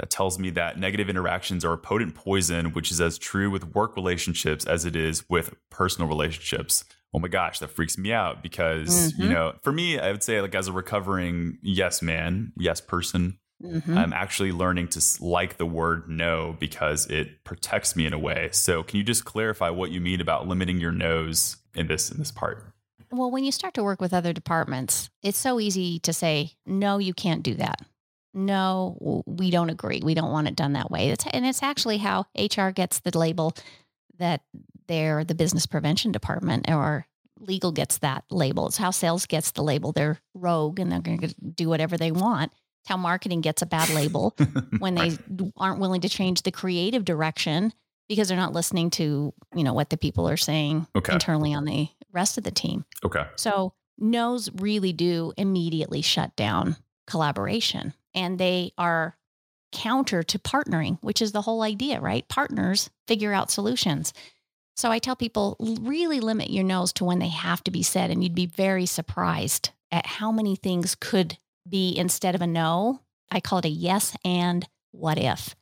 That 0.00 0.10
tells 0.10 0.40
me 0.40 0.50
that 0.50 0.78
negative 0.78 1.08
interactions 1.08 1.64
are 1.64 1.74
a 1.74 1.78
potent 1.78 2.16
poison, 2.16 2.72
which 2.72 2.90
is 2.90 3.00
as 3.00 3.16
true 3.16 3.48
with 3.48 3.74
work 3.76 3.94
relationships 3.94 4.66
as 4.66 4.84
it 4.84 4.96
is 4.96 5.24
with 5.30 5.54
personal 5.70 6.08
relationships. 6.08 6.84
Oh 7.14 7.20
my 7.20 7.28
gosh, 7.28 7.60
that 7.60 7.68
freaks 7.68 7.96
me 7.96 8.12
out 8.12 8.42
because, 8.42 9.12
mm-hmm. 9.12 9.22
you 9.22 9.28
know, 9.28 9.54
for 9.62 9.72
me, 9.72 9.98
I 9.98 10.10
would 10.10 10.22
say, 10.22 10.40
like, 10.40 10.54
as 10.54 10.66
a 10.68 10.72
recovering 10.72 11.58
yes 11.62 12.02
man, 12.02 12.52
yes 12.56 12.80
person, 12.80 13.38
mm-hmm. 13.62 13.96
I'm 13.96 14.12
actually 14.12 14.50
learning 14.50 14.88
to 14.88 15.00
like 15.20 15.56
the 15.56 15.66
word 15.66 16.08
no 16.08 16.56
because 16.58 17.06
it 17.06 17.44
protects 17.44 17.94
me 17.94 18.04
in 18.04 18.12
a 18.12 18.18
way. 18.18 18.48
So, 18.52 18.82
can 18.82 18.98
you 18.98 19.04
just 19.04 19.24
clarify 19.24 19.70
what 19.70 19.92
you 19.92 20.00
mean 20.00 20.20
about 20.20 20.48
limiting 20.48 20.80
your 20.80 20.92
no's 20.92 21.56
in 21.74 21.86
this 21.86 22.10
in 22.10 22.18
this 22.18 22.32
part? 22.32 22.64
Well, 23.12 23.30
when 23.30 23.44
you 23.44 23.52
start 23.52 23.74
to 23.74 23.84
work 23.84 24.00
with 24.00 24.12
other 24.12 24.32
departments, 24.32 25.08
it's 25.22 25.38
so 25.38 25.60
easy 25.60 26.00
to 26.00 26.12
say, 26.12 26.54
no, 26.66 26.98
you 26.98 27.14
can't 27.14 27.44
do 27.44 27.54
that 27.54 27.80
no, 28.34 29.22
we 29.26 29.50
don't 29.50 29.70
agree. 29.70 30.00
We 30.02 30.14
don't 30.14 30.32
want 30.32 30.48
it 30.48 30.56
done 30.56 30.72
that 30.72 30.90
way. 30.90 31.10
It's, 31.10 31.24
and 31.32 31.46
it's 31.46 31.62
actually 31.62 31.98
how 31.98 32.26
HR 32.36 32.70
gets 32.70 32.98
the 33.00 33.16
label 33.16 33.54
that 34.18 34.42
they're 34.86 35.24
the 35.24 35.34
business 35.34 35.66
prevention 35.66 36.12
department 36.12 36.70
or 36.70 37.06
legal 37.40 37.72
gets 37.72 37.98
that 37.98 38.24
label. 38.30 38.66
It's 38.66 38.76
how 38.76 38.90
sales 38.90 39.26
gets 39.26 39.52
the 39.52 39.62
label. 39.62 39.92
They're 39.92 40.20
rogue 40.34 40.78
and 40.78 40.90
they're 40.90 41.00
going 41.00 41.20
to 41.20 41.34
do 41.38 41.68
whatever 41.68 41.96
they 41.96 42.12
want. 42.12 42.52
It's 42.82 42.88
how 42.88 42.96
marketing 42.96 43.40
gets 43.40 43.62
a 43.62 43.66
bad 43.66 43.90
label 43.90 44.36
when 44.78 44.94
they 44.94 45.16
aren't 45.56 45.80
willing 45.80 46.02
to 46.02 46.08
change 46.08 46.42
the 46.42 46.52
creative 46.52 47.04
direction 47.04 47.72
because 48.08 48.28
they're 48.28 48.36
not 48.36 48.52
listening 48.52 48.90
to, 48.90 49.32
you 49.54 49.64
know, 49.64 49.72
what 49.72 49.90
the 49.90 49.96
people 49.96 50.28
are 50.28 50.36
saying 50.36 50.86
okay. 50.94 51.14
internally 51.14 51.54
on 51.54 51.64
the 51.64 51.88
rest 52.12 52.36
of 52.36 52.44
the 52.44 52.50
team. 52.50 52.84
Okay. 53.04 53.24
So 53.36 53.72
no's 53.98 54.50
really 54.54 54.92
do 54.92 55.32
immediately 55.36 56.02
shut 56.02 56.36
down 56.36 56.76
collaboration 57.06 57.94
and 58.14 58.38
they 58.38 58.72
are 58.78 59.16
counter 59.72 60.22
to 60.22 60.38
partnering, 60.38 60.98
which 61.02 61.20
is 61.20 61.32
the 61.32 61.42
whole 61.42 61.62
idea, 61.62 62.00
right? 62.00 62.26
Partners 62.28 62.90
figure 63.08 63.32
out 63.32 63.50
solutions. 63.50 64.12
So 64.76 64.90
I 64.90 64.98
tell 64.98 65.16
people 65.16 65.56
really 65.82 66.20
limit 66.20 66.50
your 66.50 66.64
no's 66.64 66.92
to 66.94 67.04
when 67.04 67.20
they 67.20 67.28
have 67.28 67.62
to 67.64 67.70
be 67.70 67.82
said, 67.82 68.10
and 68.10 68.22
you'd 68.22 68.34
be 68.34 68.46
very 68.46 68.86
surprised 68.86 69.70
at 69.92 70.06
how 70.06 70.32
many 70.32 70.56
things 70.56 70.94
could 70.94 71.38
be 71.68 71.96
instead 71.96 72.34
of 72.34 72.42
a 72.42 72.46
no. 72.46 73.00
I 73.30 73.40
call 73.40 73.60
it 73.60 73.64
a 73.64 73.70
yes 73.70 74.16
and 74.24 74.68
what 74.90 75.18
if. 75.18 75.54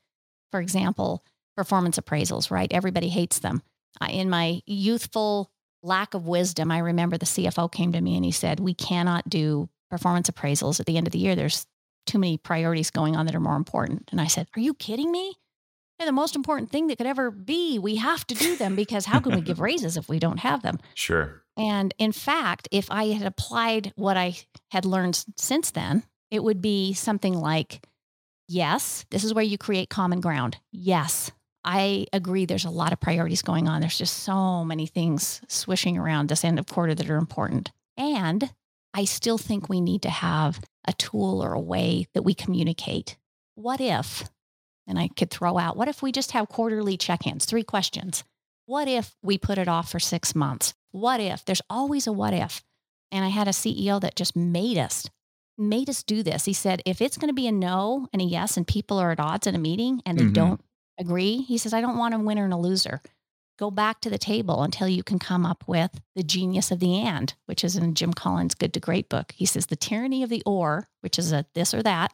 For 0.51 0.61
example, 0.61 1.25
performance 1.57 1.99
appraisals, 1.99 2.51
right? 2.51 2.73
Everybody 2.73 3.09
hates 3.09 3.39
them. 3.39 3.63
in 4.09 4.31
my 4.31 4.63
youthful 4.67 5.51
lack 5.83 6.15
of 6.15 6.27
wisdom, 6.27 6.71
I 6.71 6.79
remember 6.79 7.19
the 7.19 7.27
CFO 7.27 7.71
came 7.71 7.93
to 7.93 8.01
me 8.01 8.17
and 8.17 8.25
he 8.25 8.33
said, 8.33 8.61
We 8.61 8.75
cannot 8.75 9.29
do 9.29 9.69
performance 9.91 10.31
appraisals 10.31 10.81
at 10.81 10.87
the 10.87 10.97
end 10.97 11.07
of 11.07 11.13
the 11.13 11.19
year. 11.19 11.35
There's 11.35 11.67
too 12.07 12.19
many 12.19 12.39
priorities 12.39 12.91
going 12.91 13.17
on 13.17 13.27
that 13.27 13.35
are 13.35 13.41
more 13.41 13.57
important. 13.57 14.09
And 14.11 14.21
I 14.21 14.27
said, 14.27 14.49
Are 14.57 14.61
you 14.61 14.75
kidding 14.75 15.13
me? 15.13 15.35
The 16.05 16.13
most 16.13 16.37
important 16.37 16.71
thing 16.71 16.89
that 16.89 16.99
could 16.99 17.07
ever 17.07 17.31
be. 17.31 17.79
We 17.79 17.97
have 17.97 18.27
to 18.27 18.35
do 18.35 18.57
them 18.57 18.77
because 18.77 19.07
how 19.07 19.21
can 19.21 19.35
we 19.35 19.41
give 19.41 19.61
raises 19.69 19.97
if 19.97 20.09
we 20.09 20.19
don't 20.19 20.41
have 20.41 20.63
them? 20.63 20.79
Sure. 20.95 21.43
And 21.57 21.95
in 21.99 22.13
fact, 22.13 22.69
if 22.71 22.91
I 22.91 23.07
had 23.09 23.27
applied 23.27 23.93
what 23.97 24.17
I 24.17 24.37
had 24.71 24.85
learned 24.85 25.25
since 25.37 25.71
then, 25.71 26.03
it 26.31 26.43
would 26.43 26.61
be 26.61 26.93
something 26.93 27.35
like, 27.35 27.87
Yes, 28.49 29.07
this 29.11 29.25
is 29.25 29.33
where 29.33 29.45
you 29.45 29.57
create 29.57 29.89
common 29.89 30.21
ground. 30.21 30.59
Yes, 30.73 31.31
I 31.65 32.07
agree 32.13 32.45
there's 32.45 32.65
a 32.65 32.71
lot 32.71 32.93
of 32.93 33.01
priorities 33.01 33.43
going 33.43 33.69
on. 33.69 33.81
There's 33.81 33.97
just 33.97 34.19
so 34.25 34.65
many 34.65 34.87
things 34.87 35.41
swishing 35.49 35.97
around 35.97 36.29
this 36.29 36.45
end 36.45 36.59
of 36.59 36.67
quarter 36.67 36.95
that 36.95 37.09
are 37.09 37.17
important. 37.17 37.71
And 37.97 38.53
I 38.95 39.05
still 39.05 39.39
think 39.39 39.69
we 39.69 39.81
need 39.81 40.03
to 40.03 40.11
have 40.11 40.61
a 40.87 40.93
tool 40.93 41.43
or 41.43 41.55
a 41.55 41.61
way 41.61 42.09
that 42.15 42.23
we 42.25 42.35
communicate. 42.35 43.17
What 43.55 43.81
if, 43.81 44.29
and 44.87 44.99
I 44.99 45.09
could 45.09 45.31
throw 45.31 45.59
out, 45.59 45.77
what 45.77 45.89
if 45.89 46.03
we 46.03 46.13
just 46.13 46.33
have 46.33 46.49
quarterly 46.49 46.97
check 46.97 47.27
ins, 47.27 47.45
three 47.45 47.63
questions? 47.63 48.25
What 48.67 48.89
if 48.89 49.15
we 49.23 49.39
put 49.39 49.59
it 49.59 49.69
off 49.69 49.91
for 49.91 50.01
six 50.01 50.35
months? 50.35 50.75
What 50.91 51.21
if? 51.21 51.45
There's 51.45 51.63
always 51.69 52.07
a 52.07 52.13
what 52.13 52.35
if. 52.35 52.63
And 53.11 53.25
I 53.25 53.29
had 53.29 53.49
a 53.49 53.53
CEO 53.53 54.01
that 54.01 54.17
just 54.17 54.37
made 54.37 54.79
us, 54.79 55.09
made 55.59 55.91
us 55.91 56.03
do 56.03 56.23
this. 56.23 56.45
He 56.45 56.53
said, 56.53 56.83
if 56.87 57.03
it's 57.03 57.19
going 57.19 57.29
to 57.29 57.35
be 57.35 57.47
a 57.47 57.53
no 57.53 58.09
and 58.13 58.23
a 58.23 58.25
yes, 58.25 58.57
and 58.57 58.67
people 58.67 58.99
are 58.99 59.11
at 59.11 59.21
odds 59.21 59.47
in 59.47 59.55
a 59.55 59.59
meeting 59.59 60.03
and 60.07 60.19
they 60.19 60.25
mm-hmm. 60.25 60.33
don't 60.33 60.61
agree, 60.99 61.43
he 61.43 61.59
says, 61.59 61.75
I 61.75 61.81
don't 61.81 61.99
want 61.99 62.15
a 62.15 62.19
winner 62.19 62.45
and 62.45 62.55
a 62.55 62.59
loser 62.59 63.01
go 63.63 63.71
back 63.71 64.01
to 64.01 64.11
the 64.11 64.19
table 64.19 64.65
until 64.65 64.89
you 64.89 65.05
can 65.05 65.21
come 65.21 65.47
up 65.47 65.63
with 65.69 66.01
the 66.17 66.23
genius 66.25 66.73
of 66.73 66.81
the 66.81 66.99
and, 66.99 67.35
which 67.47 67.63
is 67.63 67.77
in 67.77 67.95
Jim 67.95 68.13
Collins' 68.13 68.57
Good 68.57 68.75
to 68.75 68.81
Great 68.81 69.09
book. 69.09 69.33
He 69.37 69.47
says 69.47 69.67
the 69.67 69.77
tyranny 69.77 70.25
of 70.25 70.31
the 70.31 70.43
or, 70.45 70.89
which 71.01 71.17
is 71.17 71.33
a 71.33 71.47
this 71.55 71.73
or 71.73 71.81
that, 71.85 72.13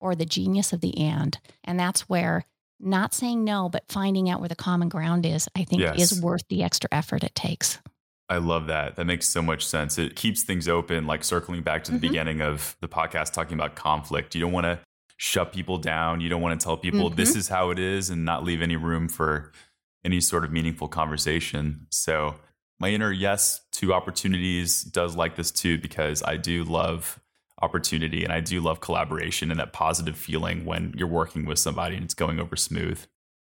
or 0.00 0.14
the 0.14 0.26
genius 0.26 0.72
of 0.72 0.80
the 0.80 0.96
and. 0.98 1.38
And 1.64 1.78
that's 1.78 2.08
where 2.08 2.44
not 2.80 3.12
saying 3.12 3.44
no, 3.44 3.68
but 3.68 3.84
finding 3.88 4.30
out 4.30 4.40
where 4.40 4.48
the 4.48 4.56
common 4.56 4.88
ground 4.88 5.26
is, 5.26 5.48
I 5.56 5.64
think 5.64 5.82
yes. 5.82 6.12
is 6.12 6.22
worth 6.22 6.46
the 6.48 6.62
extra 6.62 6.88
effort 6.92 7.24
it 7.24 7.34
takes. 7.34 7.78
I 8.28 8.36
love 8.36 8.66
that. 8.66 8.96
That 8.96 9.06
makes 9.06 9.26
so 9.26 9.40
much 9.40 9.66
sense. 9.66 9.98
It 9.98 10.14
keeps 10.14 10.42
things 10.42 10.68
open, 10.68 11.06
like 11.06 11.24
circling 11.24 11.62
back 11.62 11.84
to 11.84 11.92
the 11.92 11.96
mm-hmm. 11.96 12.08
beginning 12.08 12.40
of 12.42 12.76
the 12.80 12.88
podcast, 12.88 13.32
talking 13.32 13.54
about 13.54 13.74
conflict. 13.74 14.34
You 14.34 14.40
don't 14.42 14.52
want 14.52 14.64
to 14.64 14.78
shut 15.16 15.52
people 15.52 15.78
down. 15.78 16.20
You 16.20 16.28
don't 16.28 16.42
want 16.42 16.60
to 16.60 16.64
tell 16.64 16.76
people 16.76 17.06
mm-hmm. 17.06 17.16
this 17.16 17.34
is 17.34 17.48
how 17.48 17.70
it 17.70 17.78
is 17.78 18.10
and 18.10 18.24
not 18.24 18.44
leave 18.44 18.62
any 18.62 18.76
room 18.76 19.08
for 19.08 19.52
any 20.04 20.20
sort 20.20 20.44
of 20.44 20.52
meaningful 20.52 20.88
conversation. 20.88 21.86
So 21.90 22.36
my 22.78 22.90
inner 22.90 23.10
yes 23.10 23.62
to 23.72 23.92
opportunities 23.92 24.82
does 24.82 25.16
like 25.16 25.34
this 25.34 25.50
too, 25.50 25.78
because 25.78 26.22
I 26.22 26.36
do 26.36 26.64
love 26.64 27.18
opportunity 27.62 28.24
and 28.24 28.32
I 28.32 28.40
do 28.40 28.60
love 28.60 28.80
collaboration 28.80 29.50
and 29.50 29.58
that 29.60 29.72
positive 29.72 30.16
feeling 30.16 30.64
when 30.64 30.94
you're 30.96 31.08
working 31.08 31.44
with 31.44 31.58
somebody 31.58 31.96
and 31.96 32.04
it's 32.04 32.14
going 32.14 32.40
over 32.40 32.56
smooth. 32.56 33.00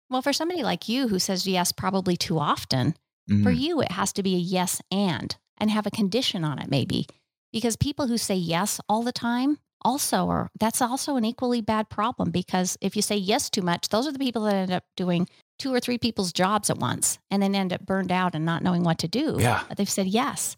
Well, 0.10 0.22
for 0.22 0.34
somebody 0.34 0.64
like 0.64 0.88
you 0.88 1.08
who 1.08 1.20
says 1.20 1.48
yes 1.48 1.72
probably 1.72 2.16
too 2.16 2.40
often, 2.40 2.96
mm-hmm. 3.30 3.44
for 3.44 3.52
you, 3.52 3.82
it 3.82 3.92
has 3.92 4.14
to 4.14 4.24
be 4.24 4.36
a 4.36 4.40
yes 4.40 4.82
and 4.92 5.36
and 5.58 5.72
have 5.72 5.86
a 5.86 5.92
condition 5.92 6.44
on 6.44 6.60
it, 6.60 6.70
maybe. 6.70 7.08
Because 7.52 7.76
people 7.76 8.08
who 8.08 8.18
say 8.18 8.36
yes 8.36 8.80
all 8.88 9.04
the 9.04 9.12
time 9.12 9.58
also 9.82 10.28
are 10.28 10.50
that's 10.60 10.82
also 10.82 11.16
an 11.16 11.26
equally 11.26 11.62
bad 11.62 11.90
problem 11.90 12.32
because 12.32 12.78
if 12.82 12.96
you 12.96 13.02
say 13.02 13.16
yes 13.16 13.50
too 13.50 13.62
much, 13.62 13.90
those 13.90 14.08
are 14.08 14.12
the 14.12 14.20
people 14.20 14.44
that 14.44 14.56
end 14.56 14.72
up 14.72 14.84
doing 14.96 15.28
two 15.60 15.74
or 15.74 15.80
three 15.80 15.98
people's 15.98 16.32
jobs 16.32 16.70
at 16.70 16.78
once 16.78 17.20
and 17.32 17.42
then 17.42 17.56
end 17.56 17.74
up 17.74 17.86
burned 17.86 18.12
out 18.12 18.36
and 18.36 18.46
not 18.46 18.64
knowing 18.64 18.84
what 18.84 19.00
to 19.00 19.08
do. 19.08 19.38
Yeah. 19.40 19.64
They've 19.76 19.90
said 19.90 20.08
yes. 20.08 20.56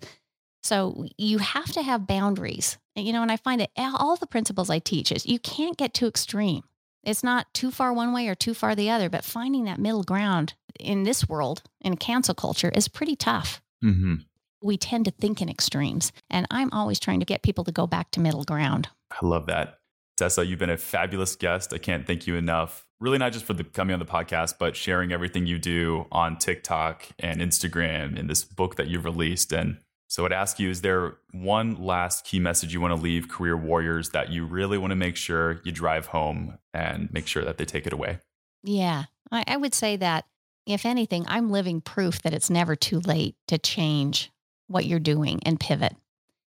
So 0.64 1.06
you 1.18 1.38
have 1.38 1.72
to 1.74 1.82
have 1.82 2.08
boundaries. 2.08 2.78
You 3.00 3.14
know, 3.14 3.22
and 3.22 3.32
I 3.32 3.38
find 3.38 3.62
that 3.62 3.72
all 3.78 4.16
the 4.16 4.28
principles 4.28 4.70
I 4.70 4.80
teach 4.80 5.12
is 5.12 5.26
you 5.26 5.40
can't 5.40 5.78
get 5.78 5.94
too 5.94 6.08
extreme. 6.08 6.64
It's 7.04 7.24
not 7.24 7.54
too 7.54 7.72
far 7.72 7.94
one 7.94 8.14
way 8.14 8.28
or 8.28 8.36
too 8.36 8.54
far 8.54 8.76
the 8.76 8.90
other, 8.90 9.10
but 9.10 9.24
finding 9.24 9.64
that 9.66 9.80
middle 9.80 10.04
ground 10.04 10.54
in 10.80 11.04
this 11.04 11.28
world 11.28 11.64
in 11.82 11.98
cancel 11.98 12.36
culture 12.36 12.70
is 12.70 12.88
pretty 12.88 13.16
tough. 13.16 13.62
Mm-hmm. 13.84 14.16
We 14.62 14.78
tend 14.78 15.06
to 15.06 15.12
think 15.12 15.42
in 15.42 15.50
extremes, 15.50 16.12
and 16.30 16.46
I'm 16.52 16.72
always 16.74 17.00
trying 17.00 17.22
to 17.22 17.26
get 17.26 17.44
people 17.44 17.64
to 17.64 17.72
go 17.72 17.88
back 17.88 18.12
to 18.12 18.20
middle 18.20 18.44
ground. 18.44 18.90
I 19.12 19.26
love 19.26 19.46
that. 19.46 19.80
Tessa, 20.18 20.46
you've 20.46 20.60
been 20.60 20.70
a 20.70 20.78
fabulous 20.78 21.38
guest. 21.38 21.74
I 21.74 21.78
can't 21.78 22.06
thank 22.06 22.28
you 22.28 22.36
enough 22.36 22.86
really 23.00 23.18
not 23.18 23.34
just 23.34 23.46
for 23.46 23.54
the 23.54 23.64
coming 23.64 23.94
on 23.94 24.00
the 24.00 24.06
podcast, 24.06 24.56
but 24.60 24.76
sharing 24.76 25.12
everything 25.12 25.46
you 25.46 25.58
do 25.58 26.06
on 26.12 26.38
TikTok 26.38 27.08
and 27.18 27.42
Instagram 27.42 28.20
and 28.20 28.30
this 28.30 28.44
book 28.44 28.76
that 28.76 28.88
you've 28.88 29.06
released. 29.06 29.54
And 29.54 29.78
so 30.10 30.26
I'd 30.26 30.34
ask 30.34 30.60
you, 30.60 30.72
is 30.72 30.82
there 30.82 31.18
one 31.32 31.76
last 31.76 32.26
key 32.26 32.40
message 32.40 32.74
you 32.74 32.82
want 32.82 32.96
to 32.96 33.02
leave 33.02 33.30
career 33.30 33.56
warriors 33.56 34.10
that 34.10 34.32
you 34.32 34.44
really 34.44 34.78
want 34.80 34.90
to 34.90 34.96
make 34.96 35.16
sure 35.16 35.62
you 35.64 35.72
drive 35.72 36.08
home 36.08 36.58
and 36.74 37.14
make 37.14 37.28
sure 37.28 37.46
that 37.46 37.60
they 37.60 37.66
take 37.66 37.86
it 37.86 37.94
away? 37.94 38.18
Yeah, 38.64 39.04
I, 39.32 39.44
I 39.48 39.58
would 39.58 39.76
say 39.76 39.98
that 39.98 40.26
if 40.66 40.84
anything, 40.84 41.26
I'm 41.28 41.52
living 41.52 41.80
proof 41.80 42.24
that 42.24 42.34
it's 42.34 42.50
never 42.50 42.76
too 42.76 43.00
late 43.02 43.36
to 43.50 43.60
change 43.60 44.32
what 44.68 44.86
you're 44.86 45.00
doing 45.00 45.42
and 45.46 45.60
pivot. 45.60 45.96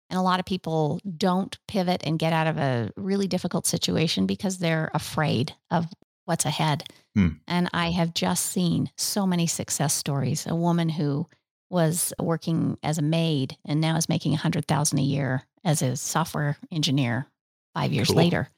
And 0.09 0.19
a 0.19 0.23
lot 0.23 0.41
of 0.41 0.47
people 0.47 0.99
don't 1.19 1.57
pivot 1.69 2.01
and 2.05 2.19
get 2.19 2.33
out 2.33 2.47
of 2.47 2.57
a 2.57 2.91
really 2.97 3.29
difficult 3.29 3.67
situation 3.67 4.25
because 4.25 4.57
they're 4.57 4.91
afraid 4.95 5.55
of 5.71 5.87
what's 6.25 6.47
ahead. 6.47 6.85
Hmm. 7.15 7.29
And 7.47 7.69
I 7.75 7.91
have 7.91 8.15
just 8.15 8.47
seen 8.47 8.91
so 8.97 9.27
many 9.27 9.47
success 9.47 9.93
stories. 9.93 10.47
A 10.47 10.55
woman 10.55 10.89
who 10.89 11.29
was 11.71 12.13
working 12.21 12.77
as 12.83 12.99
a 12.99 13.03
maid 13.03 13.57
and 13.65 13.81
now 13.81 13.97
is 13.97 14.09
making 14.09 14.35
a 14.35 14.39
hundred 14.39 14.67
thousand 14.67 14.99
a 14.99 15.03
year 15.03 15.45
as 15.65 15.83
a 15.83 15.97
software 15.97 16.57
engineer 16.73 17.27
five 17.75 17.93
years 17.93 18.09
cool. 18.09 18.17
later. 18.17 18.49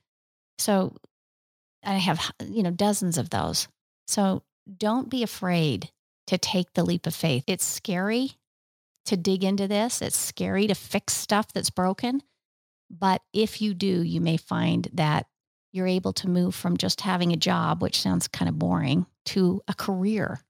So 0.59 0.97
I 1.85 1.95
have, 1.95 2.33
you 2.45 2.63
know, 2.63 2.71
dozens 2.71 3.19
of 3.19 3.31
those. 3.31 3.69
So 4.07 4.43
don't 4.79 5.11
be 5.11 5.23
afraid 5.23 5.91
to 6.29 6.39
take 6.39 6.73
the 6.73 6.85
leap 6.85 7.07
of 7.07 7.15
faith. 7.15 7.45
It's 7.47 7.65
scary 7.65 8.33
to 9.07 9.17
dig 9.17 9.45
into 9.45 9.67
this. 9.69 10.01
It's 10.01 10.17
scary 10.17 10.69
to 10.69 10.75
fix 10.75 11.13
stuff 11.15 11.53
that's 11.53 11.71
broken, 11.71 12.23
But 12.93 13.23
if 13.33 13.63
you 13.63 13.73
do, 13.75 14.03
you 14.03 14.21
may 14.21 14.37
find 14.37 14.87
that 14.93 15.27
you're 15.73 15.87
able 15.87 16.13
to 16.13 16.29
move 16.29 16.55
from 16.55 16.77
just 16.77 17.01
having 17.01 17.33
a 17.33 17.37
job, 17.37 17.81
which 17.81 18.01
sounds 18.01 18.29
kind 18.29 18.49
of 18.49 18.59
boring, 18.59 19.07
to 19.27 19.63
a 19.67 19.75
career. 19.75 20.41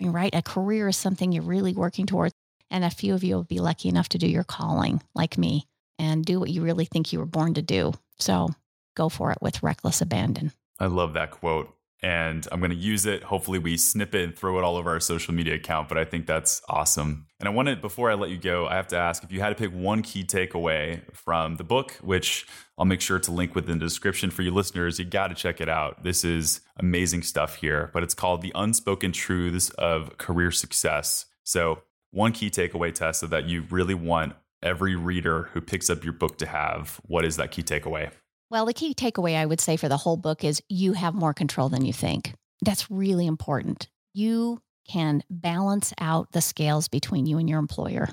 Right? 0.00 0.34
A 0.34 0.42
career 0.42 0.88
is 0.88 0.96
something 0.96 1.32
you're 1.32 1.42
really 1.42 1.74
working 1.74 2.06
towards. 2.06 2.34
And 2.70 2.84
a 2.84 2.90
few 2.90 3.14
of 3.14 3.24
you 3.24 3.34
will 3.34 3.44
be 3.44 3.60
lucky 3.60 3.88
enough 3.88 4.10
to 4.10 4.18
do 4.18 4.26
your 4.26 4.44
calling, 4.44 5.02
like 5.14 5.38
me, 5.38 5.66
and 5.98 6.24
do 6.24 6.38
what 6.38 6.50
you 6.50 6.62
really 6.62 6.84
think 6.84 7.12
you 7.12 7.18
were 7.18 7.26
born 7.26 7.54
to 7.54 7.62
do. 7.62 7.94
So 8.18 8.50
go 8.94 9.08
for 9.08 9.32
it 9.32 9.38
with 9.40 9.62
reckless 9.62 10.02
abandon. 10.02 10.52
I 10.78 10.86
love 10.86 11.14
that 11.14 11.30
quote 11.30 11.74
and 12.02 12.46
I'm 12.52 12.60
going 12.60 12.70
to 12.70 12.76
use 12.76 13.06
it. 13.06 13.24
Hopefully, 13.24 13.58
we 13.58 13.76
snip 13.76 14.14
it 14.14 14.24
and 14.24 14.36
throw 14.36 14.58
it 14.58 14.64
all 14.64 14.76
over 14.76 14.90
our 14.90 15.00
social 15.00 15.34
media 15.34 15.54
account. 15.54 15.88
But 15.88 15.98
I 15.98 16.04
think 16.04 16.26
that's 16.26 16.62
awesome. 16.68 17.26
And 17.40 17.48
I 17.48 17.52
wanted, 17.52 17.80
before 17.80 18.10
I 18.10 18.14
let 18.14 18.30
you 18.30 18.38
go, 18.38 18.66
I 18.66 18.76
have 18.76 18.88
to 18.88 18.96
ask 18.96 19.24
if 19.24 19.32
you 19.32 19.40
had 19.40 19.50
to 19.50 19.54
pick 19.54 19.72
one 19.72 20.02
key 20.02 20.24
takeaway 20.24 21.00
from 21.14 21.56
the 21.56 21.64
book, 21.64 21.92
which 22.00 22.46
I'll 22.76 22.84
make 22.84 23.00
sure 23.00 23.18
to 23.18 23.32
link 23.32 23.54
within 23.54 23.78
the 23.78 23.84
description 23.84 24.30
for 24.30 24.42
you 24.42 24.52
listeners. 24.52 24.98
You 24.98 25.04
got 25.04 25.28
to 25.28 25.34
check 25.34 25.60
it 25.60 25.68
out. 25.68 26.04
This 26.04 26.24
is 26.24 26.60
amazing 26.76 27.22
stuff 27.22 27.56
here, 27.56 27.90
but 27.92 28.02
it's 28.02 28.14
called 28.14 28.42
The 28.42 28.52
Unspoken 28.54 29.12
Truths 29.12 29.70
of 29.70 30.16
Career 30.18 30.50
Success. 30.50 31.26
So, 31.42 31.82
one 32.10 32.32
key 32.32 32.48
takeaway, 32.48 32.94
Tessa, 32.94 33.26
that 33.26 33.44
you 33.48 33.64
really 33.70 33.94
want 33.94 34.34
every 34.62 34.96
reader 34.96 35.50
who 35.52 35.60
picks 35.60 35.90
up 35.90 36.04
your 36.04 36.12
book 36.12 36.38
to 36.38 36.46
have. 36.46 37.00
What 37.04 37.24
is 37.24 37.36
that 37.36 37.50
key 37.50 37.62
takeaway? 37.62 38.10
Well, 38.50 38.66
the 38.66 38.72
key 38.72 38.94
takeaway 38.94 39.36
I 39.36 39.44
would 39.44 39.60
say 39.60 39.76
for 39.76 39.88
the 39.88 39.98
whole 39.98 40.16
book 40.16 40.42
is 40.42 40.62
you 40.68 40.94
have 40.94 41.14
more 41.14 41.34
control 41.34 41.68
than 41.68 41.84
you 41.84 41.92
think. 41.92 42.32
That's 42.62 42.90
really 42.90 43.26
important. 43.26 43.88
You 44.14 44.62
can 44.88 45.22
balance 45.28 45.92
out 46.00 46.32
the 46.32 46.40
scales 46.40 46.88
between 46.88 47.26
you 47.26 47.38
and 47.38 47.48
your 47.48 47.58
employer. 47.58 48.08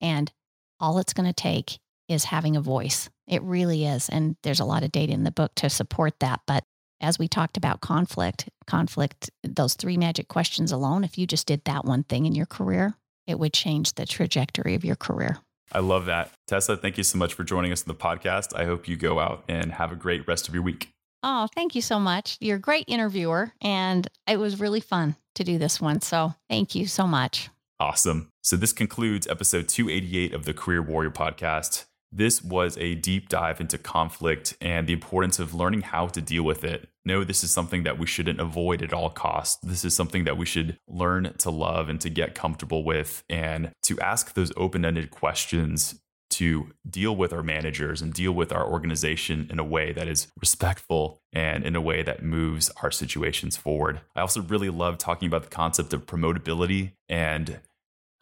And 0.00 0.30
all 0.80 0.98
it's 0.98 1.12
going 1.12 1.28
to 1.28 1.32
take 1.32 1.78
is 2.08 2.24
having 2.24 2.56
a 2.56 2.60
voice. 2.60 3.08
It 3.28 3.42
really 3.42 3.86
is. 3.86 4.08
And 4.08 4.36
there's 4.42 4.60
a 4.60 4.64
lot 4.64 4.82
of 4.82 4.92
data 4.92 5.12
in 5.12 5.24
the 5.24 5.30
book 5.30 5.54
to 5.56 5.70
support 5.70 6.18
that. 6.20 6.40
But 6.46 6.64
as 7.00 7.18
we 7.18 7.28
talked 7.28 7.56
about 7.56 7.80
conflict, 7.80 8.48
conflict, 8.66 9.30
those 9.42 9.74
three 9.74 9.96
magic 9.96 10.28
questions 10.28 10.72
alone, 10.72 11.04
if 11.04 11.16
you 11.16 11.26
just 11.26 11.46
did 11.46 11.64
that 11.64 11.84
one 11.84 12.02
thing 12.02 12.26
in 12.26 12.34
your 12.34 12.46
career, 12.46 12.94
it 13.26 13.38
would 13.38 13.52
change 13.52 13.94
the 13.94 14.04
trajectory 14.04 14.74
of 14.74 14.84
your 14.84 14.96
career. 14.96 15.38
I 15.72 15.80
love 15.80 16.06
that. 16.06 16.30
Tessa, 16.46 16.76
thank 16.76 16.98
you 16.98 17.04
so 17.04 17.18
much 17.18 17.34
for 17.34 17.44
joining 17.44 17.72
us 17.72 17.82
in 17.82 17.88
the 17.88 17.94
podcast. 17.94 18.54
I 18.54 18.64
hope 18.64 18.86
you 18.86 18.96
go 18.96 19.18
out 19.18 19.44
and 19.48 19.72
have 19.72 19.92
a 19.92 19.96
great 19.96 20.26
rest 20.28 20.48
of 20.48 20.54
your 20.54 20.62
week. 20.62 20.88
Oh, 21.22 21.48
thank 21.54 21.74
you 21.74 21.80
so 21.80 21.98
much. 21.98 22.36
You're 22.40 22.56
a 22.56 22.60
great 22.60 22.84
interviewer, 22.86 23.52
and 23.62 24.06
it 24.26 24.38
was 24.38 24.60
really 24.60 24.80
fun 24.80 25.16
to 25.36 25.44
do 25.44 25.58
this 25.58 25.80
one. 25.80 26.00
So 26.00 26.34
thank 26.50 26.74
you 26.74 26.86
so 26.86 27.06
much. 27.06 27.48
Awesome. 27.80 28.28
So 28.42 28.56
this 28.56 28.72
concludes 28.72 29.26
episode 29.26 29.68
288 29.68 30.34
of 30.34 30.44
the 30.44 30.54
Career 30.54 30.82
Warrior 30.82 31.10
podcast. 31.10 31.86
This 32.16 32.44
was 32.44 32.78
a 32.78 32.94
deep 32.94 33.28
dive 33.28 33.60
into 33.60 33.76
conflict 33.76 34.56
and 34.60 34.86
the 34.86 34.92
importance 34.92 35.40
of 35.40 35.52
learning 35.52 35.82
how 35.82 36.06
to 36.06 36.20
deal 36.20 36.44
with 36.44 36.62
it. 36.62 36.88
No, 37.04 37.24
this 37.24 37.42
is 37.42 37.50
something 37.50 37.82
that 37.82 37.98
we 37.98 38.06
shouldn't 38.06 38.40
avoid 38.40 38.82
at 38.82 38.92
all 38.92 39.10
costs. 39.10 39.58
This 39.64 39.84
is 39.84 39.96
something 39.96 40.22
that 40.22 40.36
we 40.36 40.46
should 40.46 40.78
learn 40.86 41.34
to 41.38 41.50
love 41.50 41.88
and 41.88 42.00
to 42.00 42.08
get 42.08 42.36
comfortable 42.36 42.84
with 42.84 43.24
and 43.28 43.72
to 43.82 43.98
ask 43.98 44.34
those 44.34 44.52
open 44.56 44.84
ended 44.84 45.10
questions 45.10 46.00
to 46.30 46.70
deal 46.88 47.14
with 47.16 47.32
our 47.32 47.42
managers 47.42 48.00
and 48.00 48.12
deal 48.12 48.32
with 48.32 48.52
our 48.52 48.64
organization 48.64 49.48
in 49.50 49.58
a 49.58 49.64
way 49.64 49.92
that 49.92 50.06
is 50.06 50.28
respectful 50.40 51.20
and 51.32 51.64
in 51.64 51.74
a 51.74 51.80
way 51.80 52.02
that 52.02 52.22
moves 52.22 52.70
our 52.82 52.92
situations 52.92 53.56
forward. 53.56 54.00
I 54.14 54.20
also 54.20 54.40
really 54.40 54.70
love 54.70 54.98
talking 54.98 55.26
about 55.26 55.42
the 55.42 55.50
concept 55.50 55.92
of 55.92 56.06
promotability 56.06 56.92
and 57.08 57.60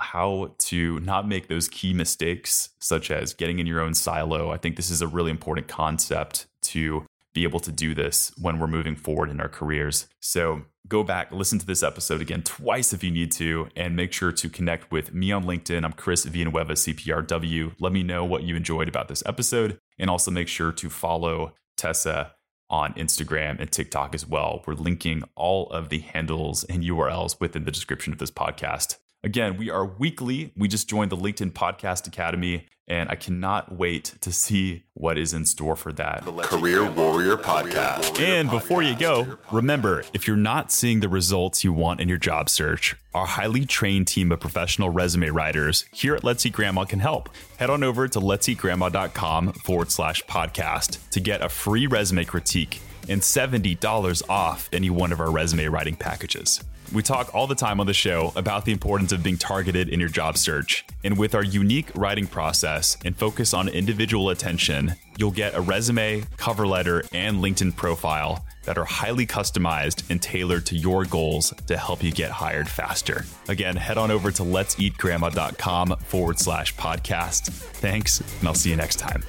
how 0.02 0.54
to 0.58 1.00
not 1.00 1.26
make 1.26 1.48
those 1.48 1.68
key 1.68 1.94
mistakes, 1.94 2.70
such 2.78 3.10
as 3.10 3.34
getting 3.34 3.58
in 3.58 3.66
your 3.66 3.80
own 3.80 3.94
silo. 3.94 4.50
I 4.50 4.56
think 4.56 4.76
this 4.76 4.90
is 4.90 5.02
a 5.02 5.06
really 5.06 5.30
important 5.30 5.68
concept 5.68 6.46
to 6.62 7.06
be 7.34 7.44
able 7.44 7.60
to 7.60 7.72
do 7.72 7.94
this 7.94 8.32
when 8.40 8.58
we're 8.58 8.66
moving 8.66 8.96
forward 8.96 9.30
in 9.30 9.40
our 9.40 9.48
careers. 9.48 10.06
So 10.20 10.62
go 10.88 11.02
back, 11.02 11.32
listen 11.32 11.58
to 11.58 11.66
this 11.66 11.82
episode 11.82 12.20
again 12.20 12.42
twice 12.42 12.92
if 12.92 13.02
you 13.02 13.10
need 13.10 13.32
to, 13.32 13.68
and 13.74 13.96
make 13.96 14.12
sure 14.12 14.32
to 14.32 14.48
connect 14.48 14.90
with 14.90 15.14
me 15.14 15.32
on 15.32 15.44
LinkedIn. 15.44 15.84
I'm 15.84 15.94
Chris 15.94 16.24
Villanueva, 16.24 16.74
CPRW. 16.74 17.74
Let 17.80 17.92
me 17.92 18.02
know 18.02 18.24
what 18.24 18.42
you 18.42 18.56
enjoyed 18.56 18.88
about 18.88 19.08
this 19.08 19.22
episode, 19.24 19.78
and 19.98 20.10
also 20.10 20.30
make 20.30 20.48
sure 20.48 20.72
to 20.72 20.90
follow 20.90 21.54
Tessa 21.76 22.34
on 22.68 22.94
Instagram 22.94 23.60
and 23.60 23.70
TikTok 23.70 24.14
as 24.14 24.26
well. 24.26 24.62
We're 24.66 24.74
linking 24.74 25.22
all 25.34 25.68
of 25.70 25.88
the 25.88 26.00
handles 26.00 26.64
and 26.64 26.82
URLs 26.82 27.38
within 27.40 27.64
the 27.64 27.70
description 27.70 28.12
of 28.12 28.18
this 28.18 28.30
podcast. 28.30 28.96
Again, 29.24 29.56
we 29.56 29.70
are 29.70 29.86
weekly. 29.86 30.52
We 30.56 30.66
just 30.66 30.88
joined 30.88 31.12
the 31.12 31.16
LinkedIn 31.16 31.52
Podcast 31.52 32.08
Academy, 32.08 32.66
and 32.88 33.08
I 33.08 33.14
cannot 33.14 33.72
wait 33.72 34.16
to 34.20 34.32
see 34.32 34.82
what 34.94 35.16
is 35.16 35.32
in 35.32 35.46
store 35.46 35.76
for 35.76 35.92
that. 35.92 36.24
Career 36.24 36.90
Warrior 36.90 37.36
Podcast. 37.36 38.18
And 38.18 38.50
before 38.50 38.82
you 38.82 38.96
go, 38.96 39.38
remember 39.52 40.02
if 40.12 40.26
you're 40.26 40.36
not 40.36 40.72
seeing 40.72 40.98
the 40.98 41.08
results 41.08 41.62
you 41.62 41.72
want 41.72 42.00
in 42.00 42.08
your 42.08 42.18
job 42.18 42.50
search, 42.50 42.96
our 43.14 43.26
highly 43.26 43.64
trained 43.64 44.08
team 44.08 44.32
of 44.32 44.40
professional 44.40 44.90
resume 44.90 45.28
writers 45.28 45.84
here 45.92 46.16
at 46.16 46.24
Let's 46.24 46.44
Eat 46.44 46.54
Grandma 46.54 46.84
can 46.84 46.98
help. 46.98 47.28
Head 47.58 47.70
on 47.70 47.84
over 47.84 48.08
to 48.08 48.18
let'seatgrandma.com 48.18 49.52
forward 49.52 49.92
slash 49.92 50.24
podcast 50.24 50.98
to 51.10 51.20
get 51.20 51.42
a 51.42 51.48
free 51.48 51.86
resume 51.86 52.24
critique 52.24 52.80
and 53.08 53.20
$70 53.20 54.28
off 54.28 54.68
any 54.72 54.90
one 54.90 55.12
of 55.12 55.20
our 55.20 55.30
resume 55.30 55.66
writing 55.66 55.94
packages. 55.94 56.60
We 56.92 57.02
talk 57.02 57.34
all 57.34 57.46
the 57.46 57.54
time 57.54 57.80
on 57.80 57.86
the 57.86 57.94
show 57.94 58.32
about 58.36 58.66
the 58.66 58.72
importance 58.72 59.12
of 59.12 59.22
being 59.22 59.38
targeted 59.38 59.88
in 59.88 59.98
your 59.98 60.10
job 60.10 60.36
search. 60.36 60.84
And 61.02 61.16
with 61.16 61.34
our 61.34 61.42
unique 61.42 61.90
writing 61.94 62.26
process 62.26 62.98
and 63.04 63.16
focus 63.16 63.54
on 63.54 63.68
individual 63.68 64.28
attention, 64.28 64.94
you'll 65.16 65.30
get 65.30 65.54
a 65.54 65.60
resume, 65.62 66.24
cover 66.36 66.66
letter, 66.66 67.04
and 67.12 67.38
LinkedIn 67.38 67.76
profile 67.76 68.44
that 68.64 68.76
are 68.76 68.84
highly 68.84 69.26
customized 69.26 70.08
and 70.10 70.20
tailored 70.20 70.66
to 70.66 70.76
your 70.76 71.04
goals 71.06 71.54
to 71.66 71.76
help 71.78 72.02
you 72.02 72.12
get 72.12 72.30
hired 72.30 72.68
faster. 72.68 73.24
Again, 73.48 73.76
head 73.76 73.96
on 73.96 74.10
over 74.10 74.30
to 74.30 74.42
let'seatgrandma.com 74.42 75.96
forward 76.00 76.38
slash 76.38 76.74
podcast. 76.76 77.48
Thanks, 77.48 78.20
and 78.20 78.48
I'll 78.48 78.54
see 78.54 78.70
you 78.70 78.76
next 78.76 78.96
time. 78.96 79.22